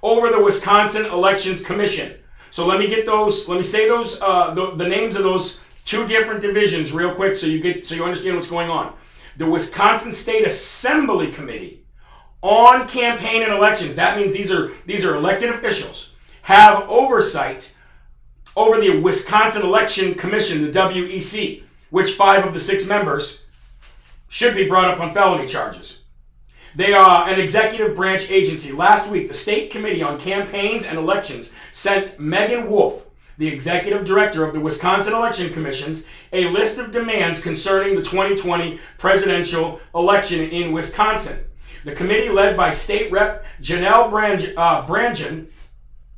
over 0.03 0.31
the 0.31 0.43
Wisconsin 0.43 1.07
Elections 1.07 1.65
Commission. 1.65 2.15
So 2.51 2.67
let 2.67 2.79
me 2.79 2.89
get 2.89 3.07
those. 3.07 3.49
Let 3.49 3.57
me 3.57 3.63
say 3.63 3.89
those 3.89 4.21
uh, 4.21 4.53
the, 4.55 4.73
the 4.73 4.89
names 4.89 5.17
of 5.17 5.23
those 5.23 5.63
two 5.85 6.07
different 6.07 6.43
divisions 6.43 6.93
real 6.93 7.15
quick, 7.15 7.35
so 7.35 7.47
you 7.47 7.61
get 7.61 7.87
so 7.87 7.95
you 7.95 8.05
understand 8.05 8.37
what's 8.37 8.51
going 8.51 8.71
on. 8.71 8.95
The 9.39 9.49
Wisconsin 9.49 10.13
State 10.13 10.47
Assembly 10.47 11.31
Committee 11.33 11.85
on 12.43 12.87
campaign 12.87 13.43
and 13.43 13.53
elections. 13.53 13.97
That 13.97 14.19
means 14.19 14.33
these 14.33 14.53
are 14.53 14.73
these 14.87 15.05
are 15.05 15.15
elected 15.15 15.51
officials 15.51 16.13
have 16.43 16.89
oversight 16.89 17.77
over 18.57 18.81
the 18.81 19.01
Wisconsin 19.01 19.63
Election 19.63 20.15
Commission, 20.15 20.63
the 20.63 20.71
WEC, 20.71 21.63
which 21.91 22.15
five 22.15 22.45
of 22.45 22.53
the 22.53 22.61
six 22.61 22.87
members 22.87 23.43
should 24.29 24.55
be 24.55 24.69
brought 24.69 24.89
up 24.89 25.01
on 25.01 25.15
felony 25.15 25.47
charges. 25.47 26.02
They 26.75 26.95
are 26.95 27.29
an 27.29 27.39
executive 27.39 27.95
branch 27.95 28.31
agency. 28.31 28.73
Last 28.73 29.11
week, 29.11 29.29
the 29.29 29.35
State 29.35 29.71
Committee 29.71 30.03
on 30.03 30.19
Campaigns 30.19 30.87
and 30.87 30.99
Elections 30.99 31.53
sent 31.71 32.19
Meagan 32.19 32.71
Wolfe, 32.71 33.07
the 33.37 33.49
executive 33.49 34.07
director 34.07 34.45
of 34.45 34.55
the 34.55 34.61
Wisconsin 34.61 35.13
Election 35.13 35.53
Commissions, 35.53 36.07
a 36.33 36.49
list 36.49 36.79
of 36.79 36.91
demands 36.91 37.43
concerning 37.43 37.95
the 37.95 38.03
2020 38.03 38.81
presidential 38.97 39.81
election 39.95 40.41
in 40.41 40.73
Wisconsin. 40.73 41.45
The 41.85 41.93
committee, 41.93 42.31
led 42.31 42.57
by 42.57 42.71
State 42.71 43.13
Rep 43.13 43.45
Janelle 43.61 44.11
Brang- 44.11 44.55
uh, 44.57 44.87
Brangen, 44.87 45.49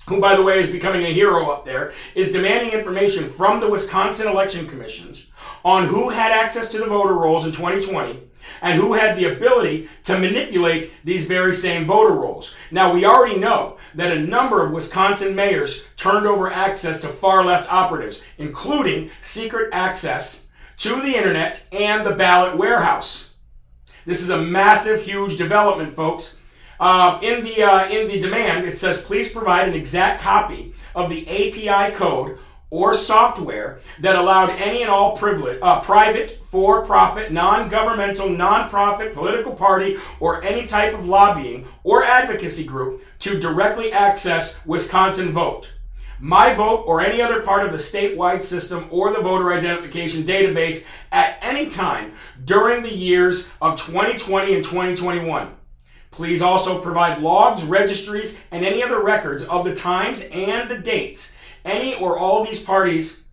who, 0.06 0.20
by 0.20 0.36
the 0.36 0.42
way, 0.42 0.60
is 0.60 0.70
becoming 0.70 1.04
a 1.04 1.12
hero 1.12 1.50
up 1.50 1.64
there, 1.64 1.94
is 2.14 2.30
demanding 2.30 2.78
information 2.78 3.28
from 3.28 3.58
the 3.58 3.68
Wisconsin 3.68 4.28
Election 4.28 4.68
Commissions 4.68 5.26
on 5.64 5.86
who 5.86 6.10
had 6.10 6.30
access 6.30 6.70
to 6.70 6.78
the 6.78 6.86
voter 6.86 7.14
rolls 7.14 7.46
in 7.46 7.52
2020 7.52 8.20
and 8.62 8.80
who 8.80 8.94
had 8.94 9.16
the 9.16 9.26
ability 9.26 9.88
to 10.04 10.18
manipulate 10.18 10.94
these 11.04 11.26
very 11.26 11.52
same 11.52 11.84
voter 11.84 12.14
rolls. 12.14 12.54
Now, 12.70 12.92
we 12.92 13.04
already 13.04 13.38
know 13.38 13.78
that 13.94 14.16
a 14.16 14.20
number 14.20 14.64
of 14.64 14.72
Wisconsin 14.72 15.34
mayors 15.34 15.84
turned 15.96 16.26
over 16.26 16.50
access 16.50 17.00
to 17.00 17.08
far 17.08 17.44
left 17.44 17.72
operatives, 17.72 18.22
including 18.38 19.10
secret 19.20 19.70
access 19.72 20.48
to 20.78 21.00
the 21.00 21.16
internet 21.16 21.64
and 21.72 22.04
the 22.04 22.14
ballot 22.14 22.56
warehouse. 22.56 23.34
This 24.06 24.22
is 24.22 24.30
a 24.30 24.42
massive, 24.42 25.02
huge 25.02 25.38
development, 25.38 25.94
folks. 25.94 26.40
Uh, 26.80 27.18
in 27.22 27.44
the 27.44 27.62
uh, 27.62 27.88
in 27.88 28.08
the 28.08 28.18
demand, 28.18 28.66
it 28.66 28.76
says 28.76 29.00
please 29.00 29.32
provide 29.32 29.68
an 29.68 29.74
exact 29.74 30.20
copy 30.20 30.74
of 30.94 31.08
the 31.08 31.26
API 31.28 31.94
code 31.94 32.38
or 32.74 32.92
software 32.92 33.78
that 34.00 34.16
allowed 34.16 34.50
any 34.50 34.82
and 34.82 34.90
all 34.90 35.16
privilege, 35.16 35.56
uh, 35.62 35.80
private, 35.80 36.44
for-profit, 36.44 37.30
non-governmental, 37.30 38.28
non-profit 38.28 39.14
political 39.14 39.52
party 39.52 39.96
or 40.18 40.42
any 40.42 40.66
type 40.66 40.92
of 40.92 41.06
lobbying 41.06 41.64
or 41.84 42.02
advocacy 42.02 42.66
group 42.66 43.00
to 43.20 43.38
directly 43.38 43.92
access 43.92 44.66
Wisconsin 44.66 45.30
Vote. 45.30 45.72
My 46.18 46.52
Vote 46.52 46.82
or 46.88 47.00
any 47.00 47.22
other 47.22 47.42
part 47.42 47.64
of 47.64 47.70
the 47.70 47.78
statewide 47.78 48.42
system 48.42 48.88
or 48.90 49.12
the 49.12 49.22
voter 49.22 49.52
identification 49.52 50.24
database 50.24 50.84
at 51.12 51.38
any 51.42 51.66
time 51.66 52.14
during 52.44 52.82
the 52.82 52.92
years 52.92 53.52
of 53.62 53.78
2020 53.78 54.52
and 54.52 54.64
2021. 54.64 55.54
Please 56.10 56.42
also 56.42 56.80
provide 56.80 57.22
logs, 57.22 57.64
registries, 57.64 58.40
and 58.50 58.64
any 58.64 58.82
other 58.82 59.00
records 59.00 59.44
of 59.44 59.64
the 59.64 59.76
times 59.76 60.22
and 60.32 60.68
the 60.68 60.78
dates 60.78 61.36
any 61.64 61.94
or 61.94 62.18
all 62.18 62.44
these 62.44 62.62
parties, 62.62 63.24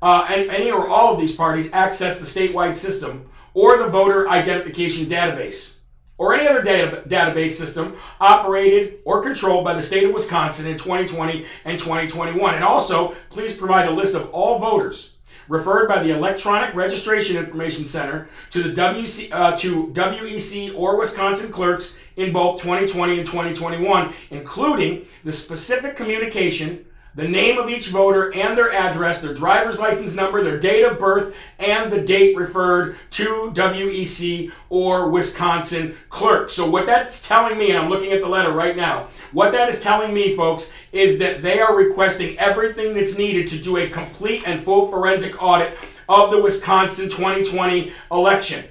uh, 0.00 0.26
and 0.28 0.50
any 0.50 0.70
or 0.70 0.88
all 0.88 1.14
of 1.14 1.20
these 1.20 1.34
parties 1.34 1.72
access 1.72 2.18
the 2.18 2.24
statewide 2.24 2.74
system 2.74 3.28
or 3.54 3.78
the 3.78 3.88
voter 3.88 4.28
identification 4.28 5.06
database 5.06 5.76
or 6.18 6.34
any 6.34 6.46
other 6.46 6.62
data, 6.62 7.02
database 7.08 7.50
system 7.50 7.96
operated 8.20 9.00
or 9.04 9.22
controlled 9.22 9.64
by 9.64 9.74
the 9.74 9.82
state 9.82 10.04
of 10.04 10.12
Wisconsin 10.12 10.66
in 10.66 10.78
2020 10.78 11.44
and 11.64 11.78
2021. 11.78 12.54
And 12.54 12.64
also, 12.64 13.16
please 13.30 13.56
provide 13.56 13.88
a 13.88 13.90
list 13.90 14.14
of 14.14 14.30
all 14.30 14.58
voters 14.58 15.14
referred 15.48 15.88
by 15.88 16.02
the 16.02 16.10
Electronic 16.10 16.74
Registration 16.74 17.36
Information 17.36 17.84
Center 17.84 18.28
to 18.50 18.62
the 18.62 18.72
WC, 18.72 19.32
uh, 19.32 19.56
to 19.56 19.88
WEC 19.88 20.74
or 20.76 20.96
Wisconsin 20.96 21.50
clerks 21.50 21.98
in 22.16 22.32
both 22.32 22.62
2020 22.62 23.18
and 23.18 23.26
2021, 23.26 24.14
including 24.30 25.04
the 25.24 25.32
specific 25.32 25.96
communication 25.96 26.86
the 27.14 27.28
name 27.28 27.58
of 27.58 27.68
each 27.68 27.88
voter 27.88 28.32
and 28.32 28.56
their 28.56 28.72
address, 28.72 29.20
their 29.20 29.34
driver's 29.34 29.78
license 29.78 30.14
number, 30.14 30.42
their 30.42 30.58
date 30.58 30.84
of 30.84 30.98
birth, 30.98 31.34
and 31.58 31.92
the 31.92 32.00
date 32.00 32.36
referred 32.36 32.96
to 33.10 33.52
WEC 33.54 34.50
or 34.70 35.10
Wisconsin 35.10 35.96
clerk. 36.08 36.50
So, 36.50 36.68
what 36.68 36.86
that's 36.86 37.26
telling 37.26 37.58
me, 37.58 37.70
and 37.70 37.78
I'm 37.78 37.90
looking 37.90 38.12
at 38.12 38.20
the 38.20 38.28
letter 38.28 38.52
right 38.52 38.76
now, 38.76 39.08
what 39.32 39.52
that 39.52 39.68
is 39.68 39.82
telling 39.82 40.14
me, 40.14 40.34
folks, 40.34 40.72
is 40.92 41.18
that 41.18 41.42
they 41.42 41.60
are 41.60 41.76
requesting 41.76 42.38
everything 42.38 42.94
that's 42.94 43.18
needed 43.18 43.48
to 43.48 43.58
do 43.58 43.76
a 43.76 43.88
complete 43.88 44.46
and 44.46 44.62
full 44.62 44.88
forensic 44.88 45.42
audit 45.42 45.76
of 46.08 46.30
the 46.30 46.40
Wisconsin 46.40 47.08
2020 47.08 47.92
election. 48.10 48.64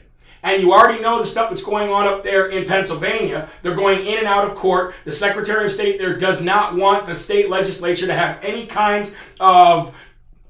And 0.43 0.61
you 0.61 0.73
already 0.73 1.01
know 1.01 1.19
the 1.19 1.27
stuff 1.27 1.49
that's 1.49 1.63
going 1.63 1.89
on 1.89 2.07
up 2.07 2.23
there 2.23 2.49
in 2.49 2.65
Pennsylvania. 2.65 3.49
They're 3.61 3.75
going 3.75 4.05
in 4.05 4.17
and 4.17 4.27
out 4.27 4.49
of 4.49 4.55
court. 4.55 4.95
The 5.05 5.11
Secretary 5.11 5.65
of 5.65 5.71
State 5.71 5.99
there 5.99 6.17
does 6.17 6.43
not 6.43 6.75
want 6.75 7.05
the 7.05 7.15
state 7.15 7.49
legislature 7.49 8.07
to 8.07 8.13
have 8.13 8.39
any 8.43 8.65
kind 8.65 9.13
of 9.39 9.95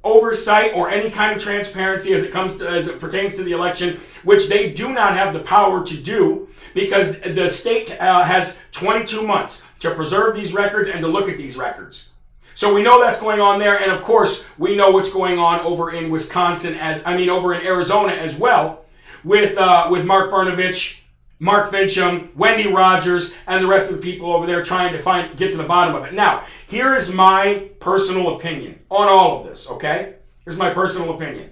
oversight 0.04 0.74
or 0.74 0.90
any 0.90 1.10
kind 1.10 1.36
of 1.36 1.42
transparency 1.42 2.14
as 2.14 2.24
it 2.24 2.32
comes 2.32 2.56
to 2.56 2.68
as 2.68 2.88
it 2.88 3.00
pertains 3.00 3.36
to 3.36 3.44
the 3.44 3.52
election 3.52 4.00
which 4.24 4.50
they 4.50 4.72
do 4.72 4.92
not 4.92 5.16
have 5.16 5.32
the 5.32 5.40
power 5.40 5.86
to 5.86 5.96
do 5.96 6.48
because 6.74 7.20
the 7.20 7.48
state 7.48 7.96
uh, 8.02 8.24
has 8.24 8.60
22 8.72 9.26
months 9.26 9.64
to 9.80 9.94
preserve 9.94 10.36
these 10.36 10.56
records 10.56 10.90
and 10.90 11.02
to 11.02 11.08
look 11.08 11.30
at 11.30 11.38
these 11.38 11.56
records 11.56 12.10
so 12.56 12.74
we 12.74 12.82
know 12.82 13.00
that's 13.00 13.20
going 13.20 13.40
on 13.40 13.60
there 13.60 13.80
and 13.80 13.92
of 13.92 14.02
course 14.02 14.44
we 14.58 14.76
know 14.76 14.90
what's 14.90 15.14
going 15.14 15.38
on 15.38 15.60
over 15.60 15.92
in 15.92 16.10
Wisconsin 16.10 16.74
as 16.80 17.04
I 17.06 17.16
mean 17.16 17.30
over 17.30 17.54
in 17.54 17.64
Arizona 17.64 18.14
as 18.14 18.36
well 18.36 18.81
with 19.24 19.58
uh, 19.58 19.88
with 19.90 20.06
Mark 20.06 20.32
Brnovich, 20.32 21.00
Mark 21.40 21.72
Finchem, 21.72 22.36
Wendy 22.36 22.68
Rogers, 22.68 23.34
and 23.48 23.64
the 23.64 23.68
rest 23.68 23.92
of 23.92 23.98
the 23.98 24.02
people 24.02 24.34
over 24.34 24.46
there 24.46 24.64
trying 24.64 24.94
to 24.94 25.00
find 25.00 25.36
get 25.38 25.52
to 25.52 25.58
the 25.58 25.64
bottom 25.64 25.96
of 25.96 26.06
it. 26.06 26.14
Now, 26.14 26.46
here 26.68 26.94
is 26.94 27.14
my 27.14 27.70
personal 27.80 28.36
opinion 28.36 28.80
on 28.90 29.08
all 29.08 29.40
of 29.40 29.48
this. 29.48 29.70
Okay, 29.70 30.16
here's 30.46 30.58
my 30.58 30.72
personal 30.74 31.14
opinion. 31.14 31.50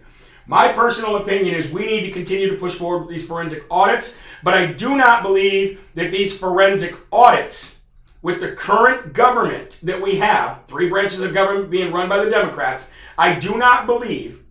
My 0.49 0.71
personal 0.71 1.17
opinion 1.17 1.53
is 1.53 1.71
we 1.71 1.85
need 1.85 2.01
to 2.01 2.11
continue 2.11 2.49
to 2.49 2.55
push 2.57 2.73
forward 2.73 3.01
with 3.01 3.09
these 3.09 3.27
forensic 3.27 3.65
audits, 3.69 4.19
but 4.41 4.55
I 4.55 4.73
do 4.73 4.97
not 4.97 5.21
believe 5.21 5.79
that 5.93 6.11
these 6.11 6.39
forensic 6.39 6.95
audits, 7.11 7.83
with 8.23 8.41
the 8.41 8.53
current 8.53 9.13
government 9.13 9.79
that 9.83 10.01
we 10.01 10.15
have, 10.15 10.63
three 10.67 10.89
branches 10.89 11.21
of 11.21 11.35
government 11.35 11.69
being 11.69 11.93
run 11.93 12.09
by 12.09 12.23
the 12.23 12.31
Democrats, 12.31 12.89
I 13.15 13.39
do 13.39 13.59
not 13.59 13.85
believe, 13.85 14.43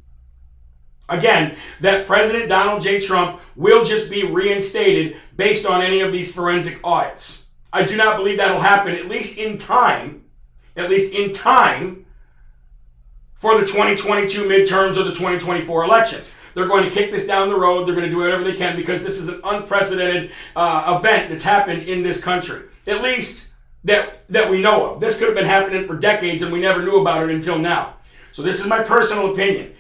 again, 1.09 1.57
that 1.81 2.07
President 2.07 2.49
Donald 2.49 2.83
J. 2.83 3.01
Trump 3.01 3.41
will 3.57 3.85
just 3.85 4.11
be 4.11 4.25
reinstated 4.25 5.17
based 5.37 5.67
on 5.67 5.83
any 5.83 6.01
of 6.01 6.13
these 6.13 6.35
forensic 6.35 6.81
audits. 6.85 7.47
I 7.73 7.85
do 7.85 7.97
not 7.97 8.17
believe 8.17 8.39
that'll 8.39 8.61
happen, 8.61 8.95
at 8.95 9.09
least 9.09 9.39
in 9.39 9.59
time, 9.59 10.25
at 10.77 10.89
least 10.91 11.13
in 11.13 11.33
time 11.33 12.07
for 13.35 13.59
the 13.59 13.67
2022 13.67 14.45
midterms 14.45 14.97
or 14.97 15.05
the 15.05 15.13
2024 15.13 15.85
elections. 15.85 16.35
They're 16.55 16.67
going 16.67 16.85
to 16.85 16.91
kick 16.91 17.11
this 17.11 17.27
down 17.27 17.49
the 17.49 17.59
road. 17.59 17.87
They're 17.87 17.95
going 17.95 18.07
to 18.07 18.11
do 18.11 18.19
whatever 18.19 18.43
they 18.43 18.55
can 18.55 18.75
because 18.75 19.05
this 19.05 19.21
is 19.21 19.29
an 19.29 19.41
unprecedented 19.45 20.33
uh, 20.57 20.99
event 20.99 21.31
that's 21.31 21.45
happened 21.45 21.85
in 21.85 22.03
this 22.03 22.23
country. 22.23 22.63
At 22.87 23.03
least 23.03 23.53
that 23.85 24.29
that 24.29 24.51
we 24.51 24.61
know 24.61 24.91
of. 24.93 25.01
This 25.01 25.19
could 25.19 25.29
have 25.29 25.37
been 25.37 25.47
happening 25.47 25.87
for 25.87 25.99
decades 25.99 26.43
and 26.43 26.53
we 26.53 26.61
never 26.61 26.83
knew 26.83 27.01
about 27.01 27.23
it 27.23 27.31
until 27.35 27.59
now. 27.59 27.95
So 28.33 28.43
this 28.43 28.61
is 28.61 28.67
my 28.67 28.83
personal 28.83 29.33
opinion. 29.33 29.75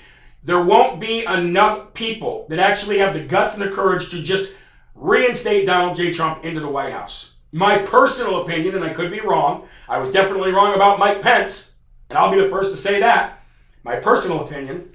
There 0.48 0.64
won't 0.64 0.98
be 0.98 1.26
enough 1.26 1.92
people 1.92 2.46
that 2.48 2.58
actually 2.58 3.00
have 3.00 3.12
the 3.12 3.20
guts 3.20 3.58
and 3.58 3.70
the 3.70 3.70
courage 3.70 4.08
to 4.12 4.22
just 4.22 4.54
reinstate 4.94 5.66
Donald 5.66 5.94
J. 5.94 6.10
Trump 6.10 6.42
into 6.42 6.60
the 6.60 6.70
White 6.70 6.94
House. 6.94 7.32
My 7.52 7.76
personal 7.76 8.40
opinion, 8.40 8.74
and 8.74 8.82
I 8.82 8.94
could 8.94 9.10
be 9.10 9.20
wrong, 9.20 9.68
I 9.90 9.98
was 9.98 10.10
definitely 10.10 10.52
wrong 10.52 10.74
about 10.74 10.98
Mike 10.98 11.20
Pence, 11.20 11.74
and 12.08 12.18
I'll 12.18 12.30
be 12.30 12.40
the 12.40 12.48
first 12.48 12.70
to 12.70 12.78
say 12.78 12.98
that 13.00 13.42
my 13.84 13.96
personal 13.96 14.42
opinion, 14.42 14.90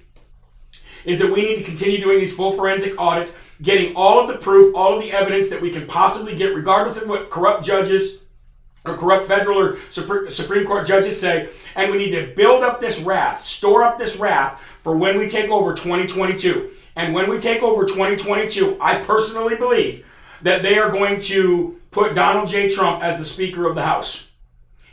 is 1.05 1.19
that 1.19 1.31
we 1.31 1.43
need 1.43 1.57
to 1.57 1.63
continue 1.63 2.01
doing 2.01 2.17
these 2.17 2.35
full 2.35 2.53
forensic 2.53 2.99
audits, 2.99 3.37
getting 3.61 3.95
all 3.95 4.19
of 4.19 4.27
the 4.27 4.39
proof, 4.39 4.75
all 4.75 4.97
of 4.97 5.03
the 5.03 5.11
evidence 5.11 5.51
that 5.51 5.61
we 5.61 5.69
can 5.69 5.85
possibly 5.85 6.35
get, 6.35 6.55
regardless 6.55 6.99
of 6.99 7.07
what 7.07 7.29
corrupt 7.29 7.63
judges 7.63 8.23
or 8.85 8.97
corrupt 8.97 9.27
federal 9.27 9.59
or 9.59 9.77
Supreme 9.91 10.65
Court 10.65 10.87
judges 10.87 11.21
say. 11.21 11.49
And 11.75 11.91
we 11.91 11.99
need 11.99 12.11
to 12.11 12.33
build 12.35 12.63
up 12.63 12.79
this 12.79 13.03
wrath, 13.03 13.45
store 13.45 13.83
up 13.83 13.99
this 13.99 14.17
wrath 14.17 14.59
for 14.83 14.97
when 14.97 15.17
we 15.17 15.27
take 15.27 15.49
over 15.49 15.73
2022. 15.73 16.71
And 16.97 17.13
when 17.13 17.29
we 17.29 17.39
take 17.39 17.63
over 17.63 17.85
2022, 17.85 18.77
I 18.79 18.97
personally 18.97 19.55
believe 19.55 20.05
that 20.41 20.61
they 20.61 20.77
are 20.77 20.91
going 20.91 21.21
to 21.21 21.79
put 21.89 22.13
Donald 22.13 22.49
J. 22.49 22.69
Trump 22.69 23.01
as 23.01 23.17
the 23.17 23.25
Speaker 23.25 23.67
of 23.67 23.75
the 23.75 23.83
House. 23.83 24.27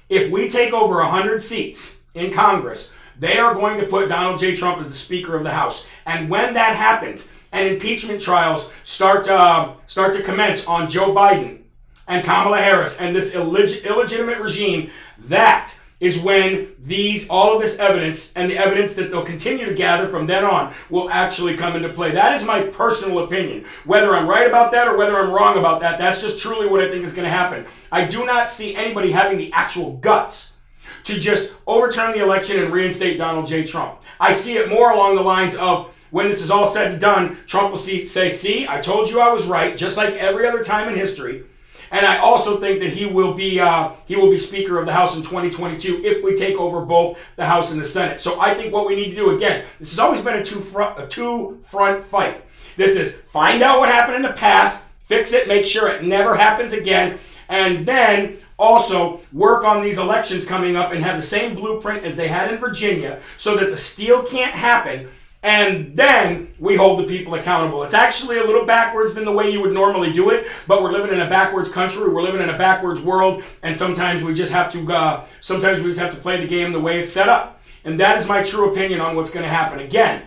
If 0.08 0.30
we 0.30 0.48
take 0.48 0.72
over 0.72 0.96
100 0.96 1.42
seats 1.42 2.04
in 2.14 2.32
Congress, 2.32 2.92
they 3.18 3.38
are 3.38 3.52
going 3.52 3.80
to 3.80 3.86
put 3.86 4.08
Donald 4.08 4.38
J. 4.38 4.54
Trump 4.54 4.78
as 4.78 4.88
the 4.88 4.96
Speaker 4.96 5.36
of 5.36 5.42
the 5.42 5.50
House. 5.50 5.86
And 6.06 6.30
when 6.30 6.54
that 6.54 6.76
happens, 6.76 7.32
and 7.52 7.66
impeachment 7.66 8.22
trials 8.22 8.72
start 8.84 9.24
to, 9.24 9.34
uh, 9.34 9.74
start 9.88 10.14
to 10.14 10.22
commence 10.22 10.66
on 10.66 10.88
Joe 10.88 11.12
Biden 11.12 11.62
and 12.06 12.24
Kamala 12.24 12.58
Harris 12.58 13.00
and 13.00 13.14
this 13.14 13.34
illeg- 13.34 13.84
illegitimate 13.84 14.38
regime, 14.38 14.90
that 15.18 15.74
is 16.00 16.18
when 16.18 16.68
these 16.78 17.28
all 17.28 17.54
of 17.54 17.60
this 17.60 17.78
evidence 17.78 18.32
and 18.34 18.50
the 18.50 18.56
evidence 18.56 18.94
that 18.94 19.10
they'll 19.10 19.24
continue 19.24 19.66
to 19.66 19.74
gather 19.74 20.06
from 20.06 20.26
then 20.26 20.44
on 20.44 20.74
will 20.88 21.10
actually 21.10 21.56
come 21.56 21.76
into 21.76 21.90
play. 21.90 22.10
That 22.12 22.32
is 22.32 22.44
my 22.44 22.62
personal 22.62 23.20
opinion. 23.20 23.66
Whether 23.84 24.14
I'm 24.14 24.26
right 24.26 24.48
about 24.48 24.72
that 24.72 24.88
or 24.88 24.96
whether 24.96 25.16
I'm 25.18 25.30
wrong 25.30 25.58
about 25.58 25.80
that, 25.80 25.98
that's 25.98 26.22
just 26.22 26.40
truly 26.40 26.68
what 26.68 26.80
I 26.80 26.90
think 26.90 27.04
is 27.04 27.12
going 27.12 27.26
to 27.26 27.30
happen. 27.30 27.66
I 27.92 28.06
do 28.06 28.24
not 28.24 28.48
see 28.48 28.74
anybody 28.74 29.12
having 29.12 29.36
the 29.36 29.52
actual 29.52 29.98
guts 29.98 30.56
to 31.04 31.18
just 31.18 31.54
overturn 31.66 32.12
the 32.12 32.22
election 32.22 32.62
and 32.62 32.72
reinstate 32.72 33.18
Donald 33.18 33.46
J. 33.46 33.64
Trump. 33.64 34.00
I 34.18 34.32
see 34.32 34.56
it 34.56 34.68
more 34.68 34.92
along 34.92 35.16
the 35.16 35.22
lines 35.22 35.56
of 35.56 35.94
when 36.10 36.26
this 36.26 36.42
is 36.42 36.50
all 36.50 36.66
said 36.66 36.90
and 36.90 37.00
done, 37.00 37.38
Trump 37.46 37.70
will 37.70 37.76
see, 37.76 38.06
say, 38.06 38.28
See, 38.28 38.66
I 38.66 38.80
told 38.80 39.08
you 39.08 39.20
I 39.20 39.32
was 39.32 39.46
right, 39.46 39.76
just 39.76 39.96
like 39.96 40.14
every 40.14 40.46
other 40.46 40.62
time 40.62 40.88
in 40.88 40.96
history. 40.96 41.44
And 41.90 42.06
I 42.06 42.18
also 42.18 42.60
think 42.60 42.80
that 42.80 42.92
he 42.92 43.06
will 43.06 43.34
be 43.34 43.58
uh, 43.58 43.92
he 44.06 44.16
will 44.16 44.30
be 44.30 44.38
Speaker 44.38 44.78
of 44.78 44.86
the 44.86 44.92
House 44.92 45.16
in 45.16 45.22
2022 45.22 46.02
if 46.04 46.22
we 46.22 46.36
take 46.36 46.56
over 46.56 46.84
both 46.84 47.18
the 47.36 47.46
House 47.46 47.72
and 47.72 47.80
the 47.80 47.84
Senate. 47.84 48.20
So 48.20 48.40
I 48.40 48.54
think 48.54 48.72
what 48.72 48.86
we 48.86 48.94
need 48.94 49.10
to 49.10 49.16
do 49.16 49.34
again, 49.34 49.66
this 49.78 49.90
has 49.90 49.98
always 49.98 50.22
been 50.22 50.36
a 50.36 50.44
two 50.44 50.60
front 50.60 51.00
a 51.00 51.06
two 51.06 51.58
front 51.62 52.02
fight. 52.02 52.44
This 52.76 52.96
is 52.96 53.20
find 53.32 53.62
out 53.62 53.80
what 53.80 53.88
happened 53.88 54.16
in 54.16 54.22
the 54.22 54.32
past, 54.32 54.86
fix 55.04 55.32
it, 55.32 55.48
make 55.48 55.66
sure 55.66 55.88
it 55.88 56.04
never 56.04 56.36
happens 56.36 56.72
again, 56.72 57.18
and 57.48 57.84
then 57.84 58.38
also 58.58 59.20
work 59.32 59.64
on 59.64 59.82
these 59.82 59.98
elections 59.98 60.46
coming 60.46 60.76
up 60.76 60.92
and 60.92 61.02
have 61.02 61.16
the 61.16 61.22
same 61.22 61.56
blueprint 61.56 62.04
as 62.04 62.14
they 62.14 62.28
had 62.28 62.52
in 62.52 62.58
Virginia 62.58 63.20
so 63.36 63.56
that 63.56 63.70
the 63.70 63.76
steal 63.76 64.22
can't 64.22 64.54
happen. 64.54 65.08
And 65.42 65.96
then 65.96 66.52
we 66.58 66.76
hold 66.76 66.98
the 66.98 67.04
people 67.04 67.34
accountable. 67.34 67.82
It's 67.82 67.94
actually 67.94 68.38
a 68.38 68.44
little 68.44 68.66
backwards 68.66 69.14
than 69.14 69.24
the 69.24 69.32
way 69.32 69.50
you 69.50 69.62
would 69.62 69.72
normally 69.72 70.12
do 70.12 70.30
it, 70.30 70.46
but 70.66 70.82
we're 70.82 70.92
living 70.92 71.14
in 71.14 71.20
a 71.20 71.30
backwards 71.30 71.72
country. 71.72 72.12
We're 72.12 72.22
living 72.22 72.42
in 72.42 72.50
a 72.50 72.58
backwards 72.58 73.00
world, 73.00 73.42
and 73.62 73.74
sometimes 73.74 74.22
we 74.22 74.34
just 74.34 74.52
have 74.52 74.70
to. 74.72 74.92
Uh, 74.92 75.24
sometimes 75.40 75.80
we 75.80 75.88
just 75.88 76.00
have 76.00 76.14
to 76.14 76.20
play 76.20 76.38
the 76.40 76.46
game 76.46 76.72
the 76.72 76.80
way 76.80 77.00
it's 77.00 77.12
set 77.12 77.28
up. 77.28 77.62
And 77.84 77.98
that 78.00 78.18
is 78.18 78.28
my 78.28 78.42
true 78.42 78.70
opinion 78.70 79.00
on 79.00 79.16
what's 79.16 79.30
going 79.30 79.44
to 79.44 79.50
happen. 79.50 79.78
Again, 79.78 80.24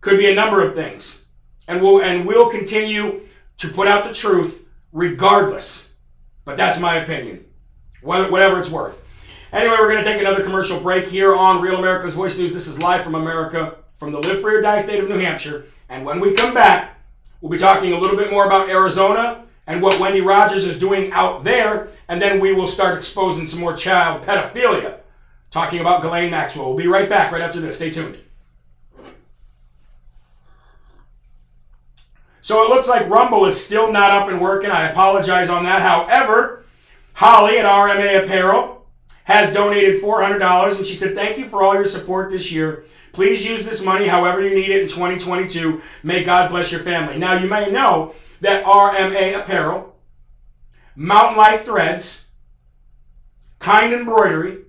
could 0.00 0.16
be 0.16 0.32
a 0.32 0.34
number 0.34 0.66
of 0.66 0.74
things, 0.74 1.26
and 1.68 1.82
we'll 1.82 2.00
and 2.00 2.26
we'll 2.26 2.50
continue 2.50 3.20
to 3.58 3.68
put 3.68 3.86
out 3.86 4.04
the 4.04 4.14
truth 4.14 4.66
regardless 4.92 5.90
but 6.50 6.56
that's 6.56 6.80
my 6.80 6.96
opinion. 6.96 7.44
Whatever 8.02 8.58
it's 8.58 8.70
worth. 8.70 9.06
Anyway, 9.52 9.76
we're 9.78 9.92
going 9.92 10.02
to 10.02 10.10
take 10.10 10.20
another 10.20 10.42
commercial 10.42 10.80
break 10.80 11.04
here 11.04 11.34
on 11.34 11.60
Real 11.60 11.76
America's 11.76 12.14
Voice 12.14 12.36
News. 12.36 12.52
This 12.52 12.66
is 12.66 12.80
live 12.80 13.04
from 13.04 13.14
America, 13.14 13.76
from 14.00 14.12
the 14.12 14.18
Live 14.18 14.40
Free 14.40 14.54
or 14.54 14.62
Die 14.62 14.78
state 14.78 14.98
of 14.98 15.10
New 15.10 15.18
Hampshire. 15.18 15.66
And 15.90 16.06
when 16.06 16.20
we 16.20 16.32
come 16.32 16.54
back, 16.54 16.98
we'll 17.42 17.52
be 17.52 17.58
talking 17.58 17.92
a 17.92 17.98
little 17.98 18.16
bit 18.16 18.30
more 18.30 18.46
about 18.46 18.70
Arizona 18.70 19.44
and 19.66 19.82
what 19.82 20.00
Wendy 20.00 20.22
Rogers 20.22 20.66
is 20.66 20.78
doing 20.78 21.12
out 21.12 21.44
there. 21.44 21.88
And 22.08 22.20
then 22.20 22.40
we 22.40 22.54
will 22.54 22.66
start 22.66 22.96
exposing 22.96 23.46
some 23.46 23.60
more 23.60 23.76
child 23.76 24.24
pedophilia, 24.24 25.00
talking 25.50 25.80
about 25.80 26.00
Ghislaine 26.00 26.30
Maxwell. 26.30 26.68
We'll 26.68 26.78
be 26.78 26.86
right 26.86 27.10
back 27.10 27.30
right 27.30 27.42
after 27.42 27.60
this. 27.60 27.76
Stay 27.76 27.90
tuned. 27.90 28.18
So 32.40 32.64
it 32.64 32.70
looks 32.70 32.88
like 32.88 33.08
Rumble 33.10 33.44
is 33.44 33.62
still 33.62 33.92
not 33.92 34.10
up 34.12 34.30
and 34.30 34.40
working. 34.40 34.70
I 34.70 34.88
apologize 34.88 35.50
on 35.50 35.64
that. 35.64 35.82
However, 35.82 36.64
Holly 37.12 37.58
at 37.58 37.66
RMA 37.66 38.24
Apparel 38.24 38.79
has 39.24 39.52
donated 39.52 40.02
$400 40.02 40.76
and 40.78 40.86
she 40.86 40.94
said, 40.96 41.14
Thank 41.14 41.38
you 41.38 41.46
for 41.46 41.62
all 41.62 41.74
your 41.74 41.84
support 41.84 42.30
this 42.30 42.50
year. 42.50 42.84
Please 43.12 43.44
use 43.44 43.64
this 43.64 43.84
money 43.84 44.06
however 44.06 44.40
you 44.40 44.54
need 44.54 44.70
it 44.70 44.82
in 44.82 44.88
2022. 44.88 45.82
May 46.02 46.22
God 46.22 46.50
bless 46.50 46.70
your 46.70 46.80
family. 46.80 47.18
Now, 47.18 47.34
you 47.34 47.48
may 47.48 47.70
know 47.70 48.14
that 48.40 48.64
RMA 48.64 49.40
Apparel, 49.40 49.96
Mountain 50.94 51.36
Life 51.36 51.64
Threads, 51.64 52.28
Kind 53.58 53.92
Embroidery, 53.92 54.64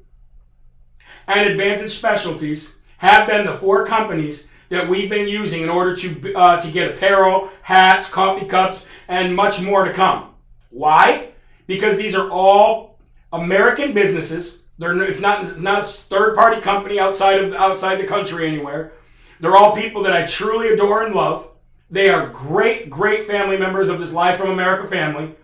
and 1.28 1.50
Advantage 1.50 1.92
Specialties 1.92 2.80
have 2.98 3.28
been 3.28 3.46
the 3.46 3.54
four 3.54 3.86
companies 3.86 4.50
that 4.70 4.88
we've 4.88 5.10
been 5.10 5.28
using 5.28 5.64
in 5.64 5.70
order 5.70 5.96
to, 5.96 6.34
uh, 6.34 6.60
to 6.62 6.72
get 6.72 6.96
apparel, 6.96 7.50
hats, 7.62 8.10
coffee 8.10 8.46
cups, 8.46 8.88
and 9.08 9.36
much 9.36 9.62
more 9.62 9.86
to 9.86 9.94
come. 9.94 10.34
Why? 10.70 11.32
Because 11.68 11.98
these 11.98 12.16
are 12.16 12.30
all 12.30 12.91
American 13.34 13.94
businesses. 13.94 14.64
They're, 14.78 15.00
it's 15.04 15.22
not, 15.22 15.60
not 15.60 15.80
a 15.80 15.84
third 15.84 16.36
party 16.36 16.62
company 16.62 17.00
outside 17.00 17.40
of 17.40 17.54
outside 17.54 17.98
the 17.98 18.08
country 18.08 18.48
anywhere. 18.48 18.94
They're 19.40 19.56
all 19.56 19.76
people 19.76 20.04
that 20.04 20.14
I 20.14 20.26
truly 20.26 20.70
adore 20.70 21.04
and 21.04 21.16
love. 21.16 21.50
They 21.90 22.10
are 22.10 22.28
great, 22.30 22.90
great 22.90 23.24
family 23.26 23.58
members 23.58 23.90
of 23.90 24.00
this 24.00 24.14
Live 24.14 24.38
from 24.38 24.50
America 24.50 24.88
family, 24.88 25.36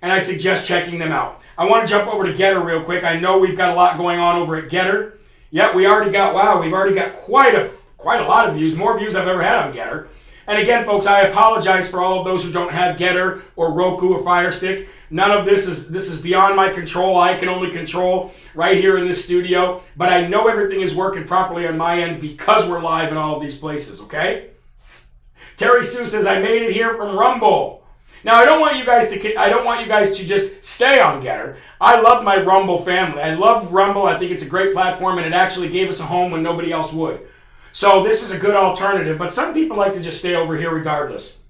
and 0.00 0.12
I 0.12 0.18
suggest 0.18 0.66
checking 0.66 0.98
them 0.98 1.10
out. 1.10 1.42
I 1.56 1.68
want 1.68 1.86
to 1.86 1.92
jump 1.92 2.12
over 2.12 2.24
to 2.24 2.32
Gettr 2.32 2.64
real 2.64 2.82
quick. 2.82 3.02
I 3.02 3.18
know 3.18 3.38
we've 3.38 3.56
got 3.56 3.72
a 3.72 3.74
lot 3.74 3.98
going 3.98 4.20
on 4.20 4.36
over 4.36 4.56
at 4.56 4.70
Gettr. 4.70 5.14
Yep, 5.50 5.74
we 5.74 5.86
already 5.86 6.12
got, 6.12 6.34
wow, 6.34 6.60
we've 6.60 6.72
already 6.72 6.94
got 6.94 7.14
quite 7.14 7.54
a 7.54 7.70
quite 7.96 8.20
a 8.20 8.24
lot 8.24 8.48
of 8.48 8.54
views, 8.54 8.76
more 8.76 8.96
views 8.96 9.16
I've 9.16 9.26
ever 9.26 9.42
had 9.42 9.56
on 9.56 9.72
Gettr. 9.72 10.06
And 10.48 10.58
again, 10.58 10.86
folks, 10.86 11.06
I 11.06 11.20
apologize 11.20 11.90
for 11.90 12.00
all 12.00 12.18
of 12.18 12.24
those 12.24 12.42
who 12.42 12.50
don't 12.50 12.72
have 12.72 12.96
Gettr 12.96 13.42
or 13.54 13.74
Roku 13.74 14.14
or 14.14 14.24
Fire 14.24 14.50
Stick. 14.50 14.88
None 15.10 15.30
of 15.30 15.44
this 15.44 15.68
is 15.68 15.90
this 15.90 16.10
is 16.10 16.22
beyond 16.22 16.56
my 16.56 16.70
control. 16.70 17.18
I 17.18 17.34
can 17.34 17.50
only 17.50 17.70
control 17.70 18.32
right 18.54 18.78
here 18.78 18.96
in 18.96 19.06
this 19.06 19.22
studio. 19.22 19.82
But 19.94 20.10
I 20.10 20.26
know 20.26 20.48
everything 20.48 20.80
is 20.80 20.96
working 20.96 21.24
properly 21.24 21.66
on 21.66 21.76
my 21.76 22.00
end 22.00 22.22
because 22.22 22.66
we're 22.66 22.80
live 22.80 23.12
in 23.12 23.18
all 23.18 23.36
of 23.36 23.42
these 23.42 23.58
places, 23.58 24.00
okay? 24.00 24.48
Terry 25.58 25.84
Sue 25.84 26.06
says, 26.06 26.26
I 26.26 26.40
made 26.40 26.62
it 26.62 26.72
here 26.72 26.94
from 26.94 27.18
Rumble. 27.18 27.84
Now 28.24 28.36
I 28.36 28.46
don't 28.46 28.60
want 28.60 28.78
you 28.78 28.86
guys 28.86 29.10
to 29.10 29.36
I 29.36 29.50
don't 29.50 29.66
want 29.66 29.82
you 29.82 29.86
guys 29.86 30.16
to 30.18 30.26
just 30.26 30.64
stay 30.64 30.98
on 30.98 31.22
Gettr. 31.22 31.56
I 31.78 32.00
love 32.00 32.24
my 32.24 32.42
Rumble 32.42 32.78
family. 32.78 33.20
I 33.20 33.34
love 33.34 33.70
Rumble. 33.72 34.06
I 34.06 34.18
think 34.18 34.32
it's 34.32 34.46
a 34.46 34.48
great 34.48 34.72
platform 34.72 35.18
and 35.18 35.26
it 35.26 35.34
actually 35.34 35.68
gave 35.68 35.90
us 35.90 36.00
a 36.00 36.04
home 36.04 36.32
when 36.32 36.42
nobody 36.42 36.72
else 36.72 36.94
would. 36.94 37.20
So 37.78 38.02
this 38.02 38.24
is 38.24 38.32
a 38.32 38.38
good 38.40 38.56
alternative, 38.56 39.18
but 39.18 39.32
some 39.32 39.54
people 39.54 39.76
like 39.76 39.92
to 39.92 40.00
just 40.00 40.18
stay 40.18 40.34
over 40.34 40.58
here 40.58 40.74
regardless. 40.74 41.44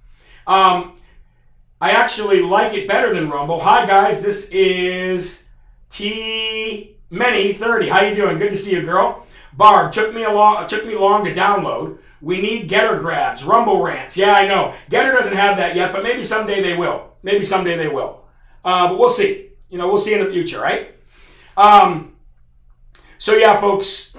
Um, 0.45 0.95
I 1.81 1.89
actually 1.89 2.39
like 2.41 2.75
it 2.75 2.87
better 2.87 3.11
than 3.15 3.31
Rumble. 3.31 3.59
Hi 3.61 3.87
guys, 3.87 4.21
this 4.21 4.47
is 4.51 5.49
T 5.89 6.97
Many 7.09 7.53
30. 7.53 7.89
How 7.89 8.01
you 8.01 8.13
doing? 8.13 8.37
Good 8.37 8.51
to 8.51 8.55
see 8.55 8.73
you, 8.73 8.83
girl. 8.83 9.25
Barb 9.53 9.91
took 9.91 10.13
me 10.13 10.23
along 10.23 10.67
took 10.67 10.85
me 10.85 10.95
long 10.95 11.25
to 11.25 11.33
download. 11.33 11.97
We 12.21 12.39
need 12.39 12.69
Gettr 12.69 12.99
grabs, 12.99 13.43
Rumble 13.43 13.81
rants. 13.81 14.15
Yeah, 14.15 14.33
I 14.33 14.47
know. 14.47 14.75
Gettr 14.91 15.13
doesn't 15.13 15.35
have 15.35 15.57
that 15.57 15.75
yet, 15.75 15.91
but 15.91 16.03
maybe 16.03 16.21
someday 16.21 16.61
they 16.61 16.77
will. 16.77 17.11
Maybe 17.23 17.43
someday 17.43 17.75
they 17.75 17.87
will. 17.87 18.23
Uh, 18.63 18.89
but 18.89 18.99
we'll 18.99 19.09
see. 19.09 19.49
You 19.71 19.79
know, 19.79 19.87
we'll 19.87 19.97
see 19.97 20.13
in 20.13 20.23
the 20.23 20.31
future, 20.31 20.61
right? 20.61 20.93
Um, 21.57 22.17
so 23.17 23.35
yeah, 23.35 23.59
folks. 23.59 24.15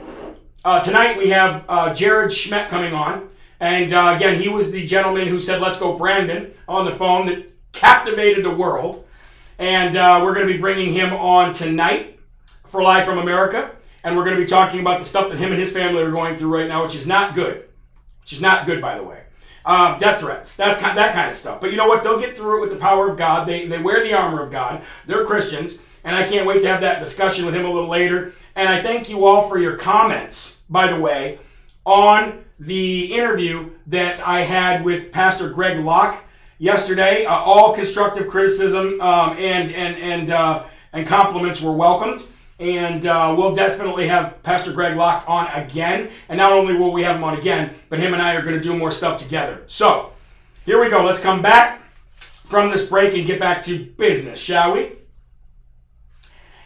Uh, 0.62 0.78
tonight 0.78 1.16
we 1.16 1.30
have 1.30 1.64
uh, 1.70 1.94
Jared 1.94 2.30
Schmidt 2.30 2.68
coming 2.68 2.92
on, 2.92 3.30
and 3.61 3.94
uh, 3.94 4.12
again, 4.14 4.38
he 4.38 4.50
was 4.50 4.70
the 4.70 4.86
gentleman 4.86 5.26
who 5.26 5.40
said, 5.40 5.58
"Let's 5.58 5.80
go, 5.80 5.96
Brandon," 5.96 6.52
on 6.68 6.84
the 6.84 6.90
phone 6.90 7.26
that 7.28 7.46
captivated 7.72 8.44
the 8.44 8.54
world, 8.54 9.06
and 9.58 9.96
uh, 9.96 10.20
we're 10.22 10.34
going 10.34 10.46
to 10.46 10.52
be 10.52 10.61
bringing 10.61 10.92
him 10.92 11.14
on 11.14 11.54
tonight 11.54 12.20
for 12.66 12.82
Live 12.82 13.06
from 13.06 13.16
America, 13.16 13.70
and 14.04 14.14
we're 14.14 14.24
going 14.24 14.36
to 14.36 14.42
be 14.42 14.46
talking 14.46 14.80
about 14.80 14.98
the 14.98 15.04
stuff 15.06 15.30
that 15.30 15.38
him 15.38 15.50
and 15.50 15.58
his 15.58 15.72
family 15.72 16.02
are 16.02 16.11
going 16.11 16.36
through 16.36 16.54
right 16.54 16.68
now, 16.68 16.82
which 16.82 16.94
is 16.94 17.06
not 17.06 17.34
good. 17.34 17.64
Which 18.20 18.34
is 18.34 18.42
not 18.42 18.66
good, 18.66 18.82
by 18.82 18.98
the 18.98 19.02
way. 19.02 19.22
Um, 19.64 19.98
death 19.98 20.20
threats, 20.20 20.58
that's 20.58 20.78
kind, 20.78 20.96
that 20.98 21.14
kind 21.14 21.30
of 21.30 21.36
stuff. 21.36 21.62
But 21.62 21.70
you 21.70 21.78
know 21.78 21.86
what? 21.86 22.02
They'll 22.02 22.20
get 22.20 22.36
through 22.36 22.58
it 22.58 22.61
with 22.61 22.70
the 22.70 22.78
power 22.78 23.08
of 23.08 23.16
God. 23.16 23.48
They, 23.48 23.66
they 23.66 23.80
wear 23.80 24.02
the 24.02 24.12
armor 24.12 24.42
of 24.42 24.50
God. 24.50 24.82
They're 25.06 25.24
Christians. 25.24 25.78
And 26.05 26.16
I 26.16 26.26
can't 26.26 26.46
wait 26.46 26.62
to 26.62 26.68
have 26.68 26.80
that 26.80 27.01
discussion 27.01 27.44
with 27.44 27.55
him 27.55 27.64
a 27.64 27.70
little 27.70 27.88
later. 27.88 28.32
And 28.55 28.68
I 28.68 28.82
thank 28.82 29.09
you 29.09 29.24
all 29.26 29.48
for 29.48 29.59
your 29.59 29.76
comments, 29.76 30.62
by 30.68 30.92
the 30.92 30.98
way, 30.98 31.38
on 31.84 32.44
the 32.59 33.12
interview 33.14 33.70
that 33.86 34.26
I 34.26 34.42
had 34.42 34.84
with 34.84 35.12
Pastor 35.12 35.51
Greg 35.51 35.84
Locke 35.84 36.22
yesterday. 36.59 37.24
Uh, 37.24 37.34
all 37.34 37.74
constructive 37.74 38.28
criticism 38.28 39.01
um, 39.01 39.36
and 39.36 39.72
and 39.72 39.96
and 39.96 40.30
uh, 40.30 40.64
and 40.92 41.07
compliments 41.07 41.61
were 41.61 41.72
welcomed. 41.72 42.22
And 42.59 43.07
uh, 43.07 43.34
we'll 43.38 43.55
definitely 43.55 44.07
have 44.09 44.42
Pastor 44.42 44.72
Greg 44.74 44.94
Locke 44.94 45.24
on 45.26 45.46
again. 45.48 46.11
And 46.28 46.36
not 46.36 46.53
only 46.53 46.76
will 46.76 46.92
we 46.92 47.03
have 47.03 47.16
him 47.16 47.24
on 47.24 47.38
again, 47.38 47.74
but 47.88 47.98
him 47.98 48.12
and 48.12 48.22
I 48.22 48.34
are 48.34 48.42
going 48.42 48.55
to 48.55 48.62
do 48.62 48.76
more 48.76 48.92
stuff 48.92 49.18
together. 49.18 49.62
So 49.66 50.12
here 50.66 50.78
we 50.78 50.90
go. 50.90 51.03
Let's 51.03 51.22
come 51.22 51.40
back 51.40 51.80
from 52.12 52.70
this 52.70 52.86
break 52.86 53.14
and 53.14 53.26
get 53.26 53.40
back 53.40 53.62
to 53.62 53.82
business, 53.96 54.38
shall 54.38 54.74
we? 54.74 54.92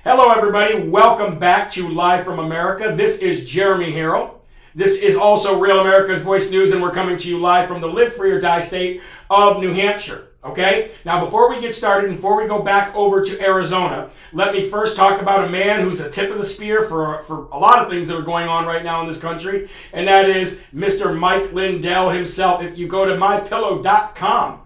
Hello, 0.04 0.30
everybody. 0.30 0.86
Welcome 0.86 1.38
back 1.38 1.70
to 1.70 1.88
Live 1.88 2.26
from 2.26 2.38
America. 2.38 2.94
This 2.94 3.20
is 3.22 3.50
Jeremy 3.50 3.90
Herrell. 3.90 4.34
This 4.74 5.00
is 5.00 5.16
also 5.16 5.58
Real 5.58 5.80
America's 5.80 6.20
Voice 6.20 6.50
News, 6.50 6.72
and 6.72 6.82
we're 6.82 6.90
coming 6.90 7.16
to 7.16 7.26
you 7.30 7.38
live 7.38 7.66
from 7.66 7.80
the 7.80 7.86
Live 7.86 8.12
Free 8.12 8.30
or 8.30 8.38
Die 8.38 8.60
state 8.60 9.00
of 9.30 9.60
New 9.60 9.72
Hampshire. 9.72 10.28
Okay? 10.44 10.90
Now, 11.06 11.24
before 11.24 11.48
we 11.48 11.58
get 11.58 11.72
started, 11.72 12.10
before 12.10 12.36
we 12.36 12.46
go 12.46 12.60
back 12.60 12.94
over 12.94 13.24
to 13.24 13.40
Arizona, 13.40 14.10
let 14.34 14.52
me 14.52 14.68
first 14.68 14.94
talk 14.94 15.22
about 15.22 15.46
a 15.46 15.50
man 15.50 15.80
who's 15.80 16.00
a 16.00 16.10
tip 16.10 16.30
of 16.30 16.36
the 16.36 16.44
spear 16.44 16.82
for, 16.82 17.22
for 17.22 17.46
a 17.46 17.58
lot 17.58 17.82
of 17.82 17.88
things 17.88 18.08
that 18.08 18.18
are 18.18 18.22
going 18.22 18.46
on 18.46 18.66
right 18.66 18.84
now 18.84 19.00
in 19.00 19.08
this 19.08 19.18
country, 19.18 19.70
and 19.94 20.06
that 20.06 20.28
is 20.28 20.60
Mr. 20.74 21.18
Mike 21.18 21.50
Lindell 21.54 22.10
himself. 22.10 22.62
If 22.62 22.76
you 22.76 22.88
go 22.88 23.06
to 23.06 23.16
mypillow.com 23.16 24.60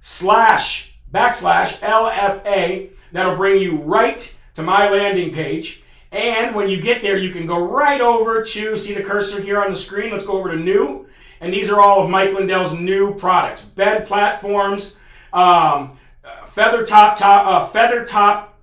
slash 0.00 0.94
backslash 1.12 1.80
LFA, 1.80 2.90
that'll 3.10 3.34
bring 3.34 3.60
you 3.60 3.78
right 3.78 4.37
to 4.58 4.64
my 4.64 4.90
landing 4.90 5.32
page. 5.32 5.82
And 6.10 6.54
when 6.54 6.68
you 6.68 6.82
get 6.82 7.00
there, 7.00 7.16
you 7.16 7.30
can 7.30 7.46
go 7.46 7.58
right 7.58 8.00
over 8.00 8.42
to 8.42 8.76
see 8.76 8.92
the 8.92 9.02
cursor 9.02 9.40
here 9.40 9.62
on 9.62 9.70
the 9.70 9.76
screen. 9.76 10.10
Let's 10.10 10.26
go 10.26 10.32
over 10.32 10.50
to 10.50 10.56
new. 10.56 11.06
And 11.40 11.52
these 11.52 11.70
are 11.70 11.80
all 11.80 12.02
of 12.02 12.10
Mike 12.10 12.32
Lindell's 12.34 12.74
new 12.74 13.14
products 13.14 13.62
bed 13.62 14.04
platforms, 14.06 14.98
um, 15.32 15.96
feather 16.46 16.84
top, 16.84 17.16
top 17.16 17.46
uh, 17.46 17.66
feather 17.68 18.04
top, 18.04 18.58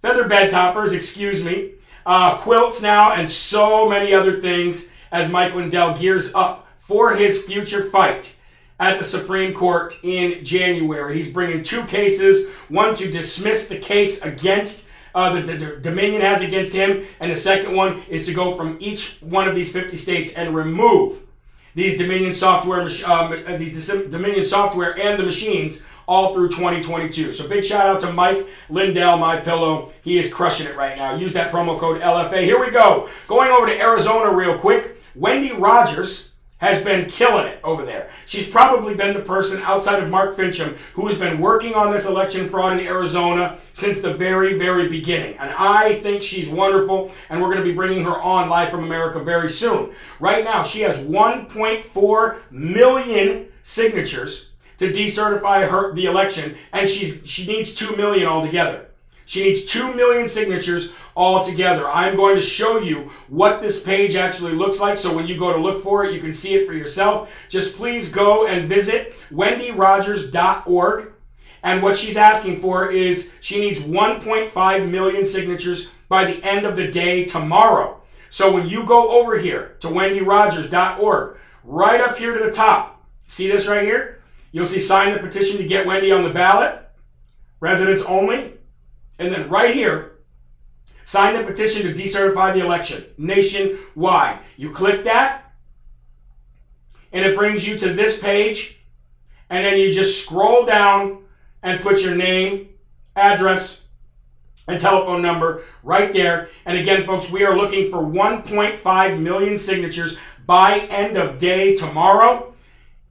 feather 0.00 0.28
bed 0.28 0.52
toppers, 0.52 0.92
excuse 0.92 1.44
me, 1.44 1.72
uh, 2.06 2.36
quilts 2.36 2.80
now, 2.80 3.12
and 3.14 3.28
so 3.28 3.88
many 3.88 4.14
other 4.14 4.40
things 4.40 4.92
as 5.10 5.28
Mike 5.28 5.54
Lindell 5.56 5.96
gears 5.96 6.32
up 6.34 6.68
for 6.76 7.16
his 7.16 7.44
future 7.44 7.82
fight 7.82 8.38
at 8.78 8.98
the 8.98 9.04
Supreme 9.04 9.52
Court 9.52 9.98
in 10.04 10.44
January. 10.44 11.16
He's 11.16 11.32
bringing 11.32 11.64
two 11.64 11.82
cases 11.86 12.48
one 12.68 12.94
to 12.94 13.10
dismiss 13.10 13.68
the 13.68 13.78
case 13.78 14.22
against 14.22 14.86
uh, 15.14 15.40
the, 15.40 15.56
the, 15.56 15.76
Dominion 15.76 16.22
has 16.22 16.42
against 16.42 16.74
him, 16.74 17.04
and 17.20 17.30
the 17.30 17.36
second 17.36 17.74
one 17.74 18.02
is 18.08 18.26
to 18.26 18.34
go 18.34 18.54
from 18.54 18.76
each 18.80 19.18
one 19.20 19.48
of 19.48 19.54
these 19.54 19.72
50 19.72 19.96
states 19.96 20.34
and 20.34 20.54
remove 20.54 21.24
these 21.74 21.96
Dominion 21.98 22.32
software, 22.32 22.88
um, 23.06 23.58
these 23.58 23.86
Dominion 23.88 24.44
software 24.44 24.98
and 24.98 25.18
the 25.18 25.24
machines 25.24 25.86
all 26.08 26.34
through 26.34 26.48
2022. 26.48 27.32
So 27.32 27.48
big 27.48 27.64
shout 27.64 27.86
out 27.86 28.00
to 28.00 28.12
Mike 28.12 28.44
Lindell, 28.68 29.16
My 29.18 29.36
Pillow. 29.36 29.92
He 30.02 30.18
is 30.18 30.32
crushing 30.32 30.66
it 30.66 30.76
right 30.76 30.96
now. 30.96 31.14
Use 31.14 31.32
that 31.34 31.52
promo 31.52 31.78
code 31.78 32.00
LFA. 32.00 32.42
Here 32.42 32.60
we 32.60 32.72
go. 32.72 33.08
Going 33.28 33.50
over 33.50 33.66
to 33.66 33.80
Arizona 33.80 34.34
real 34.34 34.58
quick. 34.58 34.96
Wendy 35.14 35.52
Rogers 35.52 36.29
has 36.60 36.84
been 36.84 37.08
killing 37.08 37.46
it 37.46 37.58
over 37.64 37.84
there. 37.84 38.10
She's 38.26 38.48
probably 38.48 38.94
been 38.94 39.14
the 39.14 39.22
person 39.22 39.60
outside 39.62 40.02
of 40.02 40.10
Mark 40.10 40.36
Finchem 40.36 40.76
who 40.94 41.06
has 41.08 41.18
been 41.18 41.40
working 41.40 41.74
on 41.74 41.90
this 41.90 42.06
election 42.06 42.48
fraud 42.48 42.78
in 42.78 42.86
Arizona 42.86 43.58
since 43.72 44.00
the 44.00 44.14
very, 44.14 44.58
very 44.58 44.88
beginning. 44.88 45.36
And 45.38 45.50
I 45.50 45.94
think 45.94 46.22
she's 46.22 46.48
wonderful, 46.48 47.10
and 47.28 47.40
we're 47.40 47.52
going 47.52 47.64
to 47.64 47.70
be 47.70 47.74
bringing 47.74 48.04
her 48.04 48.20
on 48.20 48.48
live 48.48 48.70
from 48.70 48.84
America 48.84 49.20
very 49.20 49.50
soon. 49.50 49.92
Right 50.20 50.44
now, 50.44 50.62
she 50.62 50.82
has 50.82 50.98
1.4 50.98 52.36
million 52.50 53.48
signatures 53.62 54.50
to 54.78 54.92
decertify 54.92 55.68
her 55.68 55.94
the 55.94 56.06
election, 56.06 56.56
and 56.72 56.88
she's 56.88 57.22
she 57.24 57.46
needs 57.46 57.74
2 57.74 57.96
million 57.96 58.26
altogether. 58.26 58.89
She 59.30 59.44
needs 59.44 59.64
2 59.66 59.94
million 59.94 60.26
signatures 60.26 60.92
all 61.14 61.44
together. 61.44 61.88
I'm 61.88 62.16
going 62.16 62.34
to 62.34 62.42
show 62.42 62.80
you 62.80 63.12
what 63.28 63.62
this 63.62 63.80
page 63.80 64.16
actually 64.16 64.54
looks 64.54 64.80
like. 64.80 64.98
So 64.98 65.14
when 65.14 65.28
you 65.28 65.38
go 65.38 65.52
to 65.52 65.62
look 65.62 65.84
for 65.84 66.04
it, 66.04 66.12
you 66.12 66.20
can 66.20 66.32
see 66.32 66.54
it 66.54 66.66
for 66.66 66.72
yourself. 66.72 67.32
Just 67.48 67.76
please 67.76 68.10
go 68.10 68.48
and 68.48 68.68
visit 68.68 69.14
wendyrogers.org. 69.30 71.12
And 71.62 71.80
what 71.80 71.96
she's 71.96 72.16
asking 72.16 72.58
for 72.58 72.90
is 72.90 73.32
she 73.40 73.60
needs 73.60 73.78
1.5 73.78 74.90
million 74.90 75.24
signatures 75.24 75.92
by 76.08 76.24
the 76.24 76.42
end 76.44 76.66
of 76.66 76.74
the 76.74 76.88
day 76.88 77.24
tomorrow. 77.24 78.02
So 78.30 78.52
when 78.52 78.68
you 78.68 78.84
go 78.84 79.20
over 79.20 79.38
here 79.38 79.76
to 79.78 79.86
wendyrogers.org, 79.86 81.38
right 81.62 82.00
up 82.00 82.16
here 82.16 82.36
to 82.36 82.44
the 82.44 82.50
top, 82.50 83.06
see 83.28 83.46
this 83.46 83.68
right 83.68 83.84
here? 83.84 84.24
You'll 84.50 84.66
see 84.66 84.80
sign 84.80 85.14
the 85.14 85.20
petition 85.20 85.58
to 85.58 85.68
get 85.68 85.86
Wendy 85.86 86.10
on 86.10 86.24
the 86.24 86.34
ballot, 86.34 86.80
residents 87.60 88.02
only. 88.02 88.54
And 89.20 89.30
then 89.30 89.50
right 89.50 89.74
here, 89.74 90.12
sign 91.04 91.36
the 91.36 91.44
petition 91.44 91.82
to 91.82 91.92
decertify 91.92 92.54
the 92.54 92.64
election 92.64 93.04
nationwide. 93.18 94.38
You 94.56 94.70
click 94.70 95.04
that, 95.04 95.52
and 97.12 97.24
it 97.26 97.36
brings 97.36 97.68
you 97.68 97.78
to 97.78 97.92
this 97.92 98.18
page. 98.18 98.80
And 99.50 99.64
then 99.64 99.78
you 99.78 99.92
just 99.92 100.24
scroll 100.24 100.64
down 100.64 101.24
and 101.62 101.82
put 101.82 102.02
your 102.02 102.14
name, 102.14 102.70
address, 103.14 103.88
and 104.66 104.80
telephone 104.80 105.20
number 105.20 105.64
right 105.82 106.12
there. 106.14 106.48
And 106.64 106.78
again, 106.78 107.04
folks, 107.04 107.30
we 107.30 107.44
are 107.44 107.56
looking 107.56 107.90
for 107.90 107.98
1.5 107.98 109.20
million 109.20 109.58
signatures 109.58 110.16
by 110.46 110.78
end 110.78 111.18
of 111.18 111.36
day 111.36 111.76
tomorrow. 111.76 112.54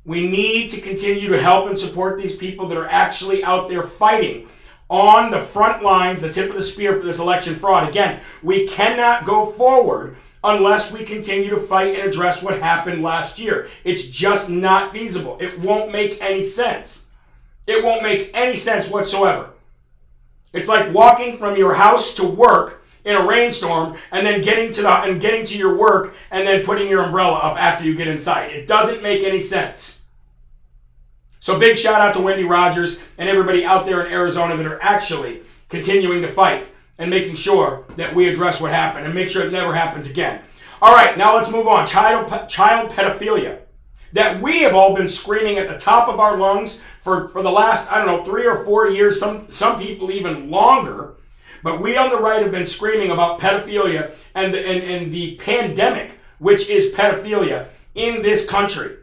We 0.05 0.27
need 0.27 0.71
to 0.71 0.81
continue 0.81 1.29
to 1.29 1.39
help 1.39 1.67
and 1.67 1.77
support 1.77 2.17
these 2.17 2.35
people 2.35 2.67
that 2.69 2.77
are 2.77 2.87
actually 2.87 3.43
out 3.43 3.69
there 3.69 3.83
fighting 3.83 4.47
on 4.89 5.31
the 5.31 5.39
front 5.39 5.83
lines, 5.83 6.21
the 6.21 6.31
tip 6.31 6.49
of 6.49 6.55
the 6.55 6.61
spear 6.61 6.95
for 6.95 7.05
this 7.05 7.19
election 7.19 7.55
fraud. 7.55 7.87
Again, 7.87 8.21
we 8.41 8.67
cannot 8.67 9.25
go 9.25 9.45
forward 9.45 10.17
unless 10.43 10.91
we 10.91 11.03
continue 11.03 11.49
to 11.49 11.59
fight 11.59 11.95
and 11.95 12.07
address 12.07 12.41
what 12.41 12.59
happened 12.59 13.03
last 13.03 13.39
year. 13.39 13.67
It's 13.83 14.09
just 14.09 14.49
not 14.49 14.91
feasible. 14.91 15.37
It 15.39 15.59
won't 15.59 15.91
make 15.91 16.21
any 16.21 16.41
sense. 16.41 17.09
It 17.67 17.83
won't 17.83 18.03
make 18.03 18.31
any 18.33 18.55
sense 18.55 18.89
whatsoever. 18.89 19.51
It's 20.53 20.67
like 20.67 20.93
walking 20.93 21.37
from 21.37 21.55
your 21.55 21.75
house 21.75 22.15
to 22.15 22.25
work 22.25 22.83
in 23.05 23.15
a 23.15 23.27
rainstorm 23.27 23.97
and 24.11 24.25
then 24.25 24.41
getting 24.41 24.71
to 24.73 24.81
the 24.81 24.89
and 24.89 25.21
getting 25.21 25.45
to 25.45 25.57
your 25.57 25.77
work 25.77 26.15
and 26.31 26.47
then 26.47 26.65
putting 26.65 26.89
your 26.89 27.03
umbrella 27.03 27.37
up 27.37 27.57
after 27.57 27.85
you 27.85 27.95
get 27.95 28.07
inside. 28.07 28.51
It 28.51 28.67
doesn't 28.67 29.03
make 29.03 29.23
any 29.23 29.39
sense. 29.39 29.98
So 31.49 31.57
big 31.57 31.79
shout 31.79 31.99
out 31.99 32.13
to 32.13 32.21
Wendy 32.21 32.43
Rogers 32.43 32.99
and 33.17 33.27
everybody 33.27 33.65
out 33.65 33.87
there 33.87 34.05
in 34.05 34.13
Arizona 34.13 34.55
that 34.55 34.67
are 34.67 34.79
actually 34.83 35.41
continuing 35.67 36.21
to 36.21 36.27
fight 36.27 36.71
and 36.99 37.09
making 37.09 37.37
sure 37.37 37.85
that 37.95 38.13
we 38.13 38.29
address 38.29 38.61
what 38.61 38.69
happened 38.69 39.07
and 39.07 39.15
make 39.15 39.29
sure 39.29 39.43
it 39.43 39.51
never 39.51 39.73
happens 39.73 40.11
again. 40.11 40.43
All 40.79 40.93
right, 40.93 41.17
now 41.17 41.35
let's 41.35 41.49
move 41.49 41.67
on. 41.67 41.87
Child 41.87 42.47
child 42.49 42.91
pedophilia 42.91 43.61
that 44.13 44.39
we 44.39 44.59
have 44.59 44.75
all 44.75 44.95
been 44.95 45.09
screaming 45.09 45.57
at 45.57 45.67
the 45.67 45.79
top 45.79 46.07
of 46.07 46.19
our 46.19 46.37
lungs 46.37 46.83
for, 46.99 47.29
for 47.29 47.41
the 47.41 47.49
last, 47.49 47.91
I 47.91 47.97
don't 47.97 48.05
know, 48.05 48.23
three 48.23 48.45
or 48.45 48.63
four 48.63 48.87
years, 48.87 49.19
some, 49.19 49.49
some 49.49 49.79
people 49.79 50.11
even 50.11 50.51
longer. 50.51 51.15
But 51.63 51.81
we 51.81 51.97
on 51.97 52.11
the 52.11 52.21
right 52.21 52.43
have 52.43 52.51
been 52.51 52.67
screaming 52.67 53.09
about 53.09 53.39
pedophilia 53.39 54.15
and 54.35 54.53
the, 54.53 54.59
and, 54.59 54.83
and 54.83 55.11
the 55.11 55.35
pandemic, 55.37 56.19
which 56.37 56.69
is 56.69 56.93
pedophilia 56.93 57.69
in 57.95 58.21
this 58.21 58.47
country. 58.47 58.97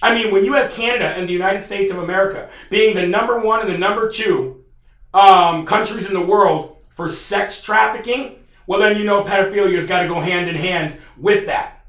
I 0.00 0.14
mean, 0.14 0.32
when 0.32 0.44
you 0.44 0.54
have 0.54 0.70
Canada 0.70 1.06
and 1.06 1.28
the 1.28 1.32
United 1.32 1.64
States 1.64 1.90
of 1.90 1.98
America 1.98 2.48
being 2.70 2.94
the 2.94 3.06
number 3.06 3.40
one 3.40 3.60
and 3.60 3.70
the 3.70 3.78
number 3.78 4.08
two 4.10 4.64
um, 5.12 5.66
countries 5.66 6.08
in 6.08 6.14
the 6.14 6.24
world 6.24 6.76
for 6.94 7.08
sex 7.08 7.62
trafficking, 7.62 8.36
well, 8.66 8.80
then 8.80 8.96
you 8.96 9.04
know 9.04 9.24
pedophilia 9.24 9.74
has 9.74 9.88
got 9.88 10.02
to 10.02 10.08
go 10.08 10.20
hand 10.20 10.48
in 10.48 10.54
hand 10.54 10.98
with 11.16 11.46
that. 11.46 11.84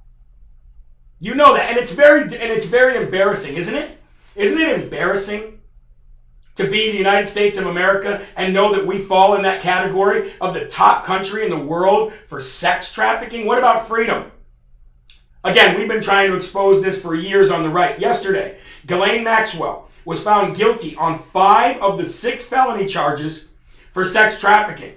You 1.20 1.36
know 1.36 1.54
that, 1.54 1.70
and 1.70 1.78
it's 1.78 1.94
very 1.94 2.22
and 2.22 2.34
it's 2.34 2.66
very 2.66 2.96
embarrassing, 3.04 3.58
isn't 3.58 3.76
it? 3.76 3.98
Isn't 4.36 4.62
it 4.62 4.82
embarrassing 4.82 5.60
to 6.56 6.64
be 6.70 6.92
the 6.92 6.98
United 6.98 7.28
States 7.28 7.60
of 7.60 7.68
America 7.68 8.26
and 8.38 8.54
know 8.54 8.74
that 8.74 8.88
we 8.88 8.98
fall 8.98 9.36
in 9.36 9.44
that 9.44 9.62
category 9.62 10.34
of 10.40 10.54
the 10.54 10.68
top 10.68 11.04
country 11.04 11.44
in 11.44 11.50
the 11.50 11.60
world 11.60 12.14
for 12.26 12.40
sex 12.40 12.94
trafficking? 12.94 13.46
What 13.46 13.58
about 13.58 13.88
freedom? 13.88 14.32
Again, 15.44 15.78
we've 15.78 15.88
been 15.88 16.02
trying 16.02 16.30
to 16.30 16.36
expose 16.36 16.82
this 16.82 17.02
for 17.02 17.16
years 17.16 17.50
on 17.50 17.64
the 17.64 17.70
right. 17.70 17.98
Yesterday, 18.00 18.60
Ghislaine 18.86 19.24
Maxwell 19.24 19.90
was 20.04 20.24
found 20.24 20.56
guilty 20.56 20.96
on 20.98 21.18
five 21.18 21.82
of 21.82 21.98
the 21.98 22.06
six 22.06 22.48
felony 22.48 22.86
charges 22.86 23.50
for 23.92 24.04
sex 24.04 24.40
trafficking. 24.40 24.96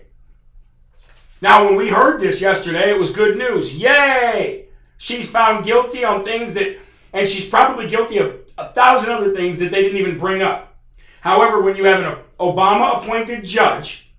Now, 1.41 1.65
when 1.65 1.77
we 1.77 1.91
heard 1.91 2.21
this 2.21 2.41
yesterday, 2.41 2.91
it 2.91 2.99
was 2.99 3.11
good 3.11 3.37
news. 3.37 3.77
Yay! 3.77 4.67
She's 4.99 5.31
found 5.31 5.65
guilty 5.65 6.05
on 6.05 6.25
things 6.25 6.55
that, 6.55 6.79
and 7.13 7.29
she's 7.29 7.49
probably 7.49 7.87
guilty 7.87 8.19
of 8.19 8.37
a 8.59 8.69
thousand 8.69 9.13
other 9.13 9.35
things 9.35 9.59
that 9.59 9.71
they 9.71 9.83
didn't 9.83 9.99
even 9.99 10.19
bring 10.19 10.43
up. 10.43 10.77
However, 11.21 11.63
when 11.63 11.77
you 11.77 11.85
have 11.85 12.03
an 12.03 12.19
Obama 12.39 12.99
appointed 12.99 13.45
judge, 13.45 14.13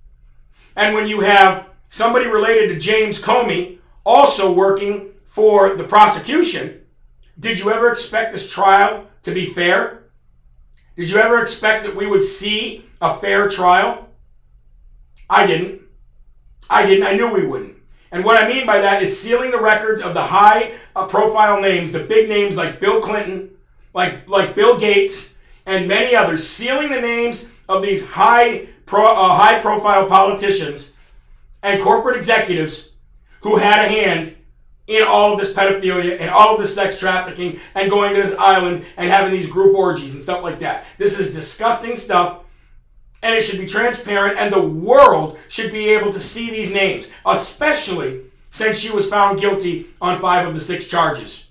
and 0.75 0.93
when 0.93 1.07
you 1.07 1.21
have 1.21 1.69
somebody 1.89 2.27
related 2.27 2.69
to 2.69 2.79
James 2.79 3.21
Comey 3.21 3.79
also 4.05 4.51
working 4.51 5.12
for 5.33 5.75
the 5.75 5.83
prosecution, 5.83 6.79
did 7.39 7.57
you 7.57 7.71
ever 7.71 7.91
expect 7.91 8.31
this 8.31 8.47
trial 8.47 9.07
to 9.23 9.33
be 9.33 9.47
fair? 9.47 10.03
Did 10.95 11.09
you 11.09 11.17
ever 11.17 11.41
expect 11.41 11.85
that 11.85 11.95
we 11.95 12.05
would 12.05 12.21
see 12.21 12.85
a 13.01 13.15
fair 13.15 13.49
trial? 13.49 14.09
I 15.27 15.47
didn't. 15.47 15.81
I 16.69 16.85
didn't. 16.85 17.07
I 17.07 17.15
knew 17.15 17.33
we 17.33 17.47
wouldn't. 17.47 17.77
And 18.11 18.23
what 18.23 18.43
I 18.43 18.47
mean 18.47 18.67
by 18.67 18.79
that 18.81 19.01
is 19.01 19.19
sealing 19.19 19.49
the 19.49 19.59
records 19.59 20.03
of 20.03 20.13
the 20.13 20.21
high 20.21 20.73
uh, 20.95 21.07
profile 21.07 21.59
names, 21.59 21.93
the 21.93 22.03
big 22.03 22.29
names 22.29 22.55
like 22.55 22.79
Bill 22.79 23.01
Clinton, 23.01 23.49
like, 23.95 24.29
like 24.29 24.53
Bill 24.53 24.77
Gates, 24.77 25.39
and 25.65 25.87
many 25.87 26.15
others, 26.15 26.47
sealing 26.47 26.91
the 26.91 27.01
names 27.01 27.51
of 27.67 27.81
these 27.81 28.07
high, 28.07 28.67
pro, 28.85 29.03
uh, 29.03 29.33
high 29.33 29.59
profile 29.59 30.05
politicians 30.05 30.95
and 31.63 31.81
corporate 31.81 32.17
executives 32.17 32.91
who 33.41 33.57
had 33.57 33.83
a 33.83 33.89
hand 33.89 34.37
in 34.87 35.03
all 35.03 35.33
of 35.33 35.39
this 35.39 35.53
pedophilia 35.53 36.19
and 36.19 36.29
all 36.29 36.55
of 36.55 36.59
this 36.59 36.75
sex 36.75 36.99
trafficking 36.99 37.59
and 37.73 37.89
going 37.89 38.13
to 38.13 38.21
this 38.21 38.35
island 38.35 38.85
and 38.97 39.09
having 39.09 39.31
these 39.31 39.49
group 39.49 39.75
orgies 39.75 40.13
and 40.13 40.21
stuff 40.21 40.43
like 40.43 40.59
that. 40.59 40.85
This 40.97 41.19
is 41.19 41.33
disgusting 41.33 41.95
stuff 41.95 42.43
and 43.23 43.33
it 43.33 43.41
should 43.41 43.59
be 43.59 43.65
transparent, 43.65 44.37
and 44.37 44.51
the 44.51 44.61
world 44.61 45.39
should 45.47 45.71
be 45.71 45.87
able 45.87 46.11
to 46.11 46.19
see 46.19 46.51
these 46.51 46.73
names, 46.73 47.09
especially 47.25 48.21
since 48.51 48.77
she 48.77 48.91
was 48.91 49.09
found 49.09 49.39
guilty 49.39 49.87
on 50.01 50.19
five 50.19 50.45
of 50.45 50.53
the 50.53 50.59
six 50.59 50.87
charges. 50.87 51.49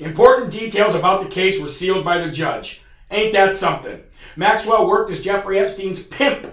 Important 0.00 0.50
details 0.50 0.94
about 0.94 1.22
the 1.22 1.28
case 1.28 1.60
were 1.60 1.68
sealed 1.68 2.02
by 2.02 2.18
the 2.18 2.30
judge. 2.30 2.82
Ain't 3.10 3.34
that 3.34 3.54
something? 3.54 4.02
Maxwell 4.36 4.86
worked 4.86 5.10
as 5.10 5.20
Jeffrey 5.20 5.58
Epstein's 5.58 6.06
pimp 6.06 6.46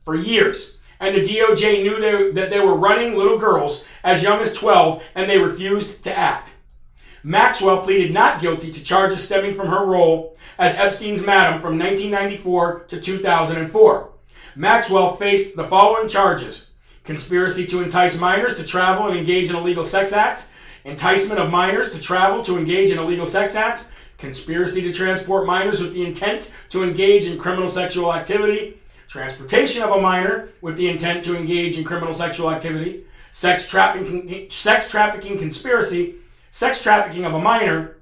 for 0.00 0.14
years, 0.14 0.78
and 1.00 1.14
the 1.14 1.20
DOJ 1.20 1.82
knew 1.82 2.00
they, 2.00 2.40
that 2.40 2.50
they 2.50 2.60
were 2.60 2.76
running 2.76 3.16
little 3.16 3.38
girls 3.38 3.86
as 4.02 4.22
young 4.22 4.40
as 4.40 4.54
12, 4.54 5.02
and 5.14 5.28
they 5.28 5.38
refused 5.38 6.04
to 6.04 6.16
act. 6.16 6.56
Maxwell 7.22 7.82
pleaded 7.82 8.12
not 8.12 8.40
guilty 8.40 8.70
to 8.70 8.84
charges 8.84 9.24
stemming 9.24 9.54
from 9.54 9.68
her 9.68 9.84
role 9.84 10.36
as 10.58 10.76
Epstein's 10.76 11.26
madam 11.26 11.60
from 11.60 11.78
1994 11.78 12.84
to 12.88 13.00
2004. 13.00 14.10
Maxwell 14.54 15.16
faced 15.16 15.56
the 15.56 15.64
following 15.64 16.08
charges 16.08 16.70
conspiracy 17.04 17.66
to 17.66 17.82
entice 17.82 18.20
minors 18.20 18.56
to 18.56 18.64
travel 18.64 19.06
and 19.06 19.16
engage 19.16 19.48
in 19.48 19.56
illegal 19.56 19.84
sex 19.84 20.12
acts, 20.12 20.52
enticement 20.84 21.40
of 21.40 21.50
minors 21.50 21.92
to 21.92 22.00
travel 22.00 22.42
to 22.42 22.58
engage 22.58 22.90
in 22.90 22.98
illegal 22.98 23.26
sex 23.26 23.54
acts, 23.54 23.92
conspiracy 24.18 24.82
to 24.82 24.92
transport 24.92 25.46
minors 25.46 25.80
with 25.80 25.92
the 25.94 26.04
intent 26.04 26.52
to 26.68 26.82
engage 26.82 27.26
in 27.26 27.38
criminal 27.38 27.68
sexual 27.68 28.12
activity, 28.12 28.78
transportation 29.08 29.82
of 29.82 29.90
a 29.90 30.00
minor 30.00 30.48
with 30.60 30.76
the 30.76 30.88
intent 30.88 31.24
to 31.24 31.36
engage 31.36 31.78
in 31.78 31.84
criminal 31.84 32.14
sexual 32.14 32.50
activity, 32.50 33.04
sex 33.30 33.68
trafficking, 33.68 34.48
sex 34.50 34.90
trafficking 34.90 35.38
conspiracy, 35.38 36.14
sex 36.50 36.82
trafficking 36.82 37.24
of 37.24 37.34
a 37.34 37.38
minor, 37.38 37.96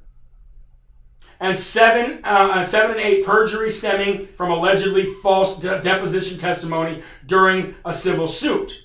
and 1.41 1.59
seven, 1.59 2.25
uh, 2.25 2.65
seven 2.65 2.93
and 2.93 3.01
eight 3.01 3.27
perjury 3.27 3.69
stemming 3.69 4.27
from 4.27 4.51
allegedly 4.51 5.05
false 5.05 5.59
de- 5.59 5.81
deposition 5.81 6.39
testimony 6.39 7.03
during 7.27 7.75
a 7.85 7.93
civil 7.93 8.29
suit. 8.29 8.85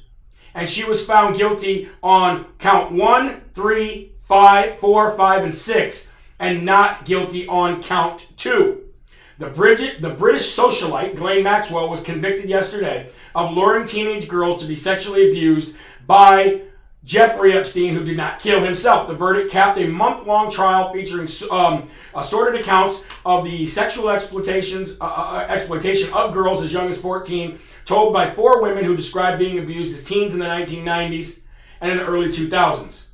And 0.54 0.68
she 0.68 0.84
was 0.84 1.06
found 1.06 1.38
guilty 1.38 1.90
on 2.02 2.46
count 2.58 2.92
one, 2.92 3.42
three, 3.54 4.14
five, 4.18 4.78
four, 4.80 5.12
five, 5.12 5.44
and 5.44 5.54
six, 5.54 6.12
and 6.40 6.66
not 6.66 7.06
guilty 7.06 7.48
on 7.48 7.82
count 7.82 8.28
two. 8.36 8.89
The, 9.40 9.50
Bridget, 9.50 10.02
the 10.02 10.10
British 10.10 10.54
socialite, 10.54 11.14
Ghislaine 11.14 11.46
Maxwell, 11.46 11.88
was 11.88 12.04
convicted 12.04 12.50
yesterday 12.50 13.10
of 13.34 13.54
luring 13.54 13.88
teenage 13.88 14.28
girls 14.28 14.62
to 14.62 14.68
be 14.68 14.76
sexually 14.76 15.30
abused 15.30 15.78
by 16.06 16.64
Jeffrey 17.06 17.54
Epstein, 17.54 17.94
who 17.94 18.04
did 18.04 18.18
not 18.18 18.42
kill 18.42 18.62
himself. 18.62 19.08
The 19.08 19.16
verdict 19.16 19.50
capped 19.50 19.78
a 19.78 19.88
month 19.88 20.28
long 20.28 20.52
trial 20.52 20.92
featuring 20.92 21.30
um, 21.52 21.90
assorted 22.14 22.60
accounts 22.60 23.08
of 23.26 23.46
the 23.46 23.66
sexual 23.66 24.10
exploitations, 24.10 25.00
uh, 25.00 25.06
uh, 25.06 25.08
uh, 25.08 25.46
exploitation 25.48 26.12
of 26.14 26.34
girls 26.34 26.62
as 26.62 26.74
young 26.74 26.90
as 26.90 27.02
14, 27.02 27.58
told 27.86 28.12
by 28.12 28.30
four 28.30 28.62
women 28.62 28.84
who 28.84 28.98
described 28.98 29.40
being 29.40 29.60
abused 29.60 29.94
as 29.94 30.04
teens 30.04 30.34
in 30.34 30.42
the 30.42 30.46
1990s 30.46 31.44
and 31.80 31.94
in 31.94 31.98
the 31.98 32.06
early 32.06 32.28
2000s. 32.28 33.08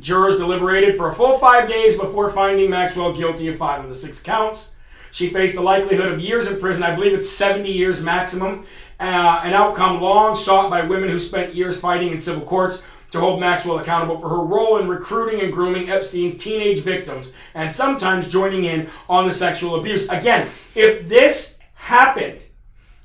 Jurors 0.00 0.38
deliberated 0.38 0.96
for 0.96 1.10
a 1.10 1.14
full 1.14 1.38
five 1.38 1.68
days 1.68 1.96
before 1.96 2.28
finding 2.28 2.70
Maxwell 2.70 3.12
guilty 3.12 3.46
of 3.46 3.56
five 3.56 3.84
of 3.84 3.88
the 3.88 3.94
six 3.94 4.20
counts. 4.20 4.74
She 5.10 5.28
faced 5.28 5.56
the 5.56 5.62
likelihood 5.62 6.12
of 6.12 6.20
years 6.20 6.48
in 6.48 6.60
prison. 6.60 6.82
I 6.82 6.94
believe 6.94 7.12
it's 7.12 7.28
70 7.28 7.70
years 7.70 8.02
maximum, 8.02 8.66
uh, 8.98 9.40
an 9.44 9.52
outcome 9.52 10.00
long 10.00 10.36
sought 10.36 10.70
by 10.70 10.82
women 10.82 11.08
who 11.08 11.18
spent 11.18 11.54
years 11.54 11.80
fighting 11.80 12.12
in 12.12 12.18
civil 12.18 12.42
courts 12.42 12.84
to 13.10 13.18
hold 13.18 13.40
Maxwell 13.40 13.78
accountable 13.78 14.18
for 14.18 14.28
her 14.28 14.44
role 14.44 14.78
in 14.78 14.88
recruiting 14.88 15.40
and 15.40 15.52
grooming 15.52 15.90
Epstein's 15.90 16.36
teenage 16.36 16.82
victims 16.82 17.32
and 17.54 17.70
sometimes 17.70 18.28
joining 18.28 18.64
in 18.64 18.88
on 19.08 19.26
the 19.26 19.32
sexual 19.32 19.76
abuse. 19.76 20.08
Again, 20.10 20.48
if 20.74 21.08
this 21.08 21.58
happened, 21.74 22.44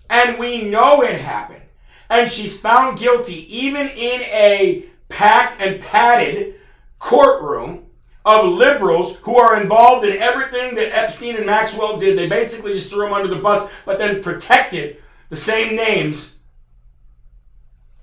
and 0.09 0.37
we 0.37 0.69
know 0.69 1.01
it 1.01 1.19
happened, 1.19 1.63
and 2.09 2.31
she's 2.31 2.59
found 2.59 2.99
guilty 2.99 3.51
even 3.55 3.87
in 3.87 4.21
a 4.21 4.85
packed 5.09 5.59
and 5.59 5.81
padded 5.81 6.55
courtroom 6.99 7.84
of 8.25 8.51
liberals 8.51 9.19
who 9.19 9.37
are 9.37 9.61
involved 9.61 10.05
in 10.05 10.17
everything 10.17 10.75
that 10.75 10.97
Epstein 10.97 11.35
and 11.35 11.45
Maxwell 11.45 11.97
did. 11.97 12.17
They 12.17 12.27
basically 12.27 12.73
just 12.73 12.89
threw 12.89 13.05
them 13.05 13.13
under 13.13 13.27
the 13.27 13.41
bus, 13.41 13.69
but 13.85 13.99
then 13.99 14.23
protected 14.23 14.97
the 15.29 15.35
same 15.35 15.75
names 15.75 16.35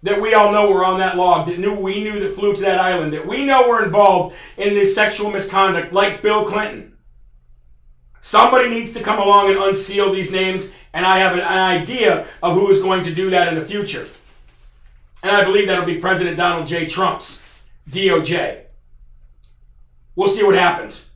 that 0.04 0.20
we 0.20 0.34
all 0.34 0.52
know 0.52 0.70
were 0.70 0.84
on 0.84 0.98
that 0.98 1.16
log, 1.16 1.46
that 1.46 1.58
knew 1.58 1.78
we 1.78 2.02
knew 2.02 2.20
that 2.20 2.32
flew 2.32 2.54
to 2.54 2.60
that 2.62 2.78
island, 2.78 3.12
that 3.12 3.26
we 3.26 3.44
know 3.44 3.68
were 3.68 3.84
involved 3.84 4.34
in 4.56 4.74
this 4.74 4.94
sexual 4.94 5.30
misconduct, 5.30 5.92
like 5.92 6.22
Bill 6.22 6.44
Clinton. 6.44 6.96
Somebody 8.20 8.70
needs 8.70 8.92
to 8.92 9.02
come 9.02 9.18
along 9.18 9.50
and 9.50 9.58
unseal 9.58 10.12
these 10.12 10.30
names, 10.30 10.72
and 10.92 11.04
I 11.04 11.18
have 11.18 11.34
an, 11.34 11.40
idea 11.40 12.26
of 12.42 12.54
who 12.54 12.70
is 12.70 12.80
going 12.80 13.02
to 13.04 13.14
do 13.14 13.30
that 13.30 13.48
in 13.48 13.56
the 13.58 13.64
future. 13.64 14.06
And 15.22 15.34
I 15.34 15.44
believe 15.44 15.68
that'll 15.68 15.84
be 15.84 15.98
President 15.98 16.36
Donald 16.36 16.66
J. 16.66 16.86
Trump's 16.86 17.64
DOJ. 17.90 18.62
We'll 20.14 20.28
see 20.28 20.44
what 20.44 20.54
happens. 20.54 21.10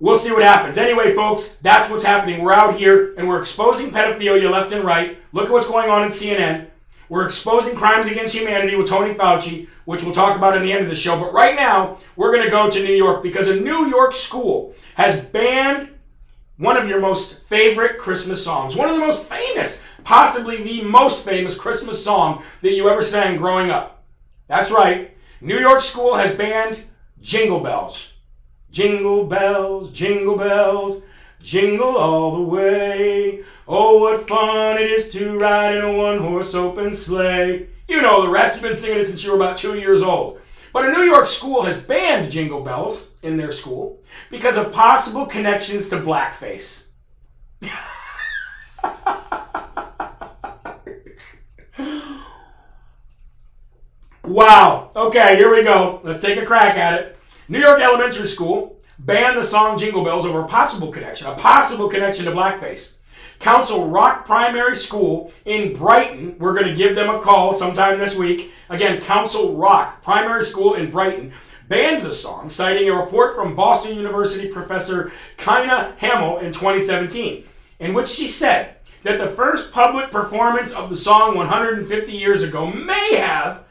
We'll 0.00 0.16
see 0.16 0.32
what 0.32 0.42
happens. 0.42 0.76
Anyway, 0.76 1.14
folks, 1.14 1.56
that's 1.56 1.90
what's 1.90 2.04
happening. 2.04 2.42
We're 2.42 2.52
out 2.52 2.76
here 2.76 3.14
and 3.16 3.28
we're 3.28 3.40
exposing 3.40 3.90
pedophilia 3.90 4.50
left 4.50 4.72
and 4.72 4.84
right. 4.84 5.18
Look 5.32 5.46
at 5.46 5.52
what's 5.52 5.68
going 5.68 5.88
on 5.88 6.02
in 6.02 6.08
CNN. 6.08 6.68
We're 7.08 7.26
exposing 7.26 7.76
crimes 7.76 8.08
against 8.08 8.34
humanity 8.34 8.76
with 8.76 8.88
Tony 8.88 9.14
Fauci, 9.14 9.68
which 9.84 10.02
we'll 10.04 10.14
talk 10.14 10.36
about 10.36 10.56
in 10.56 10.62
the 10.62 10.72
end 10.72 10.82
of 10.82 10.88
the 10.88 10.94
show. 10.94 11.18
But 11.18 11.32
right 11.32 11.54
now, 11.54 11.98
we're 12.16 12.32
going 12.32 12.44
to 12.44 12.50
go 12.50 12.70
to 12.70 12.82
New 12.82 12.94
York 12.94 13.22
because 13.22 13.48
a 13.48 13.56
New 13.56 13.86
York 13.86 14.14
school 14.14 14.74
has 14.94 15.20
banned 15.20 15.90
one 16.56 16.76
of 16.76 16.88
your 16.88 17.00
most 17.00 17.44
favorite 17.44 17.98
Christmas 17.98 18.42
songs, 18.42 18.76
one 18.76 18.88
of 18.88 18.94
the 18.94 19.00
most 19.00 19.28
famous, 19.28 19.82
possibly 20.02 20.62
the 20.62 20.84
most 20.84 21.24
famous 21.24 21.58
Christmas 21.58 22.02
song 22.02 22.42
that 22.62 22.72
you 22.72 22.88
ever 22.88 23.02
sang 23.02 23.36
growing 23.36 23.70
up. 23.70 24.04
That's 24.48 24.70
right. 24.70 25.16
New 25.40 25.58
York 25.58 25.82
school 25.82 26.14
has 26.14 26.34
banned 26.34 26.84
Jingle 27.24 27.60
Bells. 27.60 28.12
Jingle 28.70 29.24
bells, 29.24 29.90
jingle 29.92 30.36
bells, 30.36 31.04
jingle 31.40 31.96
all 31.96 32.32
the 32.32 32.42
way. 32.42 33.42
Oh, 33.66 34.00
what 34.00 34.28
fun 34.28 34.76
it 34.78 34.90
is 34.90 35.08
to 35.10 35.38
ride 35.38 35.76
in 35.76 35.84
a 35.84 35.92
one 35.96 36.18
horse 36.18 36.54
open 36.54 36.94
sleigh. 36.94 37.68
You 37.88 38.02
know 38.02 38.22
the 38.22 38.28
rest. 38.28 38.54
You've 38.54 38.62
been 38.62 38.74
singing 38.74 38.98
it 38.98 39.06
since 39.06 39.24
you 39.24 39.30
were 39.30 39.36
about 39.36 39.56
two 39.56 39.78
years 39.78 40.02
old. 40.02 40.40
But 40.72 40.86
a 40.88 40.92
New 40.92 41.04
York 41.04 41.26
school 41.26 41.62
has 41.62 41.78
banned 41.78 42.30
Jingle 42.30 42.62
Bells 42.62 43.12
in 43.22 43.38
their 43.38 43.52
school 43.52 44.02
because 44.30 44.58
of 44.58 44.72
possible 44.72 45.24
connections 45.24 45.88
to 45.90 45.96
blackface. 46.00 46.88
wow. 54.26 54.90
Okay, 54.94 55.36
here 55.36 55.50
we 55.50 55.62
go. 55.62 56.00
Let's 56.02 56.20
take 56.20 56.38
a 56.38 56.46
crack 56.46 56.76
at 56.76 57.00
it. 57.00 57.18
New 57.48 57.60
York 57.60 57.80
Elementary 57.80 58.26
School 58.26 58.80
banned 58.98 59.36
the 59.36 59.44
song 59.44 59.78
Jingle 59.78 60.04
Bells 60.04 60.24
over 60.24 60.40
a 60.40 60.48
possible 60.48 60.90
connection, 60.90 61.26
a 61.26 61.34
possible 61.34 61.88
connection 61.88 62.24
to 62.24 62.32
blackface. 62.32 62.96
Council 63.38 63.88
Rock 63.88 64.24
Primary 64.24 64.76
School 64.76 65.32
in 65.44 65.76
Brighton, 65.76 66.38
we're 66.38 66.54
going 66.54 66.68
to 66.68 66.74
give 66.74 66.94
them 66.94 67.10
a 67.10 67.20
call 67.20 67.52
sometime 67.52 67.98
this 67.98 68.16
week. 68.16 68.52
Again, 68.70 69.00
Council 69.00 69.56
Rock 69.56 70.02
Primary 70.02 70.42
School 70.42 70.74
in 70.74 70.90
Brighton 70.90 71.32
banned 71.68 72.04
the 72.04 72.12
song, 72.12 72.48
citing 72.48 72.88
a 72.88 72.94
report 72.94 73.34
from 73.34 73.56
Boston 73.56 73.96
University 73.96 74.48
professor 74.48 75.12
Kyna 75.36 75.94
Hamill 75.98 76.38
in 76.38 76.52
2017, 76.52 77.44
in 77.80 77.94
which 77.94 78.08
she 78.08 78.28
said 78.28 78.76
that 79.02 79.18
the 79.18 79.28
first 79.28 79.72
public 79.72 80.10
performance 80.10 80.72
of 80.72 80.88
the 80.88 80.96
song 80.96 81.36
150 81.36 82.12
years 82.12 82.42
ago 82.42 82.66
may 82.66 83.16
have 83.16 83.63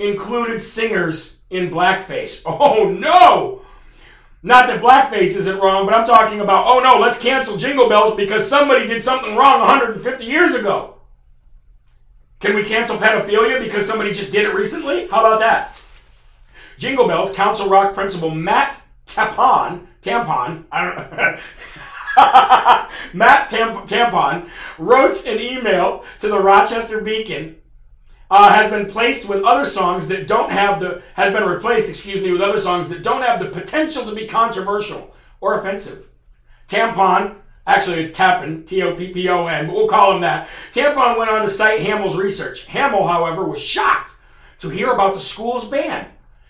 included 0.00 0.60
singers 0.60 1.40
in 1.50 1.70
blackface. 1.70 2.42
Oh 2.46 2.90
no! 2.90 3.62
Not 4.42 4.68
that 4.68 4.80
blackface 4.80 5.36
isn't 5.36 5.60
wrong, 5.60 5.84
but 5.84 5.94
I'm 5.94 6.06
talking 6.06 6.40
about, 6.40 6.66
oh 6.66 6.80
no, 6.80 6.98
let's 6.98 7.20
cancel 7.20 7.58
Jingle 7.58 7.88
Bells 7.88 8.16
because 8.16 8.48
somebody 8.48 8.86
did 8.86 9.02
something 9.02 9.36
wrong 9.36 9.60
150 9.60 10.24
years 10.24 10.54
ago. 10.54 10.94
Can 12.40 12.54
we 12.56 12.64
cancel 12.64 12.96
pedophilia 12.96 13.60
because 13.62 13.86
somebody 13.86 14.14
just 14.14 14.32
did 14.32 14.46
it 14.46 14.54
recently? 14.54 15.06
How 15.08 15.20
about 15.20 15.40
that? 15.40 15.78
Jingle 16.78 17.06
Bells, 17.06 17.34
Council 17.34 17.68
Rock 17.68 17.92
principal 17.94 18.30
Matt 18.30 18.82
Tampon, 19.06 19.86
Tampon, 20.00 20.64
Matt 23.12 23.50
Tamp- 23.50 23.86
Tampon 23.86 24.48
wrote 24.78 25.26
an 25.26 25.38
email 25.38 26.02
to 26.20 26.28
the 26.28 26.40
Rochester 26.40 27.02
Beacon. 27.02 27.56
Uh, 28.30 28.52
has 28.52 28.70
been 28.70 28.86
placed 28.86 29.28
with 29.28 29.42
other 29.42 29.64
songs 29.64 30.06
that 30.06 30.28
don't 30.28 30.52
have 30.52 30.78
the 30.78 31.02
has 31.14 31.32
been 31.32 31.48
replaced, 31.48 31.90
excuse 31.90 32.22
me, 32.22 32.30
with 32.30 32.40
other 32.40 32.60
songs 32.60 32.88
that 32.88 33.02
don't 33.02 33.22
have 33.22 33.40
the 33.40 33.48
potential 33.48 34.04
to 34.04 34.14
be 34.14 34.26
controversial 34.26 35.12
or 35.40 35.58
offensive. 35.58 36.08
Tampon, 36.68 37.34
actually 37.66 38.00
it's 38.00 38.12
Tappin, 38.12 38.64
T-O-P-P-O-N, 38.64 39.66
but 39.66 39.74
we'll 39.74 39.88
call 39.88 40.14
him 40.14 40.20
that. 40.20 40.48
Tampon 40.70 41.18
went 41.18 41.30
on 41.30 41.42
to 41.42 41.48
cite 41.48 41.80
Hamill's 41.80 42.16
research. 42.16 42.66
Hamill, 42.66 43.08
however, 43.08 43.44
was 43.44 43.60
shocked 43.60 44.14
to 44.60 44.68
hear 44.68 44.92
about 44.92 45.14
the 45.14 45.20
school's 45.20 45.66
ban. 45.66 46.06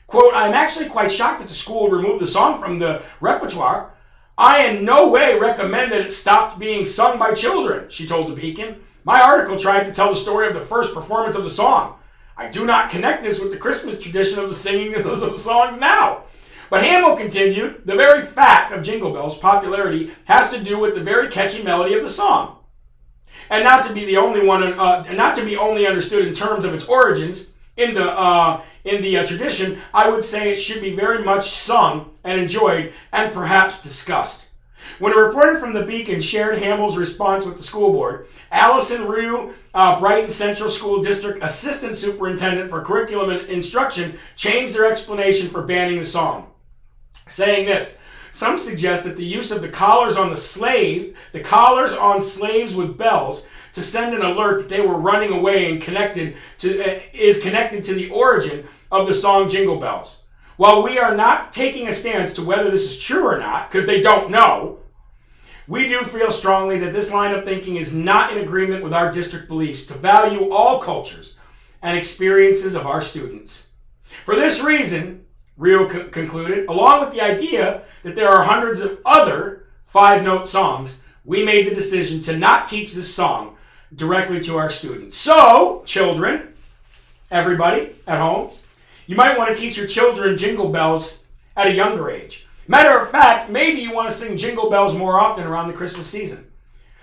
Quote, 0.06 0.34
I'm 0.34 0.52
actually 0.52 0.90
quite 0.90 1.10
shocked 1.10 1.40
that 1.40 1.48
the 1.48 1.54
school 1.54 1.88
removed 1.88 2.20
the 2.20 2.26
song 2.26 2.60
from 2.60 2.78
the 2.78 3.02
repertoire. 3.20 3.94
I 4.36 4.66
in 4.66 4.84
no 4.84 5.08
way 5.08 5.38
recommend 5.38 5.92
that 5.92 6.00
it 6.00 6.12
stopped 6.12 6.58
being 6.58 6.84
sung 6.84 7.18
by 7.18 7.32
children, 7.32 7.88
she 7.88 8.06
told 8.06 8.28
the 8.28 8.34
Beacon. 8.34 8.82
My 9.04 9.20
article 9.20 9.58
tried 9.58 9.84
to 9.84 9.92
tell 9.92 10.10
the 10.10 10.16
story 10.16 10.48
of 10.48 10.54
the 10.54 10.60
first 10.60 10.94
performance 10.94 11.36
of 11.36 11.44
the 11.44 11.50
song. 11.50 11.96
I 12.36 12.50
do 12.50 12.64
not 12.64 12.90
connect 12.90 13.22
this 13.22 13.40
with 13.40 13.52
the 13.52 13.58
Christmas 13.58 14.00
tradition 14.00 14.38
of 14.38 14.48
the 14.48 14.54
singing 14.54 14.94
of 14.96 15.04
the 15.04 15.38
songs 15.38 15.80
now. 15.80 16.24
But 16.70 16.84
Hamill 16.84 17.16
continued, 17.16 17.82
the 17.84 17.96
very 17.96 18.24
fact 18.24 18.72
of 18.72 18.82
Jingle 18.82 19.12
Bell's 19.12 19.36
popularity 19.36 20.12
has 20.26 20.50
to 20.50 20.62
do 20.62 20.78
with 20.78 20.94
the 20.94 21.02
very 21.02 21.28
catchy 21.28 21.62
melody 21.64 21.94
of 21.94 22.02
the 22.02 22.08
song. 22.08 22.58
And 23.48 23.64
not 23.64 23.84
to 23.86 23.92
be 23.92 24.04
the 24.04 24.16
only 24.16 24.46
one, 24.46 24.62
uh, 24.62 25.12
not 25.12 25.34
to 25.36 25.44
be 25.44 25.56
only 25.56 25.86
understood 25.86 26.26
in 26.26 26.34
terms 26.34 26.64
of 26.64 26.72
its 26.72 26.84
origins, 26.84 27.54
in 27.76 27.94
the 27.94 28.04
uh, 28.04 28.62
in 28.84 29.02
the 29.02 29.18
uh, 29.18 29.26
tradition, 29.26 29.78
I 29.92 30.08
would 30.08 30.24
say 30.24 30.52
it 30.52 30.56
should 30.56 30.80
be 30.80 30.94
very 30.94 31.24
much 31.24 31.48
sung 31.48 32.10
and 32.24 32.40
enjoyed 32.40 32.92
and 33.12 33.32
perhaps 33.32 33.82
discussed. 33.82 34.49
When 35.00 35.14
a 35.14 35.16
reporter 35.16 35.58
from 35.58 35.72
the 35.72 35.86
Beacon 35.86 36.20
shared 36.20 36.58
Hamill's 36.58 36.98
response 36.98 37.46
with 37.46 37.56
the 37.56 37.62
school 37.62 37.90
board, 37.90 38.26
Allison 38.52 39.06
Rioux, 39.06 39.54
uh, 39.72 39.98
Brighton 39.98 40.28
Central 40.28 40.68
School 40.68 41.02
District 41.02 41.42
Assistant 41.42 41.96
Superintendent 41.96 42.68
for 42.68 42.84
Curriculum 42.84 43.30
and 43.30 43.48
Instruction, 43.48 44.18
changed 44.36 44.74
their 44.74 44.84
explanation 44.84 45.48
for 45.48 45.62
banning 45.62 45.96
the 45.96 46.04
song, 46.04 46.50
saying 47.26 47.64
this. 47.64 48.02
Some 48.30 48.58
suggest 48.58 49.04
that 49.04 49.16
the 49.16 49.24
use 49.24 49.50
of 49.50 49.62
the 49.62 49.70
collars 49.70 50.18
on 50.18 50.28
the 50.28 50.36
slave, 50.36 51.16
the 51.32 51.40
collars 51.40 51.94
on 51.94 52.20
slaves 52.20 52.74
with 52.74 52.98
bells, 52.98 53.46
to 53.72 53.82
send 53.82 54.14
an 54.14 54.20
alert 54.20 54.60
that 54.60 54.68
they 54.68 54.82
were 54.82 54.98
running 54.98 55.32
away 55.32 55.72
and 55.72 55.80
connected 55.80 56.36
to 56.58 56.78
uh, 56.78 57.00
is 57.14 57.40
connected 57.40 57.84
to 57.84 57.94
the 57.94 58.10
origin 58.10 58.66
of 58.92 59.06
the 59.06 59.14
song 59.14 59.48
Jingle 59.48 59.80
Bells. 59.80 60.18
While 60.58 60.82
we 60.82 60.98
are 60.98 61.16
not 61.16 61.54
taking 61.54 61.88
a 61.88 61.92
stance 61.94 62.34
to 62.34 62.44
whether 62.44 62.70
this 62.70 62.90
is 62.90 63.02
true 63.02 63.26
or 63.26 63.38
not, 63.38 63.70
because 63.70 63.86
they 63.86 64.02
don't 64.02 64.30
know, 64.30 64.79
we 65.70 65.86
do 65.86 66.02
feel 66.02 66.32
strongly 66.32 66.80
that 66.80 66.92
this 66.92 67.12
line 67.12 67.32
of 67.32 67.44
thinking 67.44 67.76
is 67.76 67.94
not 67.94 68.32
in 68.32 68.42
agreement 68.42 68.82
with 68.82 68.92
our 68.92 69.12
district 69.12 69.46
beliefs 69.46 69.86
to 69.86 69.94
value 69.94 70.50
all 70.50 70.80
cultures 70.80 71.36
and 71.80 71.96
experiences 71.96 72.74
of 72.74 72.88
our 72.88 73.00
students. 73.00 73.68
For 74.24 74.34
this 74.34 74.64
reason, 74.64 75.24
Rio 75.56 75.88
c- 75.88 76.08
concluded, 76.10 76.68
along 76.68 77.02
with 77.02 77.12
the 77.12 77.20
idea 77.20 77.82
that 78.02 78.16
there 78.16 78.30
are 78.30 78.42
hundreds 78.42 78.80
of 78.80 78.98
other 79.06 79.66
five 79.84 80.24
note 80.24 80.48
songs, 80.48 80.98
we 81.24 81.44
made 81.44 81.68
the 81.68 81.74
decision 81.74 82.20
to 82.22 82.36
not 82.36 82.66
teach 82.66 82.92
this 82.92 83.14
song 83.14 83.56
directly 83.94 84.40
to 84.40 84.58
our 84.58 84.70
students. 84.70 85.18
So, 85.18 85.84
children, 85.86 86.52
everybody 87.30 87.94
at 88.08 88.18
home, 88.18 88.50
you 89.06 89.14
might 89.14 89.38
want 89.38 89.54
to 89.54 89.60
teach 89.60 89.78
your 89.78 89.86
children 89.86 90.36
jingle 90.36 90.70
bells 90.70 91.22
at 91.56 91.68
a 91.68 91.72
younger 91.72 92.10
age. 92.10 92.48
Matter 92.70 93.00
of 93.00 93.10
fact, 93.10 93.50
maybe 93.50 93.80
you 93.80 93.92
want 93.92 94.08
to 94.10 94.14
sing 94.14 94.38
jingle 94.38 94.70
bells 94.70 94.94
more 94.94 95.18
often 95.18 95.44
around 95.44 95.66
the 95.66 95.74
Christmas 95.74 96.08
season. 96.08 96.46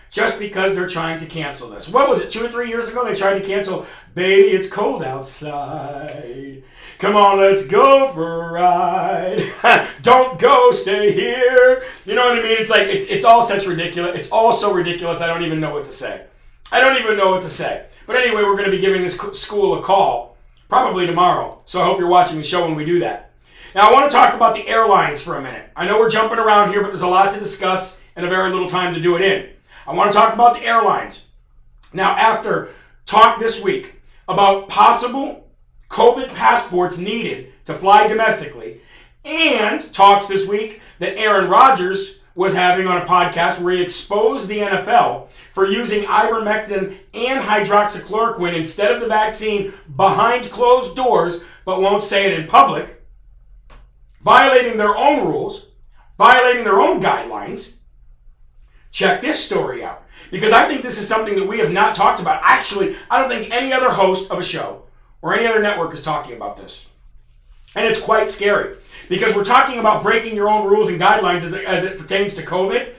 Just 0.10 0.40
because 0.40 0.74
they're 0.74 0.88
trying 0.88 1.20
to 1.20 1.26
cancel 1.26 1.70
this. 1.70 1.90
What 1.90 2.08
was 2.08 2.22
it, 2.22 2.32
two 2.32 2.46
or 2.46 2.48
three 2.48 2.70
years 2.70 2.88
ago? 2.88 3.04
They 3.04 3.14
tried 3.14 3.38
to 3.38 3.46
cancel 3.46 3.86
Baby, 4.16 4.56
It's 4.56 4.70
Cold 4.70 5.04
Outside. 5.04 6.64
Come 7.00 7.18
on, 7.18 7.40
let's 7.40 7.68
go 7.68 8.08
for 8.08 8.46
a 8.46 8.52
ride. 8.54 9.90
don't 10.04 10.40
go, 10.40 10.72
stay 10.72 11.12
here. 11.12 11.84
You 12.06 12.16
know 12.16 12.30
what 12.30 12.40
I 12.40 12.44
mean? 12.44 12.62
It's 12.62 12.72
like, 12.72 12.88
it's, 12.88 13.10
it's 13.10 13.26
all 13.26 13.44
such 13.44 13.68
ridiculous. 13.68 14.16
It's 14.16 14.32
all 14.32 14.54
so 14.54 14.74
ridiculous, 14.74 15.20
I 15.20 15.28
don't 15.28 15.44
even 15.44 15.60
know 15.60 15.74
what 15.74 15.84
to 15.84 15.92
say. 15.92 16.28
I 16.72 16.80
don't 16.80 16.96
even 16.96 17.18
know 17.18 17.32
what 17.32 17.44
to 17.44 17.50
say. 17.50 17.88
But 18.06 18.16
anyway, 18.16 18.44
we're 18.44 18.56
going 18.56 18.72
to 18.72 18.76
be 18.76 18.80
giving 18.80 19.02
this 19.02 19.18
school 19.18 19.78
a 19.78 19.84
call 19.84 20.38
probably 20.70 21.06
tomorrow. 21.06 21.62
So 21.66 21.82
I 21.82 21.84
hope 21.84 22.00
you're 22.00 22.08
watching 22.08 22.38
the 22.38 22.44
show 22.46 22.66
when 22.66 22.76
we 22.76 22.86
do 22.86 23.00
that. 23.00 23.27
Now, 23.78 23.90
I 23.90 23.94
want 23.94 24.10
to 24.10 24.18
talk 24.18 24.34
about 24.34 24.56
the 24.56 24.68
airlines 24.68 25.24
for 25.24 25.38
a 25.38 25.42
minute. 25.42 25.70
I 25.76 25.86
know 25.86 26.00
we're 26.00 26.10
jumping 26.10 26.40
around 26.40 26.72
here, 26.72 26.82
but 26.82 26.88
there's 26.88 27.04
a 27.04 27.08
lot 27.08 27.30
to 27.30 27.40
discuss 27.40 28.02
and 28.16 28.26
a 28.26 28.28
very 28.28 28.50
little 28.50 28.68
time 28.68 28.96
to 28.96 29.00
do 29.00 29.16
it 29.16 29.22
in. 29.22 29.50
I 29.86 29.94
want 29.94 30.12
to 30.12 30.18
talk 30.18 30.34
about 30.34 30.56
the 30.56 30.66
airlines. 30.66 31.28
Now, 31.94 32.16
after 32.16 32.70
talk 33.06 33.38
this 33.38 33.64
week 33.64 34.02
about 34.28 34.68
possible 34.68 35.48
COVID 35.92 36.34
passports 36.34 36.98
needed 36.98 37.54
to 37.66 37.76
fly 37.76 38.08
domestically, 38.08 38.82
and 39.24 39.94
talks 39.94 40.28
this 40.28 40.50
week 40.50 40.82
that 40.98 41.16
Aaron 41.16 41.48
Rodgers 41.48 42.22
was 42.34 42.56
having 42.56 42.88
on 42.88 43.04
a 43.04 43.06
podcast 43.06 43.62
where 43.62 43.76
he 43.76 43.84
exposed 43.84 44.48
the 44.48 44.58
NFL 44.58 45.30
for 45.52 45.68
using 45.68 46.04
ivermectin 46.06 46.98
and 47.14 47.46
hydroxychloroquine 47.46 48.56
instead 48.56 48.92
of 48.92 49.02
the 49.02 49.08
vaccine 49.08 49.72
behind 49.96 50.50
closed 50.50 50.96
doors, 50.96 51.44
but 51.64 51.80
won't 51.80 52.02
say 52.02 52.26
it 52.26 52.40
in 52.40 52.48
public, 52.48 52.97
violating 54.22 54.78
their 54.78 54.96
own 54.96 55.26
rules, 55.26 55.68
violating 56.18 56.64
their 56.64 56.80
own 56.80 57.02
guidelines. 57.02 57.76
Check 58.92 59.22
this 59.22 59.44
story 59.44 59.84
out. 59.84 60.04
Because 60.32 60.52
I 60.52 60.68
think 60.68 60.82
this 60.82 61.00
is 61.00 61.08
something 61.08 61.36
that 61.36 61.48
we 61.48 61.60
have 61.60 61.72
not 61.72 61.96
talked 61.96 62.20
about. 62.20 62.42
Actually, 62.44 62.96
I 63.10 63.20
don't 63.20 63.30
think 63.30 63.54
any 63.54 63.72
other 63.72 63.92
host 63.92 64.30
of 64.30 64.40
a 64.40 64.44
show 64.44 64.84
or 65.22 65.34
any 65.34 65.46
other 65.46 65.62
network 65.62 65.94
is 65.94 66.04
talking 66.04 66.36
about 66.36 66.58
this. 66.58 66.90
And 67.76 67.86
it's 67.86 68.02
quite 68.02 68.30
scary 68.30 68.78
because 69.08 69.36
we're 69.36 69.46
talking 69.46 69.80
about 69.80 70.04
breaking 70.04 70.36
your 70.36 70.50
own 70.50 70.68
rules 70.68 70.90
and 70.90 71.00
guidelines 71.00 71.44
as 71.44 71.54
it, 71.54 71.64
as 71.66 71.84
it 71.84 71.98
pertains 71.98 72.36
to 72.36 72.44
COVID. 72.44 72.94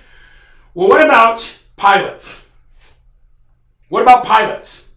Well, 0.74 0.88
what 0.88 1.04
about 1.04 1.58
pilots? 1.76 2.48
What 3.88 4.02
about 4.02 4.24
pilots? 4.24 4.92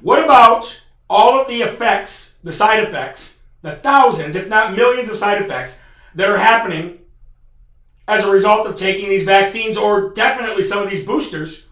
What 0.00 0.24
about 0.24 0.82
all 1.08 1.40
of 1.40 1.48
the 1.48 1.62
effects, 1.62 2.38
the 2.42 2.52
side 2.52 2.82
effects, 2.84 3.39
the 3.62 3.76
thousands, 3.76 4.36
if 4.36 4.48
not 4.48 4.74
millions 4.74 5.08
of 5.08 5.16
side 5.16 5.42
effects 5.42 5.82
that 6.14 6.28
are 6.28 6.38
happening 6.38 6.98
as 8.08 8.24
a 8.24 8.30
result 8.30 8.66
of 8.66 8.74
taking 8.74 9.08
these 9.08 9.24
vaccines 9.24 9.76
or 9.76 10.10
definitely 10.10 10.62
some 10.62 10.82
of 10.82 10.90
these 10.90 11.04
boosters 11.04 11.66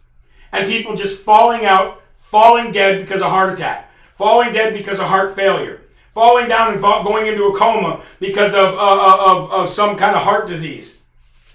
and 0.53 0.67
people 0.67 0.95
just 0.95 1.25
falling 1.25 1.65
out, 1.65 2.01
falling 2.15 2.71
dead 2.71 3.01
because 3.01 3.23
of 3.23 3.31
heart 3.31 3.53
attack, 3.53 3.91
falling 4.15 4.53
dead 4.53 4.75
because 4.75 5.01
of 5.01 5.07
heart 5.07 5.35
failure, 5.35 5.83
falling 6.13 6.49
down 6.49 6.73
and 6.73 6.81
fall, 6.81 7.03
going 7.03 7.27
into 7.27 7.45
a 7.45 7.59
coma 7.59 8.03
because 8.21 8.55
of, 8.55 8.75
uh, 8.75 8.79
uh, 8.79 9.33
of, 9.33 9.51
of 9.51 9.69
some 9.69 9.97
kind 9.97 10.15
of 10.15 10.23
heart 10.23 10.47
disease. 10.47 11.03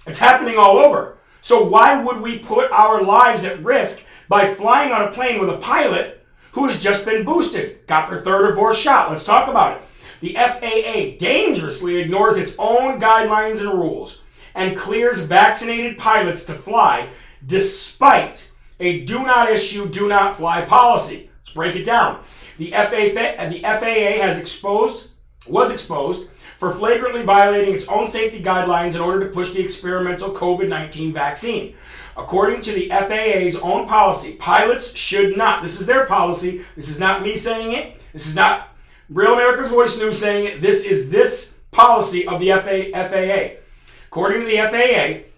It's 0.06 0.18
happening 0.18 0.58
all 0.58 0.78
over. 0.78 1.16
So 1.40 1.64
why 1.64 2.02
would 2.02 2.20
we 2.20 2.38
put 2.38 2.70
our 2.70 3.02
lives 3.02 3.44
at 3.44 3.62
risk 3.62 4.04
by 4.28 4.52
flying 4.52 4.92
on 4.92 5.02
a 5.02 5.12
plane 5.12 5.40
with 5.40 5.50
a 5.50 5.58
pilot 5.58 6.26
who 6.52 6.66
has 6.66 6.82
just 6.82 7.04
been 7.04 7.24
boosted, 7.24 7.86
got 7.86 8.08
their 8.08 8.20
third 8.20 8.50
or 8.50 8.54
fourth 8.54 8.76
shot? 8.76 9.10
Let's 9.10 9.24
talk 9.24 9.48
about 9.48 9.76
it. 9.76 9.82
The 10.24 10.36
FAA 10.36 11.18
dangerously 11.18 11.96
ignores 11.96 12.38
its 12.38 12.56
own 12.58 12.98
guidelines 12.98 13.60
and 13.60 13.78
rules 13.78 14.22
and 14.54 14.74
clears 14.74 15.24
vaccinated 15.24 15.98
pilots 15.98 16.46
to 16.46 16.54
fly 16.54 17.10
despite 17.44 18.50
a 18.80 19.04
do 19.04 19.18
not 19.18 19.50
issue, 19.50 19.86
do 19.86 20.08
not 20.08 20.38
fly 20.38 20.64
policy. 20.64 21.28
Let's 21.42 21.52
break 21.52 21.76
it 21.76 21.84
down. 21.84 22.22
The 22.56 22.70
FAA, 22.70 23.48
the 23.50 23.60
FAA 23.60 24.24
has 24.24 24.38
exposed 24.38 25.10
was 25.46 25.70
exposed 25.70 26.30
for 26.56 26.72
flagrantly 26.72 27.22
violating 27.22 27.74
its 27.74 27.86
own 27.88 28.08
safety 28.08 28.42
guidelines 28.42 28.94
in 28.94 29.02
order 29.02 29.26
to 29.26 29.34
push 29.34 29.52
the 29.52 29.62
experimental 29.62 30.30
COVID 30.30 30.68
19 30.68 31.12
vaccine. 31.12 31.74
According 32.16 32.62
to 32.62 32.72
the 32.72 32.88
FAA's 32.88 33.56
own 33.56 33.86
policy, 33.86 34.36
pilots 34.36 34.96
should 34.96 35.36
not, 35.36 35.62
this 35.62 35.82
is 35.82 35.86
their 35.86 36.06
policy, 36.06 36.62
this 36.76 36.88
is 36.88 36.98
not 36.98 37.20
me 37.20 37.36
saying 37.36 37.74
it, 37.74 38.00
this 38.14 38.26
is 38.26 38.34
not 38.34 38.73
Real 39.10 39.34
America's 39.34 39.68
Voice 39.68 39.98
News 39.98 40.18
saying 40.18 40.60
this 40.60 40.86
is 40.86 41.10
this 41.10 41.58
policy 41.72 42.26
of 42.26 42.40
the 42.40 42.50
FAA. 42.52 43.60
According 44.06 44.40
to 44.40 44.46
the 44.46 44.56
FAA, 44.56 45.28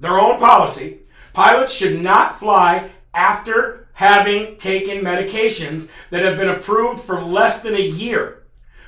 their 0.00 0.18
own 0.18 0.40
policy, 0.40 0.98
pilots 1.32 1.72
should 1.72 2.02
not 2.02 2.36
fly 2.36 2.90
after 3.12 3.86
having 3.92 4.56
taken 4.56 5.04
medications 5.04 5.92
that 6.10 6.24
have 6.24 6.36
been 6.36 6.48
approved 6.48 7.00
for 7.00 7.22
less 7.22 7.62
than 7.62 7.76
a 7.76 7.80
year. 7.80 8.42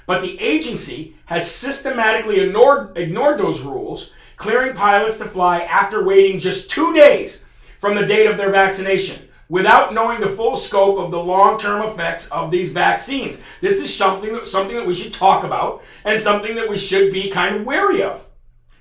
But 0.07 0.23
the 0.23 0.41
agency 0.41 1.17
has 1.27 1.49
systematically 1.49 2.41
ignored, 2.41 2.99
ignored 2.99 3.39
those 3.39 3.61
rules, 3.61 4.11
clearing 4.37 4.75
pilots 4.75 5.19
to 5.19 5.27
fly 5.27 5.61
after 5.61 6.03
waiting 6.03 6.41
just 6.41 6.69
two 6.69 6.93
days 6.93 7.45
from 7.79 7.95
the 7.95 8.07
date 8.07 8.27
of 8.27 8.37
their 8.37 8.51
vaccination 8.51 9.26
without 9.49 9.95
knowing 9.95 10.21
the 10.21 10.29
full 10.29 10.57
scope 10.57 10.99
of 10.99 11.11
the 11.11 11.19
long-term 11.19 11.87
effects 11.87 12.31
of 12.31 12.51
these 12.51 12.73
vaccines. 12.73 13.43
This 13.61 13.81
is 13.81 13.95
something, 13.95 14.39
something 14.45 14.77
that 14.77 14.87
we 14.87 14.95
should 14.95 15.15
talk 15.15 15.45
about 15.45 15.83
and 16.05 16.21
something 16.21 16.57
that 16.57 16.69
we 16.69 16.77
should 16.77 17.13
be 17.13 17.31
kind 17.31 17.57
of 17.57 17.65
wary 17.65 18.03
of. 18.03 18.27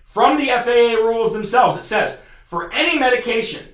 From 0.04 0.38
the 0.38 0.48
FAA 0.48 1.04
rules 1.06 1.34
themselves, 1.34 1.78
it 1.78 1.84
says, 1.84 2.22
for 2.44 2.72
any 2.74 2.98
medication 2.98 3.68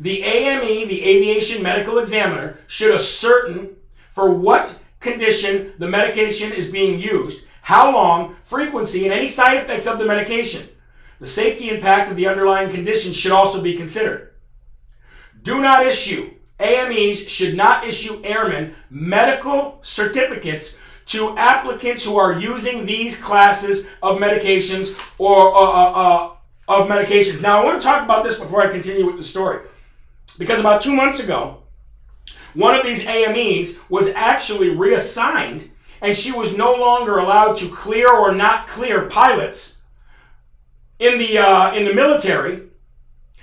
the 0.00 0.22
AME, 0.22 0.88
the 0.88 1.04
Aviation 1.04 1.62
Medical 1.62 1.98
Examiner, 1.98 2.58
should 2.66 2.94
ascertain 2.94 3.76
for 4.08 4.32
what 4.32 4.80
condition 4.98 5.74
the 5.78 5.88
medication 5.88 6.52
is 6.52 6.70
being 6.70 6.98
used, 6.98 7.44
how 7.60 7.92
long, 7.92 8.34
frequency, 8.42 9.04
and 9.04 9.12
any 9.12 9.26
side 9.26 9.58
effects 9.58 9.86
of 9.86 9.98
the 9.98 10.06
medication. 10.06 10.66
The 11.20 11.28
safety 11.28 11.68
impact 11.68 12.10
of 12.10 12.16
the 12.16 12.28
underlying 12.28 12.70
condition 12.70 13.12
should 13.12 13.32
also 13.32 13.62
be 13.62 13.76
considered. 13.76 14.29
Do 15.42 15.60
not 15.60 15.86
issue, 15.86 16.30
AMEs 16.58 17.28
should 17.28 17.56
not 17.56 17.86
issue 17.86 18.20
airmen 18.22 18.74
medical 18.90 19.78
certificates 19.82 20.78
to 21.06 21.36
applicants 21.36 22.04
who 22.04 22.18
are 22.18 22.38
using 22.38 22.86
these 22.86 23.20
classes 23.20 23.88
of 24.02 24.18
medications 24.18 24.96
or 25.18 25.54
uh, 25.54 25.60
uh, 25.60 25.92
uh, 25.92 26.32
of 26.68 26.88
medications. 26.88 27.42
Now, 27.42 27.60
I 27.60 27.64
want 27.64 27.80
to 27.80 27.86
talk 27.86 28.04
about 28.04 28.22
this 28.22 28.38
before 28.38 28.62
I 28.62 28.70
continue 28.70 29.06
with 29.06 29.16
the 29.16 29.24
story. 29.24 29.66
Because 30.38 30.60
about 30.60 30.82
two 30.82 30.94
months 30.94 31.20
ago, 31.20 31.62
one 32.54 32.74
of 32.74 32.84
these 32.84 33.06
AMEs 33.06 33.80
was 33.88 34.14
actually 34.14 34.70
reassigned 34.70 35.70
and 36.02 36.16
she 36.16 36.32
was 36.32 36.56
no 36.56 36.74
longer 36.74 37.18
allowed 37.18 37.56
to 37.56 37.68
clear 37.68 38.08
or 38.08 38.34
not 38.34 38.66
clear 38.66 39.06
pilots 39.06 39.82
in 40.98 41.18
the, 41.18 41.38
uh, 41.38 41.74
in 41.74 41.84
the 41.84 41.94
military 41.94 42.69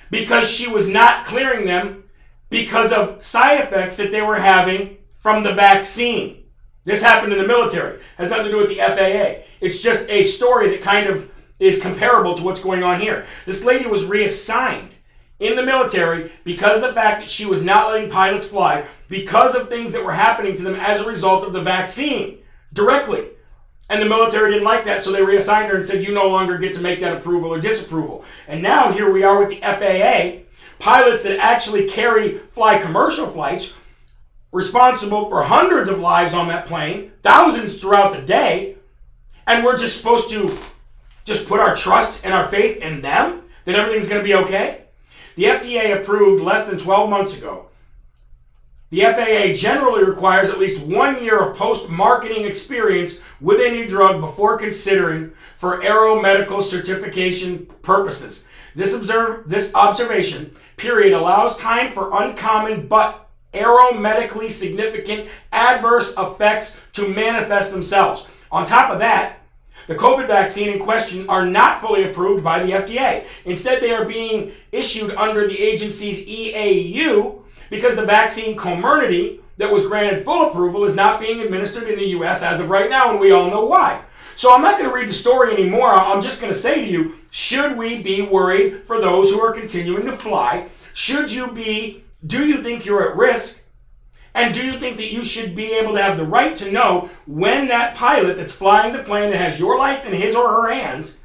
because 0.10 0.50
she 0.50 0.68
was 0.68 0.90
not 0.90 1.26
clearing 1.26 1.66
them 1.66 2.04
because 2.50 2.92
of 2.92 3.24
side 3.24 3.60
effects 3.60 3.98
that 3.98 4.12
they 4.12 4.22
were 4.22 4.40
having 4.40 4.98
from 5.18 5.44
the 5.44 5.54
vaccine. 5.54 6.44
This 6.84 7.04
happened 7.04 7.34
in 7.34 7.40
the 7.40 7.48
military. 7.48 7.96
It 7.96 8.02
has 8.18 8.30
nothing 8.30 8.46
to 8.46 8.52
do 8.52 8.58
with 8.58 8.70
the 8.70 8.78
FAA. 8.78 9.44
It's 9.60 9.82
just 9.82 10.10
a 10.10 10.24
story 10.24 10.70
that 10.70 10.82
kind 10.82 11.08
of 11.08 11.30
is 11.60 11.82
comparable 11.82 12.36
to 12.36 12.44
what's 12.44 12.64
going 12.64 12.84
on 12.84 13.02
here. 13.02 13.26
This 13.46 13.66
lady 13.66 13.88
was 13.88 14.06
reassigned 14.06 14.96
in 15.40 15.56
the 15.56 15.66
military 15.66 16.32
because 16.44 16.82
of 16.82 16.90
the 16.90 16.94
fact 16.94 17.22
that 17.22 17.30
she 17.30 17.46
was 17.46 17.64
not 17.64 17.90
letting 17.90 18.10
pilots 18.10 18.50
fly 18.50 18.86
because 19.08 19.56
of 19.56 19.68
things 19.68 19.94
that 19.94 20.06
were 20.06 20.14
happening 20.14 20.56
to 20.56 20.64
them 20.64 20.76
as 20.76 21.02
a 21.02 21.08
result 21.08 21.44
of 21.44 21.54
the 21.54 21.62
vaccine 21.62 22.40
directly. 22.74 23.28
And 23.90 24.02
the 24.02 24.10
military 24.10 24.52
didn't 24.52 24.66
like 24.66 24.84
that, 24.86 25.02
so 25.02 25.12
they 25.12 25.24
reassigned 25.24 25.70
her 25.70 25.78
and 25.78 25.86
said, 25.86 26.04
You 26.04 26.14
no 26.14 26.28
longer 26.28 26.58
get 26.58 26.74
to 26.76 26.82
make 26.82 27.00
that 27.00 27.18
approval 27.18 27.54
or 27.54 27.60
disapproval. 27.60 28.26
And 28.48 28.62
now 28.62 28.92
here 28.92 29.12
we 29.12 29.24
are 29.24 29.40
with 29.40 29.50
the 29.50 29.62
FAA, 29.62 30.44
pilots 30.80 31.24
that 31.24 31.40
actually 31.40 31.88
carry, 31.88 32.40
fly 32.50 32.80
commercial 32.80 33.28
flights, 33.28 33.76
responsible 34.52 35.30
for 35.30 35.44
hundreds 35.44 35.90
of 35.90 36.00
lives 36.00 36.34
on 36.34 36.48
that 36.50 36.66
plane, 36.66 37.12
thousands 37.24 37.80
throughout 37.80 38.14
the 38.14 38.22
day, 38.22 38.76
and 39.46 39.64
we're 39.64 39.78
just 39.78 39.98
supposed 39.98 40.30
to 40.32 40.58
just 41.24 41.48
put 41.48 41.60
our 41.60 41.76
trust 41.76 42.26
and 42.26 42.34
our 42.34 42.46
faith 42.48 42.78
in 42.78 43.02
them 43.02 43.44
that 43.66 43.76
everything's 43.76 44.10
going 44.10 44.22
to 44.22 44.26
be 44.26 44.34
okay? 44.34 44.84
The 45.36 45.44
FDA 45.44 46.00
approved 46.00 46.44
less 46.44 46.68
than 46.68 46.80
12 46.80 47.10
months 47.10 47.38
ago. 47.38 47.68
The 48.90 49.02
FAA 49.02 49.54
generally 49.54 50.06
requires 50.06 50.50
at 50.50 50.60
least 50.60 50.86
one 50.86 51.22
year 51.22 51.40
of 51.40 51.58
post 51.58 51.90
marketing 51.90 52.46
experience 52.46 53.22
with 53.42 53.60
a 53.60 53.72
new 53.72 53.86
drug 53.86 54.22
before 54.22 54.58
considering 54.58 55.34
for 55.58 55.82
aeromedical 55.82 56.64
certification 56.64 57.66
purposes. 57.82 58.48
This, 58.76 58.96
observe, 58.96 59.50
this 59.50 59.76
observation 59.76 60.56
period 60.78 61.14
allows 61.14 61.58
time 61.58 61.92
for 61.92 62.24
uncommon 62.24 62.88
but 62.88 63.28
aeromedically 63.54 64.50
significant 64.50 65.28
adverse 65.52 66.18
effects 66.18 66.80
to 66.94 67.10
manifest 67.10 67.74
themselves. 67.74 68.28
On 68.52 68.66
top 68.66 68.90
of 68.90 69.00
that, 69.00 69.42
the 69.88 69.96
COVID 69.96 70.28
vaccine 70.28 70.70
in 70.70 70.80
question 70.80 71.28
are 71.30 71.46
not 71.46 71.80
fully 71.80 72.04
approved 72.04 72.44
by 72.44 72.62
the 72.62 72.72
FDA. 72.72 73.26
Instead, 73.46 73.82
they 73.82 73.92
are 73.92 74.06
being 74.06 74.52
issued 74.72 75.12
under 75.16 75.48
the 75.48 75.60
agency's 75.60 76.28
EAU 76.28 77.42
because 77.70 77.96
the 77.96 78.06
vaccine 78.06 78.58
Comirnaty 78.58 79.40
that 79.58 79.72
was 79.72 79.88
granted 79.88 80.24
full 80.24 80.50
approval 80.50 80.84
is 80.84 80.96
not 80.96 81.20
being 81.20 81.42
administered 81.42 81.88
in 81.88 81.98
the 81.98 82.08
US 82.10 82.44
as 82.44 82.60
of 82.60 82.70
right 82.70 82.90
now, 82.90 83.12
and 83.12 83.20
we 83.20 83.32
all 83.32 83.50
know 83.50 83.66
why. 83.66 84.04
So 84.36 84.54
I'm 84.54 84.62
not 84.62 84.78
going 84.78 84.90
to 84.90 84.96
read 84.96 85.10
the 85.10 85.14
story 85.14 85.54
anymore. 85.54 85.90
I'm 85.90 86.22
just 86.22 86.42
going 86.42 86.54
to 86.54 86.60
say 86.60 86.86
to 86.86 86.92
you 86.92 87.16
should 87.32 87.76
we 87.76 88.02
be 88.02 88.22
worried 88.22 88.86
for 88.86 89.02
those 89.02 89.32
who 89.32 89.40
are 89.40 89.52
continuing 89.52 90.06
to 90.06 90.12
fly? 90.12 90.70
Should 90.94 91.32
you 91.32 91.52
be, 91.52 92.04
do 92.26 92.46
you 92.46 92.62
think 92.62 92.86
you're 92.86 93.10
at 93.10 93.18
risk? 93.18 93.64
And 94.38 94.54
do 94.54 94.64
you 94.64 94.74
think 94.74 94.98
that 94.98 95.12
you 95.12 95.24
should 95.24 95.56
be 95.56 95.74
able 95.74 95.94
to 95.94 96.02
have 96.02 96.16
the 96.16 96.24
right 96.24 96.56
to 96.58 96.72
know 96.72 97.10
when 97.26 97.70
that 97.70 97.96
pilot 97.96 98.38
that's 98.38 98.56
flying 98.56 98.94
the 98.94 99.02
plane 99.02 99.32
that 99.32 99.42
has 99.42 99.60
your 99.60 99.80
life 99.80 100.06
in 100.06 100.14
his 100.14 100.36
or 100.36 100.48
her 100.48 100.70
hands, 100.72 101.22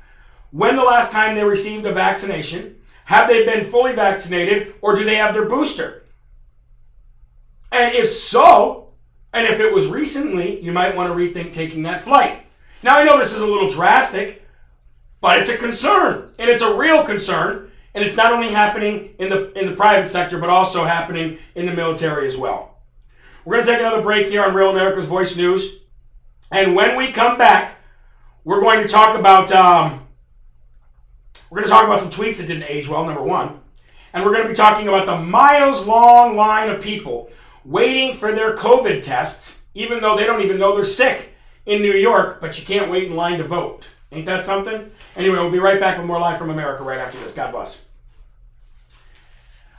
when 0.50 0.76
the 0.76 0.82
last 0.82 1.12
time 1.12 1.34
they 1.34 1.44
received 1.44 1.84
a 1.84 1.92
vaccination? 1.92 2.78
Have 3.04 3.28
they 3.28 3.44
been 3.44 3.66
fully 3.66 3.92
vaccinated 3.92 4.74
or 4.80 4.96
do 4.96 5.04
they 5.04 5.16
have 5.16 5.34
their 5.34 5.46
booster? 5.46 6.04
And 7.70 7.94
if 7.94 8.08
so, 8.08 8.88
and 9.34 9.46
if 9.46 9.60
it 9.60 9.74
was 9.74 9.88
recently, 9.88 10.62
you 10.62 10.72
might 10.72 10.96
want 10.96 11.12
to 11.12 11.14
rethink 11.14 11.52
taking 11.52 11.82
that 11.82 12.00
flight. 12.00 12.46
Now, 12.82 12.96
I 12.96 13.04
know 13.04 13.18
this 13.18 13.36
is 13.36 13.42
a 13.42 13.46
little 13.46 13.68
drastic, 13.68 14.42
but 15.20 15.38
it's 15.38 15.50
a 15.50 15.58
concern, 15.58 16.30
and 16.38 16.48
it's 16.48 16.62
a 16.62 16.74
real 16.74 17.04
concern, 17.04 17.70
and 17.94 18.02
it's 18.02 18.16
not 18.16 18.32
only 18.32 18.52
happening 18.52 19.14
in 19.18 19.28
the 19.28 19.52
in 19.52 19.68
the 19.68 19.76
private 19.76 20.08
sector, 20.08 20.38
but 20.38 20.48
also 20.48 20.84
happening 20.84 21.38
in 21.54 21.66
the 21.66 21.74
military 21.74 22.26
as 22.26 22.38
well. 22.38 22.71
We're 23.44 23.56
going 23.56 23.66
to 23.66 23.72
take 23.72 23.80
another 23.80 24.02
break 24.02 24.26
here 24.26 24.44
on 24.44 24.54
Real 24.54 24.70
America's 24.70 25.06
Voice 25.06 25.36
News. 25.36 25.80
And 26.52 26.76
when 26.76 26.96
we 26.96 27.10
come 27.10 27.38
back, 27.38 27.76
we're 28.44 28.60
going 28.60 28.82
to 28.82 28.88
talk 28.88 29.18
about 29.18 29.50
um, 29.52 30.06
we're 31.50 31.56
going 31.56 31.66
to 31.66 31.70
talk 31.70 31.84
about 31.84 32.00
some 32.00 32.10
tweets 32.10 32.38
that 32.38 32.46
didn't 32.46 32.64
age 32.64 32.88
well, 32.88 33.04
number 33.04 33.22
one. 33.22 33.60
And 34.12 34.24
we're 34.24 34.32
going 34.32 34.44
to 34.44 34.48
be 34.48 34.54
talking 34.54 34.88
about 34.88 35.06
the 35.06 35.16
miles 35.16 35.86
long 35.86 36.36
line 36.36 36.68
of 36.68 36.80
people 36.80 37.30
waiting 37.64 38.14
for 38.14 38.32
their 38.32 38.56
COVID 38.56 39.02
tests, 39.02 39.64
even 39.74 40.00
though 40.00 40.16
they 40.16 40.24
don't 40.24 40.42
even 40.42 40.58
know 40.58 40.74
they're 40.74 40.84
sick 40.84 41.34
in 41.66 41.82
New 41.82 41.92
York, 41.92 42.40
but 42.40 42.58
you 42.58 42.64
can't 42.64 42.90
wait 42.90 43.08
in 43.08 43.16
line 43.16 43.38
to 43.38 43.44
vote. 43.44 43.88
Ain't 44.12 44.26
that 44.26 44.44
something? 44.44 44.90
Anyway, 45.16 45.38
we'll 45.38 45.50
be 45.50 45.58
right 45.58 45.80
back 45.80 45.96
with 45.96 46.06
more 46.06 46.20
Live 46.20 46.38
from 46.38 46.50
America 46.50 46.84
right 46.84 46.98
after 46.98 47.18
this. 47.18 47.32
God 47.32 47.50
bless. 47.52 47.88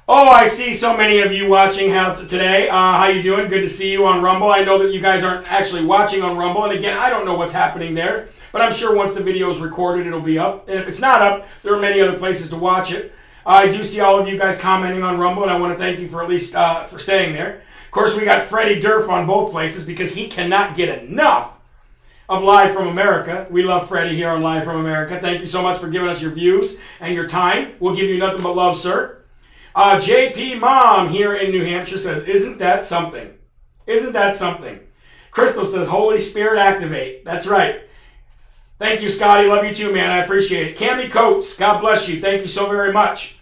Oh, 0.06 0.28
I 0.28 0.43
see 0.47 0.74
so 0.74 0.97
many 0.97 1.20
of 1.20 1.32
you 1.32 1.47
watching 1.47 1.89
how 1.89 2.12
today. 2.12 2.68
Uh, 2.68 2.74
how 2.74 3.08
you 3.08 3.24
doing? 3.24 3.49
Good 3.49 3.62
to 3.62 3.70
see 3.70 3.89
you 3.89 4.06
on 4.06 4.22
Rumble. 4.22 4.51
I 4.51 4.62
know 4.62 4.78
that 4.80 4.91
you 4.91 4.99
guys 4.99 5.24
aren't 5.24 5.49
actually 5.49 5.86
watching 5.86 6.22
on 6.22 6.36
Rumble, 6.36 6.66
and 6.66 6.78
again, 6.78 6.97
I 6.97 7.10
don't 7.10 7.26
know 7.26 7.36
what's 7.36 7.54
happening 7.54 7.95
there, 7.95 8.28
but 8.51 8.62
I'm 8.62 8.74
sure 8.74 8.93
once 8.93 9.16
the 9.16 9.24
video 9.24 9.49
is 9.49 9.62
recorded, 9.62 10.06
it'll 10.06 10.20
be 10.20 10.38
up. 10.38 10.68
And 10.68 10.78
if 10.78 10.89
it's 10.89 10.99
not 10.99 11.22
up, 11.22 11.47
there 11.62 11.74
are 11.74 11.80
many 11.80 12.01
other 12.01 12.18
places 12.18 12.49
to 12.49 12.58
watch 12.58 12.91
it. 12.91 13.14
Uh, 13.45 13.49
I 13.51 13.72
do 13.72 13.82
see 13.82 14.01
all 14.01 14.20
of 14.20 14.28
you 14.28 14.38
guys 14.38 14.60
commenting 14.60 15.04
on 15.04 15.18
Rumble, 15.18 15.43
and 15.43 15.51
I 15.54 15.58
want 15.58 15.72
to 15.72 15.80
thank 15.82 16.01
you 16.01 16.10
for 16.10 16.22
at 16.22 16.28
least 16.28 16.54
uh, 16.54 16.84
for 16.84 16.99
staying 16.99 17.34
there. 17.34 17.62
Of 17.86 17.91
course, 17.91 18.18
we 18.18 18.26
got 18.26 18.43
Freddie 18.43 18.82
Durf 18.82 19.08
on 19.08 19.26
both 19.26 19.51
places 19.51 19.86
because 19.86 20.14
he 20.16 20.28
cannot 20.28 20.76
get 20.76 21.01
enough 21.01 21.62
of 22.28 22.43
Live 22.43 22.74
from 22.74 22.89
America. 22.89 23.47
We 23.49 23.64
love 23.64 23.88
Freddie 23.88 24.18
here 24.18 24.32
on 24.32 24.41
Live 24.41 24.66
from 24.66 24.82
America. 24.82 25.18
Thank 25.22 25.39
you 25.39 25.47
so 25.47 25.62
much 25.62 25.78
for 25.78 25.88
giving 25.88 26.10
us 26.10 26.22
your 26.22 26.32
views 26.32 26.78
and 26.99 27.14
your 27.14 27.26
time. 27.26 27.72
We'll 27.80 27.95
give 27.95 28.10
you 28.10 28.18
nothing 28.18 28.43
but 28.43 28.58
love, 28.58 28.78
sir. 28.78 29.22
Uh, 29.76 29.97
JP 29.97 30.59
Mom 30.59 31.09
here 31.09 31.34
in 31.34 31.51
New 31.51 31.65
Hampshire 31.65 31.97
says, 31.97 32.24
Isn't 32.26 32.59
that 32.59 32.84
something? 32.84 33.34
Isn't 33.88 34.13
that 34.13 34.36
something? 34.36 34.80
Crystal 35.32 35.65
says, 35.65 35.88
Holy 35.88 36.19
Spirit 36.19 36.59
activate. 36.59 37.26
That's 37.26 37.47
right. 37.47 37.82
Thank 38.78 39.01
you, 39.01 39.09
Scotty. 39.09 39.47
Love 39.47 39.65
you 39.65 39.74
too, 39.74 39.93
man. 39.93 40.11
I 40.11 40.24
appreciate 40.24 40.67
it. 40.67 40.78
Cami 40.78 41.09
Coates, 41.09 41.57
God 41.57 41.80
bless 41.80 42.07
you. 42.07 42.21
Thank 42.21 42.41
you 42.41 42.47
so 42.47 42.69
very 42.69 42.93
much. 42.93 43.39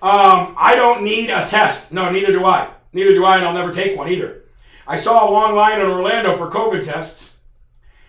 Um, 0.00 0.56
I 0.58 0.74
don't 0.74 1.04
need 1.04 1.30
a 1.30 1.46
test. 1.46 1.92
No, 1.92 2.10
neither 2.10 2.32
do 2.32 2.44
I. 2.44 2.70
Neither 2.92 3.12
do 3.12 3.24
I, 3.24 3.36
and 3.36 3.46
I'll 3.46 3.54
never 3.54 3.70
take 3.70 3.96
one 3.96 4.08
either. 4.08 4.42
I 4.86 4.96
saw 4.96 5.28
a 5.28 5.30
long 5.30 5.54
line 5.54 5.80
in 5.80 5.86
Orlando 5.86 6.36
for 6.36 6.50
COVID 6.50 6.82
tests. 6.82 7.38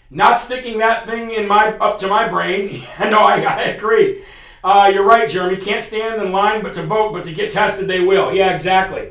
Not 0.10 0.40
sticking 0.40 0.80
that 0.80 1.06
thing 1.06 1.32
in 1.32 1.48
my 1.48 1.78
up 1.78 2.00
to 2.00 2.08
my 2.08 2.28
brain. 2.28 2.84
no, 3.00 3.20
I, 3.20 3.42
I 3.42 3.62
agree. 3.64 4.24
Uh, 4.64 4.90
you're 4.94 5.04
right, 5.04 5.30
Jeremy. 5.30 5.58
Can't 5.58 5.84
stand 5.84 6.22
in 6.22 6.32
line 6.32 6.64
but 6.64 6.74
to 6.76 6.84
vote, 6.84 7.12
but 7.12 7.26
to 7.26 7.34
get 7.34 7.52
tested 7.52 7.88
they 7.88 8.00
will. 8.00 8.34
Yeah, 8.34 8.56
exactly. 8.56 9.10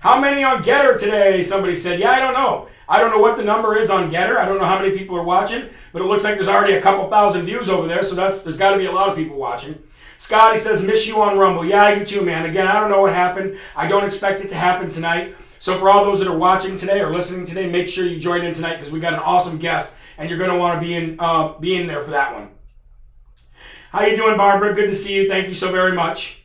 How 0.00 0.20
many 0.20 0.44
on 0.44 0.62
Gettr 0.62 0.98
today? 0.98 1.42
Somebody 1.42 1.74
said. 1.74 1.98
Yeah, 1.98 2.10
I 2.10 2.20
don't 2.20 2.34
know. 2.34 2.68
I 2.86 3.00
don't 3.00 3.10
know 3.10 3.20
what 3.20 3.36
the 3.36 3.44
number 3.44 3.76
is 3.78 3.88
on 3.88 4.10
Gettr. 4.10 4.36
I 4.36 4.44
don't 4.44 4.58
know 4.58 4.66
how 4.66 4.78
many 4.78 4.96
people 4.96 5.16
are 5.16 5.22
watching, 5.22 5.68
but 5.92 6.02
it 6.02 6.06
looks 6.06 6.24
like 6.24 6.34
there's 6.34 6.48
already 6.48 6.74
a 6.74 6.82
couple 6.82 7.08
thousand 7.08 7.46
views 7.46 7.70
over 7.70 7.86
there, 7.86 8.02
so 8.02 8.14
that's 8.14 8.42
there's 8.42 8.58
got 8.58 8.72
to 8.72 8.78
be 8.78 8.86
a 8.86 8.92
lot 8.92 9.08
of 9.08 9.16
people 9.16 9.36
watching. 9.36 9.78
Scotty 10.18 10.58
says, 10.58 10.82
miss 10.82 11.06
you 11.06 11.22
on 11.22 11.38
Rumble. 11.38 11.64
Yeah, 11.64 11.82
I 11.82 11.98
do 11.98 12.04
too, 12.04 12.22
man. 12.22 12.44
Again, 12.44 12.66
I 12.66 12.78
don't 12.78 12.90
know 12.90 13.00
what 13.00 13.14
happened. 13.14 13.58
I 13.74 13.88
don't 13.88 14.04
expect 14.04 14.42
it 14.42 14.50
to 14.50 14.56
happen 14.56 14.90
tonight. 14.90 15.34
So 15.60 15.78
for 15.78 15.88
all 15.88 16.04
those 16.04 16.18
that 16.18 16.28
are 16.28 16.36
watching 16.36 16.76
today 16.76 17.00
or 17.00 17.10
listening 17.10 17.46
today, 17.46 17.70
make 17.70 17.88
sure 17.88 18.04
you 18.04 18.18
join 18.18 18.44
in 18.44 18.52
tonight 18.52 18.76
because 18.76 18.92
we 18.92 19.00
got 19.00 19.14
an 19.14 19.20
awesome 19.20 19.56
guest, 19.56 19.94
and 20.18 20.28
you're 20.28 20.38
going 20.38 20.50
to 20.50 20.58
want 20.58 20.78
to 20.78 20.86
be 20.86 20.94
in 20.94 21.16
uh, 21.18 21.58
be 21.58 21.80
in 21.80 21.86
there 21.86 22.02
for 22.02 22.10
that 22.10 22.34
one. 22.34 22.48
How 23.90 24.06
you 24.06 24.16
doing, 24.16 24.36
Barbara? 24.36 24.72
Good 24.72 24.86
to 24.86 24.94
see 24.94 25.16
you. 25.16 25.28
Thank 25.28 25.48
you 25.48 25.54
so 25.54 25.72
very 25.72 25.92
much. 25.92 26.44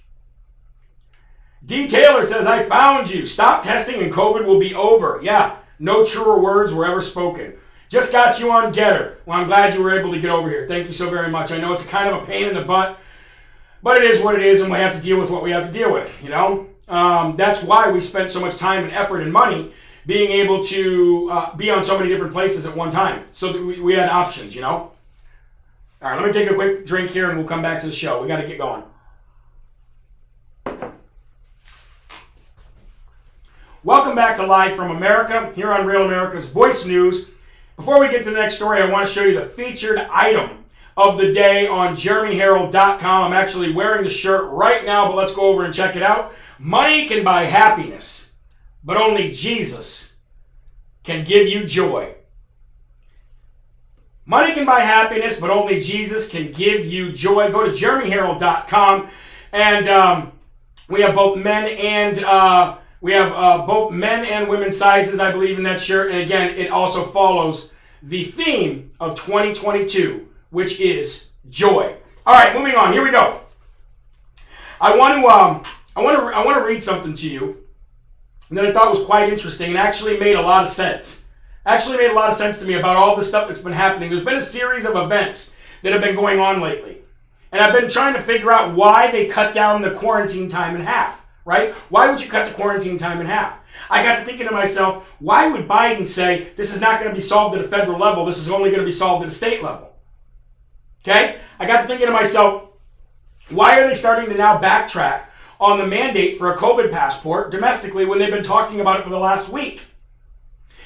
D. 1.64 1.86
Taylor 1.86 2.24
says, 2.24 2.48
I 2.48 2.64
found 2.64 3.12
you. 3.14 3.28
Stop 3.28 3.62
testing 3.62 4.02
and 4.02 4.12
COVID 4.12 4.46
will 4.46 4.60
be 4.60 4.74
over. 4.74 5.20
Yeah, 5.22 5.58
no 5.78 6.04
truer 6.04 6.40
words 6.40 6.74
were 6.74 6.88
ever 6.88 7.02
spoken. 7.02 7.54
Just 7.88 8.12
got 8.12 8.40
you 8.40 8.52
on 8.52 8.74
Gettr. 8.74 9.18
Well, 9.28 9.40
I'm 9.40 9.46
glad 9.46 9.76
you 9.76 9.84
were 9.84 9.98
able 9.98 10.12
to 10.12 10.20
get 10.20 10.32
over 10.32 10.50
here. 10.50 10.68
Thank 10.68 10.88
you 10.88 10.94
so 10.94 11.08
very 11.12 11.30
much. 11.30 11.52
I 11.52 11.60
know 11.60 11.72
it's 11.72 11.86
kind 11.86 12.10
of 12.10 12.24
a 12.24 12.26
pain 12.26 12.48
in 12.48 12.56
the 12.56 12.64
butt, 12.64 12.98
but 13.84 14.02
it 14.02 14.10
is 14.10 14.24
what 14.24 14.34
it 14.34 14.42
is, 14.42 14.62
and 14.62 14.72
we 14.72 14.80
have 14.80 14.96
to 14.96 15.02
deal 15.02 15.20
with 15.20 15.30
what 15.30 15.44
we 15.44 15.52
have 15.52 15.68
to 15.68 15.72
deal 15.72 15.94
with, 15.94 16.20
you 16.24 16.30
know? 16.30 16.68
Um, 16.88 17.38
that's 17.38 17.64
why 17.64 17.92
we 17.92 18.00
spent 18.00 18.32
so 18.32 18.42
much 18.42 18.58
time 18.58 18.86
and 18.86 18.92
effort 18.92 19.22
and 19.22 19.32
money 19.32 19.72
being 20.08 20.32
able 20.32 20.64
to 20.64 21.30
uh, 21.32 21.56
be 21.56 21.70
on 21.70 21.86
so 21.86 21.96
many 21.96 22.10
different 22.10 22.34
places 22.34 22.66
at 22.66 22.76
one 22.76 22.90
time 22.90 23.26
so 23.34 23.54
that 23.54 23.64
we, 23.64 23.80
we 23.80 23.94
had 23.94 24.10
options, 24.10 24.56
you 24.56 24.62
know? 24.62 24.92
All 26.06 26.12
right, 26.12 26.22
let 26.22 26.28
me 26.28 26.40
take 26.40 26.52
a 26.52 26.54
quick 26.54 26.86
drink 26.86 27.10
here 27.10 27.30
and 27.32 27.40
we'll 27.40 27.48
come 27.48 27.64
back 27.64 27.80
to 27.80 27.88
the 27.88 27.92
show. 27.92 28.22
We 28.22 28.28
got 28.28 28.40
to 28.40 28.46
get 28.46 28.60
going. 28.60 28.84
Welcome 33.84 34.14
back 34.14 34.36
to 34.36 34.46
Live 34.46 34.76
from 34.76 34.96
America 34.96 35.52
here 35.56 35.72
on 35.74 35.88
Real 35.88 36.06
America's 36.06 36.48
Voice 36.48 36.86
News. 36.86 37.32
Before 37.76 38.00
we 38.00 38.08
get 38.08 38.24
to 38.26 38.30
the 38.30 38.38
next 38.38 38.58
story, 38.58 38.84
I 38.84 38.86
want 38.86 39.08
to 39.08 39.12
show 39.12 39.24
you 39.24 39.34
the 39.34 39.48
featured 39.48 39.98
item 39.98 40.66
of 40.96 41.18
the 41.18 41.34
day 41.34 41.66
on 41.66 41.96
jeremyherrell.com. 41.96 43.24
I'm 43.24 43.34
actually 43.34 43.74
wearing 43.74 44.04
the 44.04 44.10
shirt 44.12 44.52
right 44.52 44.86
now, 44.86 45.08
but 45.08 45.16
let's 45.16 45.34
go 45.34 45.52
over 45.52 45.66
and 45.66 45.74
check 45.74 45.96
it 45.96 46.04
out. 46.04 46.36
Money 46.60 47.08
can 47.08 47.24
buy 47.24 47.46
happiness, 47.46 48.36
but 48.84 48.98
only 48.98 49.32
Jesus 49.32 50.18
can 51.04 51.26
give 51.26 51.48
you 51.48 51.66
joy. 51.66 52.14
Money 54.28 54.54
can 54.54 54.66
buy 54.66 54.80
happiness, 54.80 55.40
but 55.40 55.52
only 55.52 55.80
Jesus 55.80 56.30
can 56.30 56.52
give 56.52 56.86
you 56.86 57.12
joy. 57.12 57.52
Go 57.52 57.64
to 57.64 57.72
jeremyherrell.com, 57.72 59.10
and 59.52 59.88
um, 59.88 60.32
we 60.90 61.02
have 61.02 61.14
both 61.14 61.38
men 61.38 61.78
and 61.78 62.24
uh, 62.24 62.78
we 63.02 63.12
have 63.12 63.32
uh, 63.34 63.66
both 63.68 63.92
men 63.94 64.26
and 64.26 64.50
women 64.50 64.72
sizes, 64.72 65.20
I 65.20 65.32
believe, 65.32 65.60
in 65.60 65.64
that 65.66 65.80
shirt. 65.80 66.12
And 66.12 66.22
again, 66.22 66.56
it 66.56 66.72
also 66.72 67.04
follows 67.04 67.72
the 68.02 68.24
theme 68.24 68.92
of 69.00 69.16
2022, 69.16 70.28
which 70.50 70.80
is 70.80 71.28
joy. 71.52 71.96
All 72.26 72.34
right, 72.34 72.56
moving 72.56 72.76
on. 72.76 72.94
Here 72.94 73.04
we 73.04 73.12
go. 73.12 73.42
I 74.82 74.98
want 74.98 75.22
to 75.22 75.28
um, 75.28 75.64
I 75.96 76.02
want 76.02 76.18
to 76.18 76.36
I 76.36 76.44
want 76.44 76.58
to 76.58 76.66
read 76.66 76.82
something 76.82 77.14
to 77.14 77.30
you 77.30 77.64
that 78.50 78.66
I 78.66 78.72
thought 78.72 78.90
was 78.90 79.06
quite 79.06 79.32
interesting 79.32 79.70
and 79.70 79.78
actually 79.78 80.20
made 80.20 80.36
a 80.36 80.42
lot 80.42 80.64
of 80.64 80.70
sense 80.70 81.25
actually 81.66 81.98
made 81.98 82.12
a 82.12 82.14
lot 82.14 82.30
of 82.30 82.36
sense 82.36 82.60
to 82.60 82.68
me 82.68 82.76
about 82.76 82.96
all 82.96 83.16
the 83.16 83.24
stuff 83.24 83.48
that's 83.48 83.62
been 83.62 83.74
happening. 83.74 84.10
There's 84.10 84.24
been 84.24 84.38
a 84.38 84.42
series 84.42 84.86
of 84.86 84.96
events 84.96 85.56
that 85.82 85.94
have 85.94 86.02
been 86.02 86.16
going 86.16 86.40
on 86.40 86.62
lately. 86.62 87.00
And 87.52 87.64
I've 87.64 87.74
been 87.74 87.90
trying 87.90 88.14
to 88.16 88.22
figure 88.22 88.52
out 88.52 88.76
why 88.76 89.12
they 89.12 89.28
cut 89.28 89.54
down 89.54 89.82
the 89.82 89.92
quarantine 89.92 90.50
time 90.50 90.76
in 90.76 90.82
half, 90.82 91.26
right? 91.46 91.74
Why 91.90 92.10
would 92.10 92.22
you 92.24 92.30
cut 92.30 92.46
the 92.48 92.54
quarantine 92.54 92.98
time 92.98 93.22
in 93.22 93.28
half? 93.28 93.60
I 93.90 94.04
got 94.04 94.18
to 94.18 94.26
thinking 94.26 94.48
to 94.48 94.54
myself, 94.54 95.08
why 95.20 95.48
would 95.48 95.68
Biden 95.68 96.08
say 96.08 96.50
this 96.56 96.74
is 96.76 96.82
not 96.82 97.00
going 97.00 97.10
to 97.10 97.16
be 97.16 97.22
solved 97.22 97.58
at 97.58 97.64
a 97.64 97.68
federal 97.68 98.00
level, 98.00 98.26
this 98.26 98.40
is 98.40 98.50
only 98.50 98.70
going 98.70 98.82
to 98.82 98.86
be 98.86 98.92
solved 98.92 99.24
at 99.24 99.30
a 99.30 99.34
state 99.34 99.64
level? 99.64 99.94
Okay? 101.04 101.38
I 101.60 101.66
got 101.66 101.82
to 101.82 101.88
thinking 101.88 102.08
to 102.08 102.14
myself, 102.14 102.70
why 103.50 103.80
are 103.80 103.88
they 103.88 103.94
starting 103.94 104.30
to 104.30 104.38
now 104.38 104.60
backtrack 104.60 105.26
on 105.60 105.78
the 105.78 105.88
mandate 105.88 106.38
for 106.38 106.52
a 106.52 106.58
COVID 106.58 106.92
passport 106.92 107.52
domestically 107.52 108.06
when 108.06 108.20
they've 108.20 108.34
been 108.34 108.44
talking 108.44 108.82
about 108.82 109.00
it 109.00 109.04
for 109.04 109.12
the 109.12 109.20
last 109.20 109.50
week? 109.50 109.86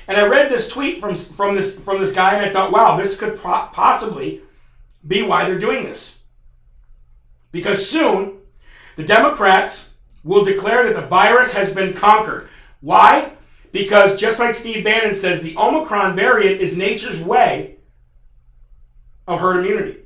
And 0.10 0.18
I 0.18 0.26
read 0.26 0.50
this 0.50 0.68
tweet 0.68 1.00
from, 1.00 1.14
from, 1.14 1.54
this, 1.54 1.80
from 1.80 2.00
this 2.00 2.14
guy, 2.14 2.34
and 2.34 2.44
I 2.44 2.52
thought, 2.52 2.72
wow, 2.72 2.98
this 2.98 3.20
could 3.20 3.40
possibly 3.40 4.42
be 5.08 5.22
why 5.22 5.46
they're 5.46 5.60
doing 5.60 5.84
this. 5.84 6.24
Because 7.52 7.88
soon, 7.88 8.40
the 8.96 9.04
Democrats 9.04 9.98
will 10.24 10.44
declare 10.44 10.84
that 10.86 11.00
the 11.00 11.08
virus 11.08 11.54
has 11.54 11.72
been 11.72 11.94
conquered. 11.94 12.50
Why? 12.82 13.34
Because 13.72 14.18
just 14.18 14.40
like 14.40 14.56
Steve 14.56 14.84
Bannon 14.84 15.14
says, 15.14 15.44
the 15.44 15.56
Omicron 15.56 16.16
variant 16.16 16.60
is 16.60 16.76
nature's 16.76 17.22
way 17.22 17.76
of 19.28 19.40
herd 19.40 19.64
immunity. 19.64 20.00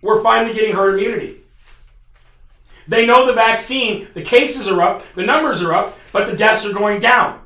We're 0.00 0.22
finally 0.22 0.54
getting 0.54 0.74
herd 0.74 0.94
immunity. 0.94 1.36
They 2.86 3.04
know 3.04 3.26
the 3.26 3.34
vaccine, 3.34 4.08
the 4.14 4.22
cases 4.22 4.68
are 4.68 4.80
up, 4.80 5.04
the 5.14 5.26
numbers 5.26 5.62
are 5.62 5.74
up, 5.74 5.98
but 6.12 6.30
the 6.30 6.36
deaths 6.36 6.64
are 6.64 6.72
going 6.72 7.00
down. 7.00 7.42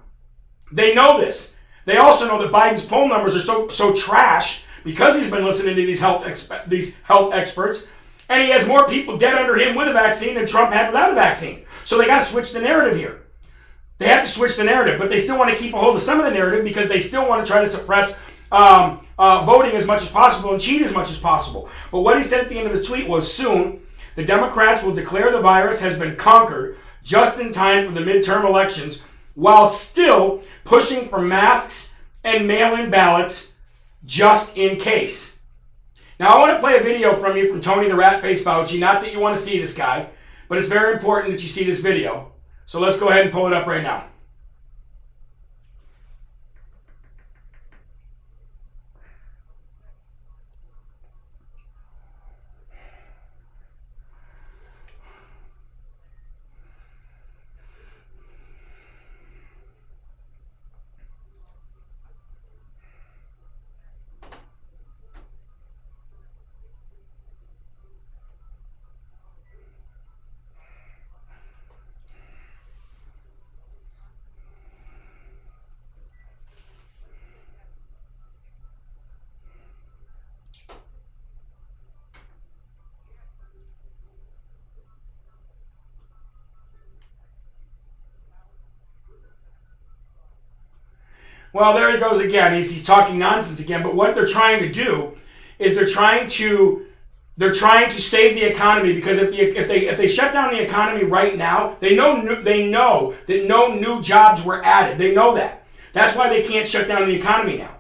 They 0.70 0.95
know 0.95 1.20
this. 1.20 1.51
They 1.85 1.97
also 1.97 2.26
know 2.26 2.41
that 2.43 2.53
Biden's 2.53 2.85
poll 2.85 3.09
numbers 3.09 3.37
are 3.37 3.41
so 3.41 3.68
so 3.68 3.95
trash 3.95 4.64
because 4.85 5.16
he's 5.16 5.30
been 5.30 5.45
listening 5.45 5.76
to 5.76 5.87
these 5.87 6.01
health 6.01 6.24
exp- 6.24 6.68
these 6.68 7.01
health 7.03 7.35
experts, 7.35 7.89
and 8.28 8.43
he 8.43 8.51
has 8.51 8.66
more 8.66 8.87
people 8.87 9.16
dead 9.16 9.35
under 9.35 9.57
him 9.57 9.74
with 9.74 9.89
a 9.89 9.93
vaccine 9.93 10.35
than 10.35 10.47
Trump 10.47 10.72
had 10.72 10.89
without 10.89 11.12
a 11.12 11.14
vaccine. 11.14 11.64
So 11.85 11.99
they 11.99 12.07
got 12.07 12.20
to 12.20 12.24
switch 12.24 12.53
the 12.53 12.61
narrative 12.61 12.97
here. 12.97 13.22
They 13.99 14.09
have 14.09 14.24
to 14.24 14.30
switch 14.30 14.57
the 14.57 14.64
narrative, 14.64 14.99
but 14.99 15.11
they 15.11 15.18
still 15.18 15.39
want 15.39 15.51
to 15.51 15.57
keep 15.57 15.74
a 15.74 15.78
hold 15.78 15.95
of 15.95 16.03
some 16.03 16.18
of 16.18 16.24
the 16.24 16.33
narrative 16.33 16.64
because 16.64 16.89
they 16.89 16.99
still 16.99 17.28
want 17.28 17.45
to 17.45 17.51
try 17.51 17.61
to 17.61 17.68
suppress 17.68 18.18
um, 18.51 19.07
uh, 19.18 19.45
voting 19.45 19.72
as 19.72 19.87
much 19.87 20.03
as 20.03 20.11
possible 20.11 20.53
and 20.53 20.61
cheat 20.61 20.83
as 20.83 20.93
much 20.93 21.11
as 21.11 21.18
possible. 21.18 21.68
But 21.91 22.01
what 22.01 22.16
he 22.16 22.22
said 22.22 22.43
at 22.43 22.49
the 22.49 22.59
end 22.59 22.66
of 22.66 22.72
his 22.72 22.87
tweet 22.87 23.09
was 23.09 23.33
soon 23.33 23.80
the 24.14 24.24
Democrats 24.24 24.83
will 24.83 24.93
declare 24.93 25.30
the 25.33 25.41
virus 25.41 25.80
has 25.80 25.99
been 25.99 26.16
conquered 26.16 26.76
just 27.03 27.41
in 27.41 27.53
time 27.53 27.87
for 27.87 27.93
the 27.93 28.01
midterm 28.01 28.45
elections 28.45 29.05
while 29.35 29.66
still 29.66 30.43
pushing 30.65 31.09
for 31.09 31.21
masks 31.21 31.97
and 32.25 32.47
mail 32.47 32.77
in 32.77 32.91
ballots 32.91 33.57
just 34.05 34.57
in 34.57 34.79
case. 34.79 35.43
Now, 36.19 36.29
I 36.29 36.39
want 36.39 36.53
to 36.53 36.61
play 36.61 36.77
a 36.77 36.83
video 36.83 37.15
from 37.15 37.37
you 37.37 37.49
from 37.49 37.61
Tony 37.61 37.89
the 37.89 37.97
Rat 37.97 38.21
Face 38.21 38.45
Fauci. 38.45 38.79
Not 38.79 39.01
that 39.03 39.13
you 39.13 39.21
want 39.21 39.37
to 39.37 39.43
see 39.43 39.59
this 39.59 39.77
guy, 39.77 40.09
but 40.49 40.59
it's 40.59 40.69
very 40.69 40.95
important 40.95 41.33
that 41.33 41.43
you 41.43 41.49
see 41.49 41.65
this 41.65 41.81
video. 41.81 42.33
So 42.67 42.81
let's 42.81 42.99
go 42.99 43.09
ahead 43.09 43.25
and 43.25 43.33
pull 43.33 43.47
it 43.47 43.53
up 43.53 43.67
right 43.67 43.83
now. 43.83 44.07
Well, 91.53 91.74
there 91.74 91.92
he 91.92 91.98
goes 91.98 92.20
again. 92.20 92.55
He's, 92.55 92.70
he's 92.70 92.84
talking 92.84 93.18
nonsense 93.18 93.61
again. 93.61 93.82
But 93.82 93.94
what 93.94 94.14
they're 94.14 94.26
trying 94.26 94.61
to 94.61 94.72
do 94.72 95.16
is 95.59 95.74
they're 95.74 95.86
trying 95.86 96.28
to 96.28 96.86
they're 97.36 97.53
trying 97.53 97.90
to 97.90 98.00
save 98.00 98.34
the 98.34 98.42
economy 98.42 98.92
because 98.92 99.18
if, 99.18 99.30
the, 99.30 99.40
if 99.40 99.68
they 99.68 99.88
if 99.88 99.96
they 99.96 100.09
shut 100.09 100.32
down 100.32 100.53
the 100.53 100.62
economy 100.62 101.05
right 101.05 101.36
now, 101.36 101.76
they 101.80 101.96
know 101.96 102.42
they 102.42 102.70
know 102.70 103.14
that 103.26 103.46
no 103.46 103.74
new 103.74 104.03
jobs 104.03 104.42
were 104.44 104.64
added. 104.64 104.98
They 104.98 105.14
know 105.14 105.34
that. 105.34 105.64
That's 105.92 106.16
why 106.16 106.28
they 106.28 106.42
can't 106.42 106.68
shut 106.68 106.88
down 106.88 107.09
the 107.09 107.14
economy 107.14 107.59
now. 107.59 107.74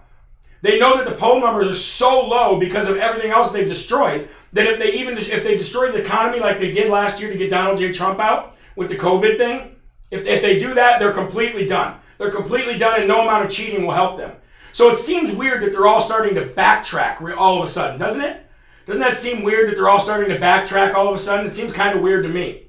They 0.62 0.78
know 0.78 0.96
that 0.96 1.06
the 1.06 1.16
poll 1.16 1.40
numbers 1.40 1.66
are 1.66 1.74
so 1.74 2.26
low 2.26 2.58
because 2.58 2.88
of 2.88 2.96
everything 2.96 3.30
else 3.30 3.52
they've 3.52 3.68
destroyed 3.68 4.28
that 4.52 4.66
if 4.66 4.78
they 4.78 4.92
even 4.92 5.16
if 5.18 5.44
they 5.44 5.56
destroy 5.56 5.90
the 5.90 6.00
economy 6.00 6.40
like 6.40 6.58
they 6.58 6.70
did 6.70 6.88
last 6.90 7.20
year 7.20 7.30
to 7.30 7.38
get 7.38 7.50
Donald 7.50 7.78
J. 7.78 7.92
Trump 7.92 8.20
out 8.20 8.56
with 8.76 8.88
the 8.88 8.96
COVID 8.96 9.38
thing, 9.38 9.76
if, 10.10 10.26
if 10.26 10.42
they 10.42 10.58
do 10.58 10.74
that, 10.74 10.98
they're 10.98 11.12
completely 11.12 11.66
done. 11.66 11.96
They're 12.22 12.30
completely 12.30 12.78
done, 12.78 13.00
and 13.00 13.08
no 13.08 13.22
amount 13.22 13.44
of 13.44 13.50
cheating 13.50 13.84
will 13.84 13.94
help 13.94 14.16
them. 14.16 14.36
So 14.72 14.90
it 14.90 14.96
seems 14.96 15.32
weird 15.32 15.60
that 15.62 15.72
they're 15.72 15.88
all 15.88 16.00
starting 16.00 16.36
to 16.36 16.46
backtrack 16.46 17.20
all 17.36 17.58
of 17.58 17.64
a 17.64 17.66
sudden, 17.66 17.98
doesn't 17.98 18.22
it? 18.22 18.46
Doesn't 18.86 19.02
that 19.02 19.16
seem 19.16 19.42
weird 19.42 19.68
that 19.68 19.76
they're 19.76 19.88
all 19.88 19.98
starting 19.98 20.28
to 20.28 20.38
backtrack 20.38 20.94
all 20.94 21.08
of 21.08 21.14
a 21.16 21.18
sudden? 21.18 21.46
It 21.48 21.56
seems 21.56 21.72
kind 21.72 21.96
of 21.96 22.02
weird 22.02 22.24
to 22.24 22.30
me. 22.30 22.68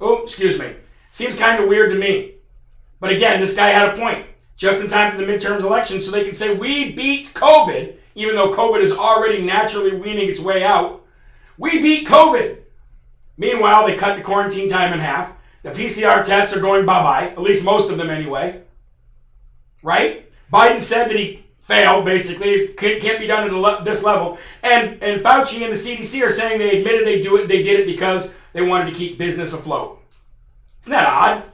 Oh, 0.00 0.22
excuse 0.22 0.56
me. 0.56 0.76
Seems 1.10 1.36
kind 1.36 1.60
of 1.60 1.68
weird 1.68 1.90
to 1.90 1.98
me. 1.98 2.34
But 3.00 3.10
again, 3.10 3.40
this 3.40 3.56
guy 3.56 3.70
had 3.70 3.88
a 3.88 4.00
point. 4.00 4.24
Just 4.56 4.80
in 4.80 4.88
time 4.88 5.10
for 5.10 5.18
the 5.18 5.26
midterms 5.26 5.62
election, 5.62 6.00
so 6.00 6.12
they 6.12 6.24
can 6.24 6.36
say, 6.36 6.54
we 6.54 6.92
beat 6.92 7.32
COVID, 7.34 7.96
even 8.14 8.36
though 8.36 8.52
COVID 8.52 8.82
is 8.82 8.92
already 8.92 9.44
naturally 9.44 9.96
weaning 9.96 10.28
its 10.28 10.38
way 10.38 10.62
out. 10.62 11.04
We 11.58 11.82
beat 11.82 12.06
COVID. 12.06 12.58
Meanwhile, 13.36 13.88
they 13.88 13.96
cut 13.96 14.14
the 14.14 14.22
quarantine 14.22 14.68
time 14.68 14.92
in 14.92 15.00
half. 15.00 15.36
The 15.62 15.70
PCR 15.70 16.24
tests 16.24 16.56
are 16.56 16.60
going 16.60 16.84
bye 16.84 17.02
bye, 17.02 17.28
at 17.28 17.40
least 17.40 17.64
most 17.64 17.90
of 17.90 17.98
them 17.98 18.10
anyway. 18.10 18.62
Right? 19.82 20.30
Biden 20.52 20.80
said 20.80 21.08
that 21.08 21.16
he 21.16 21.44
failed, 21.60 22.04
basically. 22.04 22.50
It 22.50 22.76
can't 22.76 23.20
be 23.20 23.26
done 23.26 23.64
at 23.64 23.84
this 23.84 24.02
level. 24.02 24.38
And, 24.62 25.02
and 25.02 25.20
Fauci 25.20 25.62
and 25.62 25.72
the 25.72 25.76
CDC 25.76 26.24
are 26.24 26.30
saying 26.30 26.58
they 26.58 26.78
admitted 26.78 27.06
they, 27.06 27.22
do 27.22 27.36
it, 27.36 27.48
they 27.48 27.62
did 27.62 27.80
it 27.80 27.86
because 27.86 28.34
they 28.52 28.62
wanted 28.62 28.92
to 28.92 28.98
keep 28.98 29.16
business 29.16 29.54
afloat. 29.54 30.00
Isn't 30.82 30.92
that 30.92 31.08
odd? 31.08 31.44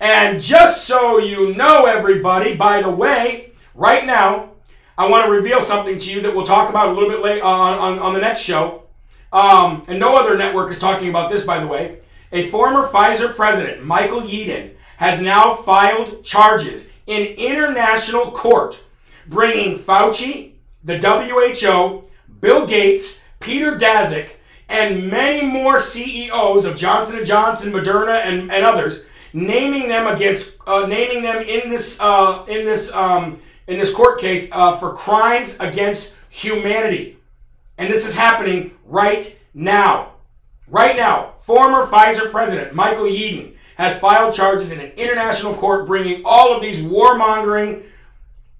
And 0.00 0.40
just 0.40 0.84
so 0.86 1.18
you 1.18 1.54
know, 1.54 1.86
everybody, 1.86 2.54
by 2.54 2.82
the 2.82 2.90
way, 2.90 3.52
right 3.74 4.04
now, 4.04 4.50
I 4.98 5.08
want 5.08 5.24
to 5.26 5.32
reveal 5.32 5.60
something 5.60 5.98
to 5.98 6.12
you 6.12 6.20
that 6.22 6.34
we'll 6.34 6.44
talk 6.44 6.68
about 6.68 6.88
a 6.88 6.92
little 6.92 7.08
bit 7.08 7.22
later 7.22 7.44
on, 7.44 7.78
on, 7.78 7.98
on 7.98 8.14
the 8.14 8.20
next 8.20 8.42
show. 8.42 8.82
Um, 9.32 9.84
and 9.88 9.98
no 9.98 10.16
other 10.16 10.36
network 10.36 10.70
is 10.70 10.78
talking 10.78 11.08
about 11.08 11.30
this, 11.30 11.46
by 11.46 11.58
the 11.58 11.66
way. 11.66 12.01
A 12.32 12.48
former 12.48 12.86
Pfizer 12.86 13.34
president, 13.34 13.84
Michael 13.84 14.22
Yeadon, 14.22 14.70
has 14.96 15.20
now 15.20 15.54
filed 15.54 16.24
charges 16.24 16.90
in 17.06 17.26
international 17.36 18.30
court, 18.30 18.82
bringing 19.26 19.78
Fauci, 19.78 20.52
the 20.82 20.98
WHO, 20.98 22.04
Bill 22.40 22.66
Gates, 22.66 23.22
Peter 23.38 23.76
Daszak, 23.76 24.30
and 24.68 25.10
many 25.10 25.46
more 25.46 25.78
CEOs 25.78 26.64
of 26.64 26.76
Johnson 26.76 27.22
& 27.24 27.26
Johnson, 27.26 27.70
Moderna, 27.70 28.24
and, 28.24 28.50
and 28.50 28.64
others, 28.64 29.04
naming 29.34 29.88
them 29.88 30.06
against, 30.06 30.56
uh, 30.66 30.86
naming 30.86 31.22
them 31.22 31.42
in 31.42 31.68
this, 31.68 32.00
uh, 32.00 32.44
in 32.48 32.64
this, 32.64 32.94
um, 32.94 33.38
in 33.66 33.78
this 33.78 33.94
court 33.94 34.18
case 34.18 34.50
uh, 34.52 34.74
for 34.78 34.94
crimes 34.94 35.60
against 35.60 36.14
humanity. 36.30 37.18
And 37.76 37.92
this 37.92 38.06
is 38.06 38.16
happening 38.16 38.70
right 38.86 39.38
now. 39.52 40.11
Right 40.72 40.96
now, 40.96 41.34
former 41.38 41.84
Pfizer 41.86 42.30
president 42.30 42.74
Michael 42.74 43.04
Yeadon 43.04 43.52
has 43.76 43.98
filed 44.00 44.32
charges 44.32 44.72
in 44.72 44.80
an 44.80 44.90
international 44.92 45.52
court 45.52 45.86
bringing 45.86 46.22
all 46.24 46.56
of 46.56 46.62
these 46.62 46.80
warmongering, 46.80 47.84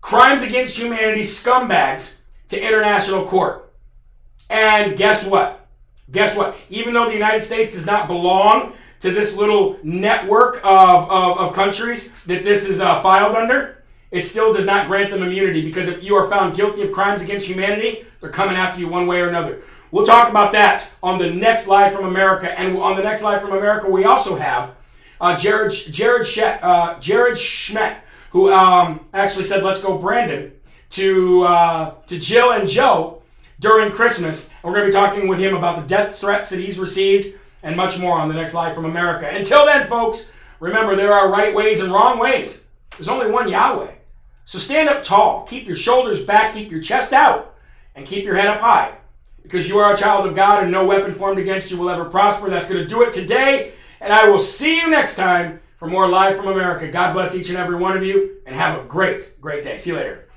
crimes 0.03 0.43
against 0.43 0.79
humanity 0.79 1.23
scumbags 1.23 2.21
to 2.49 2.63
international 2.63 3.25
court. 3.25 3.73
And 4.51 4.95
guess 4.95 5.27
what? 5.27 5.67
Guess 6.11 6.37
what? 6.37 6.55
Even 6.69 6.93
though 6.93 7.07
the 7.07 7.15
United 7.15 7.43
States 7.43 7.73
does 7.73 7.87
not 7.87 8.09
belong 8.09 8.75
to 9.01 9.11
this 9.11 9.39
little 9.39 9.79
network 9.83 10.57
of, 10.65 11.11
of, 11.11 11.39
of 11.39 11.55
countries 11.55 12.15
that 12.27 12.45
this 12.45 12.69
is 12.69 12.83
uh, 12.83 13.01
filed 13.01 13.35
under, 13.35 13.83
it 14.11 14.25
still 14.25 14.53
does 14.53 14.67
not 14.67 14.87
grant 14.87 15.11
them 15.11 15.23
immunity 15.23 15.65
because 15.65 15.89
if 15.89 16.03
you 16.03 16.15
are 16.17 16.29
found 16.29 16.55
guilty 16.55 16.83
of 16.83 16.93
crimes 16.93 17.23
against 17.23 17.49
humanity, 17.49 18.05
they're 18.21 18.29
coming 18.29 18.57
after 18.57 18.81
you 18.81 18.89
one 18.89 19.07
way 19.07 19.23
or 19.23 19.31
another. 19.31 19.63
We'll 19.93 20.07
talk 20.07 20.31
about 20.31 20.53
that 20.53 20.91
on 21.03 21.19
the 21.19 21.29
next 21.29 21.69
Live 21.69 21.93
from 21.93 22.07
America. 22.07 22.59
And 22.59 22.79
on 22.79 22.97
the 22.97 23.03
next 23.03 23.23
Live 23.23 23.43
from 23.43 23.53
America, 23.53 23.91
we 23.91 24.05
also 24.05 24.37
have 24.37 24.75
uh, 25.21 25.37
Jared, 25.37 25.71
Jared, 25.71 26.27
uh, 26.63 26.99
Jared 26.99 27.39
Schmidt, 27.39 27.99
who 28.31 28.51
um, 28.51 29.05
actually 29.13 29.45
said, 29.45 29.63
let's 29.63 29.83
go 29.83 29.99
Brandon, 29.99 30.51
to, 30.91 31.43
uh, 31.43 31.95
to 32.07 32.19
Jill 32.19 32.53
and 32.53 32.67
Joe 32.67 33.23
during 33.61 33.93
Christmas. 33.93 34.49
And 34.49 34.73
we're 34.73 34.79
going 34.79 34.91
to 34.91 34.93
be 34.93 34.93
talking 34.93 35.29
with 35.29 35.39
him 35.39 35.55
about 35.55 35.77
the 35.77 35.87
death 35.87 36.19
threats 36.19 36.49
that 36.49 36.59
he's 36.59 36.79
received 36.79 37.39
and 37.63 37.77
much 37.77 38.01
more 38.01 38.19
on 38.19 38.29
the 38.29 38.35
next 38.35 38.55
Live 38.55 38.75
from 38.75 38.87
America. 38.87 39.29
Until 39.29 39.67
then, 39.67 39.87
folks, 39.87 40.33
remember 40.59 40.97
there 40.97 41.13
are 41.13 41.31
right 41.31 41.55
ways 41.55 41.83
and 41.83 41.93
wrong 41.93 42.19
ways. 42.19 42.65
There's 42.93 43.11
only 43.11 43.31
one 43.31 43.51
Yahweh. 43.51 43.93
So 44.47 44.59
stand 44.59 44.89
up 44.89 45.03
tall, 45.03 45.45
keep 45.45 45.67
your 45.67 45.77
shoulders 45.77 46.25
back, 46.25 46.55
keep 46.55 46.71
your 46.71 46.81
chest 46.81 47.13
out, 47.13 47.57
and 47.95 48.07
keep 48.07 48.25
your 48.25 48.37
head 48.37 48.49
up 48.49 48.61
high 48.61 48.95
because 49.43 49.69
you 49.69 49.79
are 49.79 49.93
a 49.93 49.97
child 49.97 50.27
of 50.27 50.35
God 50.35 50.63
and 50.63 50.73
no 50.73 50.85
weapon 50.85 51.13
formed 51.13 51.39
against 51.39 51.71
you 51.71 51.77
will 51.79 51.91
ever 51.91 52.05
prosper. 52.05 52.49
That's 52.49 52.69
going 52.69 52.83
to 52.83 52.89
do 52.89 53.03
it 53.03 53.13
today. 53.13 53.73
And 54.01 54.13
I 54.13 54.29
will 54.29 54.39
see 54.39 54.77
you 54.77 54.91
next 54.91 55.17
time 55.17 55.61
for 55.77 55.89
more 55.89 56.09
Live 56.09 56.37
from 56.37 56.49
America. 56.49 56.91
God 56.91 57.13
bless 57.13 57.37
each 57.37 57.49
and 57.49 57.59
every 57.59 57.77
one 57.77 57.97
of 57.97 58.05
you 58.05 58.37
and 58.47 58.55
have 58.55 58.79
a 58.79 58.85
great, 58.85 59.33
great 59.41 59.65
day. 59.65 59.77
See 59.77 59.91
you 59.91 59.97
later. 59.97 60.29